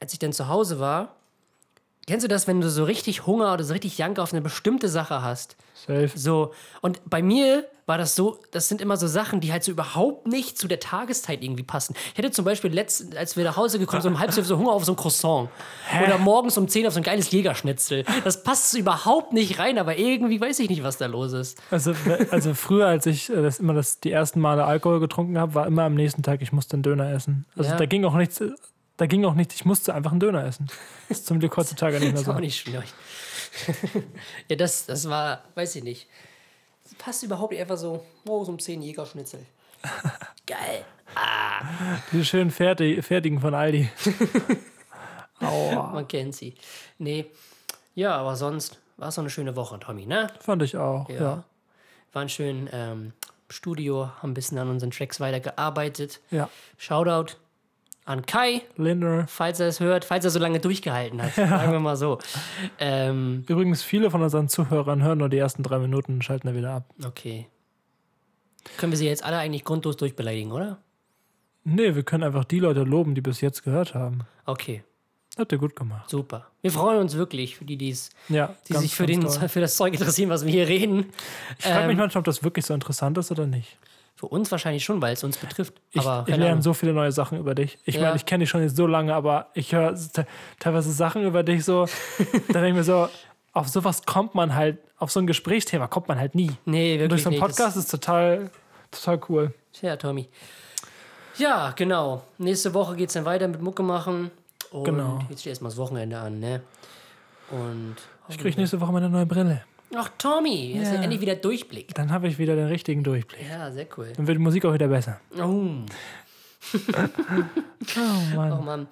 Als 0.00 0.12
ich 0.12 0.18
dann 0.18 0.32
zu 0.32 0.48
Hause 0.48 0.80
war, 0.80 1.14
kennst 2.06 2.24
du 2.24 2.28
das, 2.28 2.46
wenn 2.46 2.60
du 2.60 2.68
so 2.70 2.84
richtig 2.84 3.26
Hunger 3.26 3.52
oder 3.52 3.64
so 3.64 3.72
richtig 3.72 3.98
Jank 3.98 4.18
auf 4.18 4.32
eine 4.32 4.42
bestimmte 4.42 4.88
Sache 4.88 5.22
hast? 5.22 5.56
Safe. 5.74 6.10
So, 6.14 6.52
und 6.80 7.00
bei 7.08 7.22
mir 7.22 7.64
war 7.86 7.98
das 7.98 8.14
so, 8.14 8.38
das 8.52 8.68
sind 8.68 8.80
immer 8.80 8.96
so 8.96 9.08
Sachen, 9.08 9.40
die 9.40 9.50
halt 9.50 9.64
so 9.64 9.72
überhaupt 9.72 10.28
nicht 10.28 10.56
zu 10.56 10.68
der 10.68 10.78
Tageszeit 10.78 11.42
irgendwie 11.42 11.64
passen. 11.64 11.94
Ich 12.12 12.18
hätte 12.18 12.30
zum 12.30 12.44
Beispiel 12.44 12.72
letztens, 12.72 13.16
als 13.16 13.36
wir 13.36 13.42
nach 13.42 13.56
Hause 13.56 13.80
gekommen 13.80 14.00
sind, 14.02 14.12
um 14.12 14.20
halb 14.20 14.30
zwölf 14.32 14.46
so 14.46 14.56
Hunger 14.56 14.70
auf 14.70 14.84
so 14.84 14.92
ein 14.92 14.96
Croissant. 14.96 15.48
Oder 16.04 16.16
morgens 16.18 16.56
um 16.56 16.68
zehn 16.68 16.86
auf 16.86 16.92
so 16.92 17.00
ein 17.00 17.02
geiles 17.02 17.30
Jägerschnitzel. 17.32 18.04
Das 18.22 18.44
passt 18.44 18.70
so 18.70 18.78
überhaupt 18.78 19.32
nicht 19.32 19.58
rein, 19.58 19.78
aber 19.78 19.98
irgendwie 19.98 20.40
weiß 20.40 20.60
ich 20.60 20.70
nicht, 20.70 20.84
was 20.84 20.96
da 20.98 21.06
los 21.06 21.32
ist. 21.32 21.60
Also, 21.72 21.92
also 22.30 22.54
früher, 22.54 22.86
als 22.86 23.06
ich 23.06 23.28
äh, 23.30 23.42
das 23.42 23.58
immer 23.58 23.74
das, 23.74 23.98
die 23.98 24.12
ersten 24.12 24.38
Male 24.40 24.64
Alkohol 24.64 25.00
getrunken 25.00 25.36
habe, 25.36 25.54
war 25.54 25.66
immer 25.66 25.82
am 25.82 25.94
nächsten 25.94 26.22
Tag, 26.22 26.40
ich 26.40 26.52
musste 26.52 26.74
einen 26.74 26.84
Döner 26.84 27.10
essen. 27.12 27.46
Also 27.56 27.70
Ja. 27.70 27.76
da 27.76 27.86
ging 27.86 28.04
auch 28.04 28.14
nichts, 28.14 28.40
da 28.96 29.06
ging 29.06 29.24
auch 29.24 29.34
nichts, 29.34 29.54
ich 29.54 29.64
musste 29.64 29.94
einfach 29.94 30.10
einen 30.10 30.20
Döner 30.20 30.44
essen. 30.44 30.66
Das 31.08 31.18
ist 31.18 31.26
zum 31.26 31.40
Glück 31.40 31.56
heutzutage 31.56 31.94
nicht 31.94 32.04
mehr 32.04 32.12
Das 32.12 32.22
ist 32.22 32.28
auch 32.28 32.34
so. 32.34 32.40
nicht 32.40 32.58
schwierig. 32.58 32.92
ja, 34.48 34.56
das, 34.56 34.86
das 34.86 35.08
war, 35.08 35.42
weiß 35.54 35.76
ich 35.76 35.84
nicht. 35.84 36.08
Das 36.84 36.94
passt 36.94 37.22
überhaupt 37.22 37.52
nicht 37.52 37.60
einfach 37.60 37.76
so, 37.76 38.04
morgens 38.24 38.48
um 38.48 38.58
zehn 38.58 38.82
Jägerschnitzel. 38.82 39.44
Geil. 40.46 40.84
Diese 42.12 42.24
schönen 42.24 42.50
Fertig, 42.50 43.04
Fertigen 43.04 43.40
von 43.40 43.54
Aldi. 43.54 43.90
Aua. 45.40 45.92
Man 45.92 46.08
kennt 46.08 46.34
sie. 46.34 46.54
Nee. 46.98 47.26
Ja, 47.94 48.16
aber 48.16 48.36
sonst 48.36 48.78
war 48.96 49.08
es 49.08 49.16
doch 49.16 49.22
eine 49.22 49.30
schöne 49.30 49.56
Woche, 49.56 49.78
Tommy, 49.78 50.06
ne? 50.06 50.28
Fand 50.40 50.62
ich 50.62 50.76
auch, 50.76 51.08
ja. 51.08 51.20
Ja. 51.20 51.44
Waren 52.12 52.28
schön 52.28 52.68
ähm, 52.72 53.12
Studio, 53.50 54.10
haben 54.20 54.30
ein 54.30 54.34
bisschen 54.34 54.58
an 54.58 54.70
unseren 54.70 54.90
Tracks 54.90 55.20
weitergearbeitet. 55.20 56.20
Ja. 56.30 56.48
Shoutout 56.78 57.36
an 58.04 58.26
Kai, 58.26 58.62
Linder. 58.76 59.26
falls 59.28 59.60
er 59.60 59.68
es 59.68 59.78
hört, 59.80 60.04
falls 60.04 60.24
er 60.24 60.30
so 60.30 60.38
lange 60.38 60.58
durchgehalten 60.60 61.22
hat. 61.22 61.34
Sagen 61.36 61.72
wir 61.72 61.80
mal 61.80 61.96
so. 61.96 62.18
Ähm, 62.78 63.44
Übrigens, 63.48 63.82
viele 63.82 64.10
von 64.10 64.22
unseren 64.22 64.48
Zuhörern 64.48 65.02
hören 65.02 65.18
nur 65.18 65.28
die 65.28 65.38
ersten 65.38 65.62
drei 65.62 65.78
Minuten 65.78 66.14
und 66.14 66.24
schalten 66.24 66.48
dann 66.48 66.56
wieder 66.56 66.72
ab. 66.72 66.84
okay. 67.04 67.46
Können 68.76 68.92
wir 68.92 68.96
sie 68.96 69.06
jetzt 69.06 69.24
alle 69.24 69.38
eigentlich 69.38 69.64
grundlos 69.64 69.96
durchbeleidigen, 69.96 70.52
oder? 70.52 70.78
Nee, 71.64 71.96
wir 71.96 72.04
können 72.04 72.22
einfach 72.22 72.44
die 72.44 72.60
Leute 72.60 72.82
loben, 72.84 73.14
die 73.16 73.20
bis 73.20 73.40
jetzt 73.40 73.64
gehört 73.64 73.94
haben. 73.94 74.20
Okay, 74.46 74.84
Habt 75.38 75.50
ihr 75.50 75.58
gut 75.58 75.74
gemacht. 75.74 76.08
super. 76.10 76.46
Wir 76.60 76.70
freuen 76.70 76.98
uns 77.00 77.16
wirklich 77.16 77.56
für 77.56 77.64
die, 77.64 77.76
die's, 77.76 78.10
Ja, 78.28 78.54
die 78.68 78.74
ganz, 78.74 78.82
sich 78.84 78.94
für, 78.94 79.06
den, 79.06 79.22
toll. 79.22 79.48
für 79.48 79.60
das 79.60 79.76
Zeug 79.76 79.94
interessieren, 79.94 80.28
was 80.30 80.44
wir 80.44 80.52
hier 80.52 80.68
reden. 80.68 81.06
Ich 81.58 81.64
frage 81.64 81.86
mich 81.86 81.94
Ähm, 81.94 81.98
manchmal, 82.00 82.20
ob 82.20 82.24
das 82.26 82.44
wirklich 82.44 82.64
so 82.66 82.74
interessant 82.74 83.16
ist 83.18 83.30
oder 83.32 83.46
nicht. 83.46 83.78
Für 84.22 84.28
uns 84.28 84.52
wahrscheinlich 84.52 84.84
schon, 84.84 85.02
weil 85.02 85.14
es 85.14 85.24
uns 85.24 85.36
betrifft. 85.36 85.74
Ich, 85.90 86.00
Aber 86.06 86.24
ich 86.28 86.36
lerne 86.36 86.62
so 86.62 86.74
viele 86.74 86.92
neue 86.92 87.10
Sachen 87.10 87.40
über 87.40 87.56
dich. 87.56 87.76
Ich 87.84 87.96
Ja. 87.96 88.02
meine, 88.02 88.14
ich 88.14 88.24
kenne 88.24 88.42
dich 88.44 88.50
schon 88.50 88.62
jetzt 88.62 88.76
so 88.76 88.86
lange, 88.86 89.12
aber 89.12 89.48
ich 89.52 89.74
höre 89.74 89.96
te- 89.96 90.26
teilweise 90.60 90.92
Sachen 90.92 91.24
über 91.24 91.42
dich 91.42 91.64
so. 91.64 91.86
da 92.52 92.60
denke 92.60 92.68
ich 92.68 92.74
mir 92.74 92.84
so, 92.84 93.08
auf 93.52 93.66
sowas 93.66 94.06
kommt 94.06 94.36
man 94.36 94.54
halt, 94.54 94.78
auf 94.96 95.10
so 95.10 95.18
ein 95.18 95.26
Gesprächsthema 95.26 95.88
kommt 95.88 96.06
man 96.06 96.20
halt 96.20 96.36
nie. 96.36 96.52
Nee, 96.66 97.00
wirklich 97.00 97.08
Durch 97.08 97.22
so 97.24 97.30
einen. 97.30 97.40
Podcast 97.40 97.76
ist 97.76 97.90
total, 97.90 98.48
total 98.92 99.20
cool. 99.28 99.52
Tja, 99.72 99.96
Tommy. 99.96 100.28
Ja, 101.36 101.72
genau. 101.74 102.22
Nächste 102.38 102.72
Woche 102.74 102.94
geht 102.94 103.08
es 103.08 103.14
dann 103.14 103.24
weiter 103.24 103.48
mit 103.48 103.60
Mucke 103.60 103.82
machen. 103.82 104.30
Und 104.70 104.84
Genau. 104.84 105.18
jetzt 105.30 105.40
steht 105.40 105.50
erstmal 105.50 105.70
das 105.72 105.78
Wochenende 105.78 106.16
an, 106.16 106.38
ne? 106.38 106.62
Und. 107.50 107.96
Ich 108.28 108.38
kriege 108.38 108.56
nächste 108.60 108.80
Woche 108.80 108.92
meine 108.92 109.10
neue 109.10 109.26
Brille. 109.26 109.64
Ach, 109.94 110.08
Tommy, 110.18 110.74
du 110.76 110.82
Ja. 110.82 111.02
endlich 111.02 111.20
wieder 111.20 111.36
Durchblick. 111.36 111.94
Dann 111.94 112.10
habe 112.12 112.28
ich 112.28 112.38
wieder 112.38 112.56
den 112.56 112.66
richtigen 112.68 113.04
Durchblick. 113.04 113.40
Ja, 113.48 113.70
sehr 113.70 113.86
cool. 113.96 114.12
Dann 114.16 114.26
wird 114.26 114.36
die 114.38 114.42
Musik 114.42 114.64
auch 114.64 114.72
wieder 114.72 114.88
besser. 114.88 115.20
Oh. 115.38 115.40
Oh 116.74 118.34
Mann. 118.36 118.52
Oh 118.52 118.62
Mann. 118.62 118.88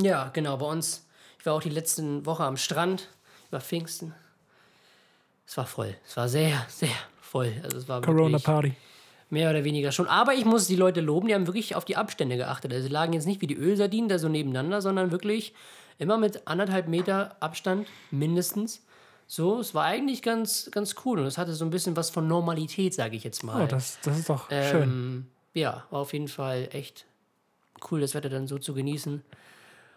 Ja, 0.00 0.30
genau, 0.32 0.56
bei 0.56 0.66
uns. 0.66 1.06
Ich 1.38 1.46
war 1.46 1.54
auch 1.54 1.62
die 1.62 1.70
letzten 1.70 2.26
Woche 2.26 2.44
am 2.44 2.56
Strand 2.56 3.08
über 3.48 3.60
Pfingsten. 3.60 4.14
Es 5.46 5.56
war 5.56 5.66
voll. 5.66 5.96
Es 6.06 6.16
war 6.16 6.28
sehr, 6.28 6.64
sehr 6.68 6.90
voll. 7.20 7.52
Also 7.62 7.78
es 7.78 7.88
war 7.88 8.00
Corona 8.02 8.38
Party. 8.38 8.74
mehr 9.30 9.50
oder 9.50 9.64
weniger 9.64 9.90
schon. 9.90 10.06
Aber 10.06 10.34
ich 10.34 10.44
muss 10.44 10.66
die 10.66 10.76
Leute 10.76 11.00
loben, 11.00 11.28
die 11.28 11.34
haben 11.34 11.46
wirklich 11.46 11.74
auf 11.74 11.84
die 11.84 11.96
Abstände 11.96 12.36
geachtet. 12.36 12.72
Also 12.72 12.86
sie 12.86 12.92
lagen 12.92 13.12
jetzt 13.14 13.26
nicht 13.26 13.40
wie 13.40 13.46
die 13.46 13.56
Ölsardinen 13.56 14.08
da 14.08 14.18
so 14.18 14.28
nebeneinander, 14.28 14.80
sondern 14.82 15.10
wirklich 15.12 15.54
immer 15.98 16.18
mit 16.18 16.46
anderthalb 16.46 16.88
Meter 16.88 17.36
Abstand 17.40 17.88
mindestens. 18.10 18.82
So, 19.32 19.60
es 19.60 19.76
war 19.76 19.84
eigentlich 19.84 20.22
ganz, 20.22 20.68
ganz 20.72 20.96
cool 21.04 21.20
und 21.20 21.26
es 21.26 21.38
hatte 21.38 21.54
so 21.54 21.64
ein 21.64 21.70
bisschen 21.70 21.94
was 21.94 22.10
von 22.10 22.26
Normalität, 22.26 22.94
sage 22.94 23.14
ich 23.14 23.22
jetzt 23.22 23.44
mal. 23.44 23.62
Oh, 23.62 23.66
das, 23.68 24.00
das 24.02 24.18
ist 24.18 24.28
doch 24.28 24.50
schön. 24.50 24.82
Ähm, 24.82 25.26
ja, 25.54 25.84
war 25.90 26.00
auf 26.00 26.12
jeden 26.12 26.26
Fall 26.26 26.68
echt 26.72 27.06
cool, 27.88 28.00
das 28.00 28.14
Wetter 28.14 28.28
dann 28.28 28.48
so 28.48 28.58
zu 28.58 28.74
genießen. 28.74 29.22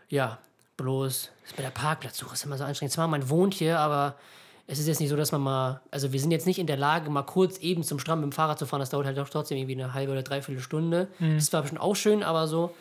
Ja, 0.09 0.37
bloß 0.77 1.31
ist 1.45 1.55
bei 1.55 1.63
der 1.63 1.71
Parkplatzsuche 1.71 2.35
ist 2.35 2.45
immer 2.45 2.59
so 2.59 2.63
anstrengend. 2.63 2.93
Zwar, 2.93 3.07
man 3.07 3.27
wohnt 3.27 3.55
hier, 3.55 3.79
aber 3.79 4.17
es 4.67 4.77
ist 4.77 4.85
jetzt 4.85 4.99
nicht 4.99 5.09
so, 5.09 5.15
dass 5.15 5.31
man 5.31 5.41
mal, 5.41 5.81
also 5.89 6.13
wir 6.13 6.19
sind 6.19 6.29
jetzt 6.29 6.45
nicht 6.45 6.59
in 6.59 6.67
der 6.67 6.77
Lage, 6.77 7.09
mal 7.09 7.23
kurz 7.23 7.57
eben 7.57 7.81
zum 7.81 7.97
Strand 7.97 8.21
mit 8.21 8.29
dem 8.29 8.35
Fahrrad 8.35 8.59
zu 8.59 8.67
fahren. 8.67 8.81
Das 8.81 8.91
dauert 8.91 9.07
halt 9.07 9.17
doch 9.17 9.29
trotzdem 9.29 9.57
irgendwie 9.57 9.81
eine 9.81 9.95
halbe 9.95 10.11
oder 10.11 10.21
dreiviertel 10.21 10.61
Stunde. 10.61 11.07
Das 11.19 11.51
war 11.51 11.61
bestimmt 11.61 11.81
auch 11.81 11.95
schön, 11.95 12.21
aber 12.21 12.47
so. 12.47 12.75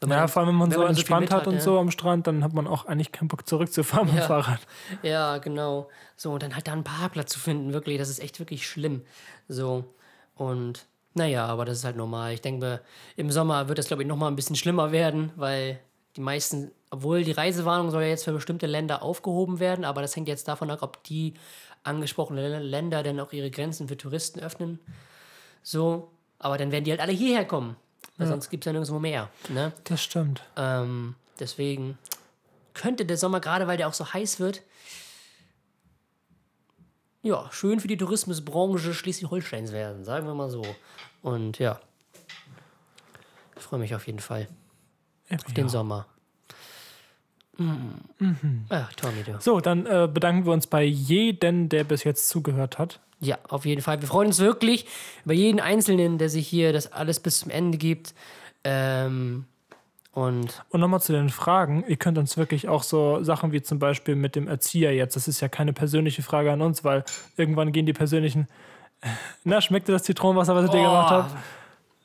Wenn 0.00 0.08
man. 0.08 0.18
Ja, 0.18 0.28
vor 0.28 0.42
allem, 0.42 0.48
wenn 0.50 0.56
man 0.56 0.70
so 0.70 0.78
dann 0.78 0.88
viel 0.88 0.98
entspannt 0.98 1.20
mit 1.22 1.30
hat 1.32 1.46
und 1.46 1.54
ja. 1.54 1.60
so 1.60 1.78
am 1.78 1.90
Strand, 1.90 2.26
dann 2.26 2.44
hat 2.44 2.52
man 2.52 2.66
auch 2.66 2.86
eigentlich 2.86 3.12
keinen 3.12 3.28
Bock 3.28 3.46
zurückzufahren 3.46 4.06
mit 4.06 4.14
dem 4.14 4.20
Ja. 4.20 4.26
Fahrrad. 4.26 4.60
Ja, 5.02 5.38
genau. 5.38 5.88
So, 6.16 6.32
und 6.32 6.42
dann 6.42 6.54
halt 6.54 6.66
da 6.66 6.72
einen 6.72 6.84
Parkplatz 6.84 7.32
zu 7.32 7.38
finden, 7.38 7.72
wirklich, 7.72 7.98
das 7.98 8.08
ist 8.08 8.18
echt 8.18 8.38
wirklich 8.38 8.66
schlimm. 8.66 9.02
So, 9.48 9.84
und 10.34 10.86
naja, 11.14 11.46
aber 11.46 11.64
das 11.64 11.78
ist 11.78 11.84
halt 11.84 11.96
normal. 11.96 12.34
Ich 12.34 12.42
denke, 12.42 12.80
im 13.16 13.30
Sommer 13.30 13.68
wird 13.68 13.78
das, 13.78 13.86
glaube 13.86 14.02
ich, 14.02 14.08
nochmal 14.08 14.30
ein 14.30 14.36
bisschen 14.36 14.56
schlimmer 14.56 14.92
werden, 14.92 15.32
weil 15.36 15.80
die 16.16 16.20
meisten, 16.20 16.70
obwohl 16.90 17.24
die 17.24 17.32
Reisewarnung 17.32 17.90
soll 17.90 18.02
ja 18.02 18.08
jetzt 18.08 18.24
für 18.24 18.32
bestimmte 18.32 18.66
Länder 18.66 19.02
aufgehoben 19.02 19.58
werden, 19.60 19.84
aber 19.84 20.02
das 20.02 20.14
hängt 20.14 20.28
jetzt 20.28 20.48
davon 20.48 20.70
ab, 20.70 20.80
ob 20.82 21.02
die 21.04 21.34
angesprochenen 21.84 22.62
Länder 22.62 23.02
dann 23.02 23.20
auch 23.20 23.32
ihre 23.32 23.50
Grenzen 23.50 23.88
für 23.88 23.96
Touristen 23.96 24.40
öffnen. 24.40 24.78
So, 25.62 26.10
aber 26.38 26.58
dann 26.58 26.70
werden 26.70 26.84
die 26.84 26.90
halt 26.90 27.00
alle 27.00 27.12
hierher 27.12 27.44
kommen, 27.46 27.76
weil 28.18 28.28
sonst 28.28 28.50
gibt 28.50 28.64
es 28.64 28.66
ja 28.66 28.72
nirgendwo 28.72 28.98
mehr. 28.98 29.28
Ne? 29.48 29.72
Das 29.84 30.02
stimmt. 30.02 30.42
Ähm, 30.56 31.14
deswegen 31.38 31.98
könnte 32.74 33.04
der 33.04 33.16
Sommer, 33.16 33.40
gerade 33.40 33.66
weil 33.66 33.76
der 33.76 33.88
auch 33.88 33.94
so 33.94 34.12
heiß 34.12 34.40
wird, 34.40 34.62
ja, 37.22 37.50
schön 37.50 37.80
für 37.80 37.88
die 37.88 37.96
Tourismusbranche 37.96 38.94
Schleswig-Holsteins 38.94 39.72
werden, 39.72 40.04
sagen 40.04 40.26
wir 40.26 40.34
mal 40.34 40.48
so. 40.48 40.64
Und 41.22 41.58
ja, 41.58 41.80
ich 43.56 43.62
freue 43.62 43.80
mich 43.80 43.94
auf 43.94 44.06
jeden 44.06 44.20
Fall 44.20 44.46
auf 45.30 45.52
den 45.52 45.68
Sommer. 45.68 46.06
Mhm. 47.58 48.64
Ach, 48.68 48.92
Tommy, 48.94 49.22
du. 49.24 49.36
So, 49.40 49.60
dann 49.60 49.86
äh, 49.86 50.08
bedanken 50.12 50.46
wir 50.46 50.52
uns 50.52 50.66
bei 50.66 50.82
jedem, 50.82 51.68
der 51.68 51.84
bis 51.84 52.04
jetzt 52.04 52.28
zugehört 52.28 52.78
hat. 52.78 53.00
Ja, 53.20 53.38
auf 53.48 53.64
jeden 53.64 53.80
Fall. 53.80 54.00
Wir 54.00 54.08
freuen 54.08 54.28
uns 54.28 54.38
wirklich 54.38 54.86
über 55.24 55.34
jeden 55.34 55.60
Einzelnen, 55.60 56.18
der 56.18 56.28
sich 56.28 56.46
hier 56.46 56.72
das 56.72 56.92
alles 56.92 57.20
bis 57.20 57.40
zum 57.40 57.50
Ende 57.50 57.78
gibt. 57.78 58.14
Ähm, 58.64 59.46
und 60.12 60.62
Und 60.70 60.80
nochmal 60.80 61.00
zu 61.00 61.12
den 61.12 61.30
Fragen. 61.30 61.84
Ihr 61.88 61.96
könnt 61.96 62.18
uns 62.18 62.36
wirklich 62.36 62.68
auch 62.68 62.82
so 62.82 63.22
Sachen 63.22 63.52
wie 63.52 63.62
zum 63.62 63.78
Beispiel 63.78 64.16
mit 64.16 64.34
dem 64.34 64.48
Erzieher 64.48 64.94
jetzt, 64.94 65.14
das 65.16 65.28
ist 65.28 65.40
ja 65.40 65.48
keine 65.48 65.72
persönliche 65.72 66.22
Frage 66.22 66.52
an 66.52 66.62
uns, 66.62 66.84
weil 66.84 67.04
irgendwann 67.36 67.72
gehen 67.72 67.86
die 67.86 67.92
persönlichen. 67.92 68.48
Na, 69.44 69.60
schmeckt 69.60 69.88
dir 69.88 69.92
das 69.92 70.04
Zitronenwasser, 70.04 70.54
was 70.54 70.64
ich 70.66 70.70
dir 70.70 70.82
gemacht 70.82 71.10
habe? 71.10 71.30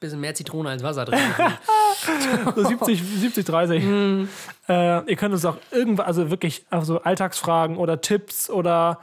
bisschen 0.01 0.19
mehr 0.19 0.33
Zitrone 0.33 0.69
als 0.69 0.83
Wasser 0.83 1.05
drin. 1.05 1.19
So 2.55 2.63
70, 2.63 3.01
70 3.01 3.45
30. 3.45 3.83
Mhm. 3.83 4.29
Äh, 4.67 5.09
ihr 5.09 5.15
könnt 5.15 5.33
uns 5.33 5.45
auch 5.45 5.57
irgendwas, 5.71 6.05
also 6.07 6.29
wirklich 6.29 6.65
also 6.69 7.01
Alltagsfragen 7.01 7.77
oder 7.77 8.01
Tipps 8.01 8.49
oder 8.49 8.99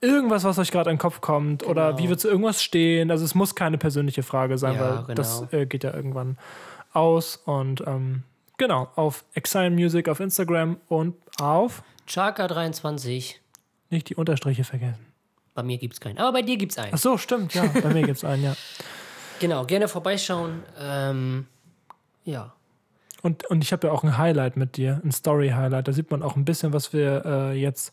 irgendwas, 0.00 0.44
was 0.44 0.58
euch 0.58 0.70
gerade 0.70 0.90
in 0.90 0.94
den 0.96 1.00
Kopf 1.00 1.20
kommt 1.20 1.64
oder 1.66 1.88
Genau. 1.88 1.98
wie 1.98 2.08
wird 2.08 2.20
zu 2.20 2.28
irgendwas 2.28 2.62
stehen. 2.62 3.10
Also 3.10 3.24
es 3.24 3.34
muss 3.34 3.54
keine 3.54 3.78
persönliche 3.78 4.22
Frage 4.22 4.56
sein, 4.58 4.74
Ja, 4.74 5.04
weil 5.08 5.14
das 5.14 5.44
genau. 5.50 5.62
äh, 5.62 5.66
geht 5.66 5.84
ja 5.84 5.92
irgendwann 5.94 6.38
aus. 6.92 7.36
Und 7.44 7.82
ähm, 7.86 8.22
genau, 8.58 8.88
auf 8.94 9.24
Exile 9.34 9.70
Music 9.70 10.08
auf 10.08 10.20
Instagram 10.20 10.76
und 10.88 11.14
auf, 11.40 11.82
Chaka23. 12.08 13.34
nicht 13.90 14.08
die 14.08 14.14
Unterstriche 14.14 14.64
vergessen. 14.64 15.04
Bei 15.54 15.62
mir 15.62 15.78
gibt 15.78 15.94
es 15.94 16.00
keinen. 16.00 16.18
Aber 16.18 16.32
bei 16.32 16.42
dir 16.42 16.56
gibt 16.56 16.72
es 16.72 16.78
einen. 16.78 16.92
Ach 16.94 16.98
so, 16.98 17.18
stimmt, 17.18 17.52
ja, 17.54 17.64
bei 17.82 17.92
mir 17.92 18.02
gibt 18.02 18.18
es 18.18 18.24
einen, 18.24 18.44
ja. 18.44 18.54
Genau, 19.40 19.64
gerne 19.64 19.86
vorbeischauen. 19.86 20.62
Ähm, 20.80 21.46
ja. 22.28 22.52
Und, 23.22 23.46
und 23.46 23.64
ich 23.64 23.72
habe 23.72 23.88
ja 23.88 23.92
auch 23.92 24.04
ein 24.04 24.16
Highlight 24.16 24.56
mit 24.56 24.76
dir, 24.76 25.00
ein 25.04 25.10
Story-Highlight. 25.10 25.88
Da 25.88 25.92
sieht 25.92 26.10
man 26.10 26.22
auch 26.22 26.36
ein 26.36 26.44
bisschen, 26.44 26.72
was 26.72 26.92
wir 26.92 27.24
äh, 27.24 27.60
jetzt 27.60 27.92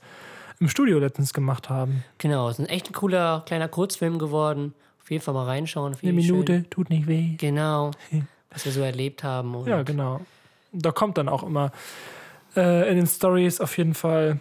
im 0.60 0.70
Studio 0.70 1.00
letztens 1.00 1.34
gemacht 1.34 1.70
haben. 1.70 2.04
Genau, 2.20 2.50
es 2.50 2.60
ist 2.60 2.66
ein 2.66 2.70
echt 2.70 2.90
ein 2.90 2.94
cooler 2.94 3.44
kleiner 3.46 3.68
Kurzfilm 3.68 4.20
geworden. 4.20 4.74
Auf 5.02 5.12
jeden 5.12 5.24
Fall 5.24 5.34
mal 5.34 5.46
reinschauen. 5.46 5.96
Eine 6.02 6.14
Minute, 6.14 6.54
Schön. 6.54 6.70
tut 6.70 6.90
nicht 6.90 7.08
weh. 7.08 7.36
Genau. 7.38 7.92
Was 8.52 8.66
wir 8.66 8.72
so 8.72 8.82
erlebt 8.82 9.24
haben. 9.24 9.66
Ja, 9.66 9.84
genau. 9.84 10.22
Da 10.72 10.92
kommt 10.92 11.18
dann 11.18 11.28
auch 11.28 11.44
immer 11.44 11.72
äh, 12.56 12.90
in 12.90 12.98
den 12.98 13.08
Stories 13.08 13.60
auf 13.60 13.78
jeden 13.78 13.94
Fall 13.94 14.40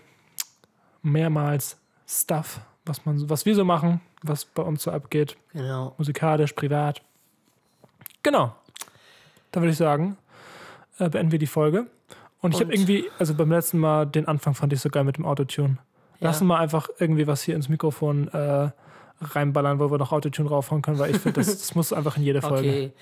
mehrmals 1.03 1.77
Stuff, 2.07 2.61
was, 2.85 3.05
man, 3.05 3.29
was 3.29 3.47
wir 3.47 3.55
so 3.55 3.65
machen, 3.65 4.01
was 4.23 4.45
bei 4.45 4.63
uns 4.63 4.83
so 4.83 4.91
abgeht, 4.91 5.37
genau. 5.53 5.95
musikalisch, 5.99 6.53
privat. 6.53 7.03
Genau. 8.23 8.55
Dann 9.55 9.63
würde 9.63 9.71
ich 9.71 9.79
sagen, 9.79 10.17
äh, 10.99 11.09
beenden 11.09 11.31
wir 11.31 11.39
die 11.39 11.47
Folge. 11.47 11.87
Und 12.41 12.55
ich 12.55 12.61
habe 12.61 12.75
irgendwie, 12.75 13.09
also 13.21 13.35
beim 13.35 13.53
letzten 13.53 13.79
Mal, 13.79 14.05
den 14.05 14.27
Anfang 14.27 14.55
fand 14.55 14.73
ich 14.73 14.81
so 14.81 14.89
geil 14.89 15.05
mit 15.05 15.17
dem 15.17 15.25
Autotune. 15.25 15.79
Ja. 16.19 16.27
Lassen 16.27 16.49
wir 16.49 16.59
einfach 16.59 16.89
irgendwie 16.99 17.29
was 17.29 17.45
hier 17.45 17.55
ins 17.55 17.69
Mikrofon 17.69 18.27
äh, 18.29 18.71
reinballern, 19.21 19.79
wo 19.79 19.93
wir 19.93 19.99
noch 19.99 20.11
Autotune 20.11 20.49
raufhauen 20.49 20.83
können, 20.83 20.99
weil 20.99 21.13
ich 21.13 21.19
finde, 21.19 21.41
das, 21.41 21.57
das 21.57 21.77
muss 21.77 21.93
einfach 21.93 22.17
in 22.17 22.25
jede 22.25 22.43
Folge. 22.43 22.69
Okay. 22.69 22.93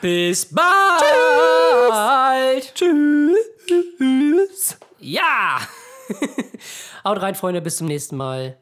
Bis 0.00 0.46
bald. 0.46 0.64
Tschüss. 2.74 4.78
Ja. 4.98 5.58
Haut 7.04 7.20
rein, 7.20 7.34
Freunde. 7.34 7.60
Bis 7.60 7.76
zum 7.76 7.86
nächsten 7.86 8.16
Mal. 8.16 8.56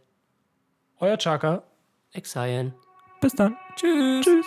Euer 0.99 1.17
Chaka. 1.17 1.63
Exile. 2.13 2.73
Bis 3.21 3.35
dann. 3.35 3.57
Tschüss. 3.77 4.25
Tschüss. 4.25 4.47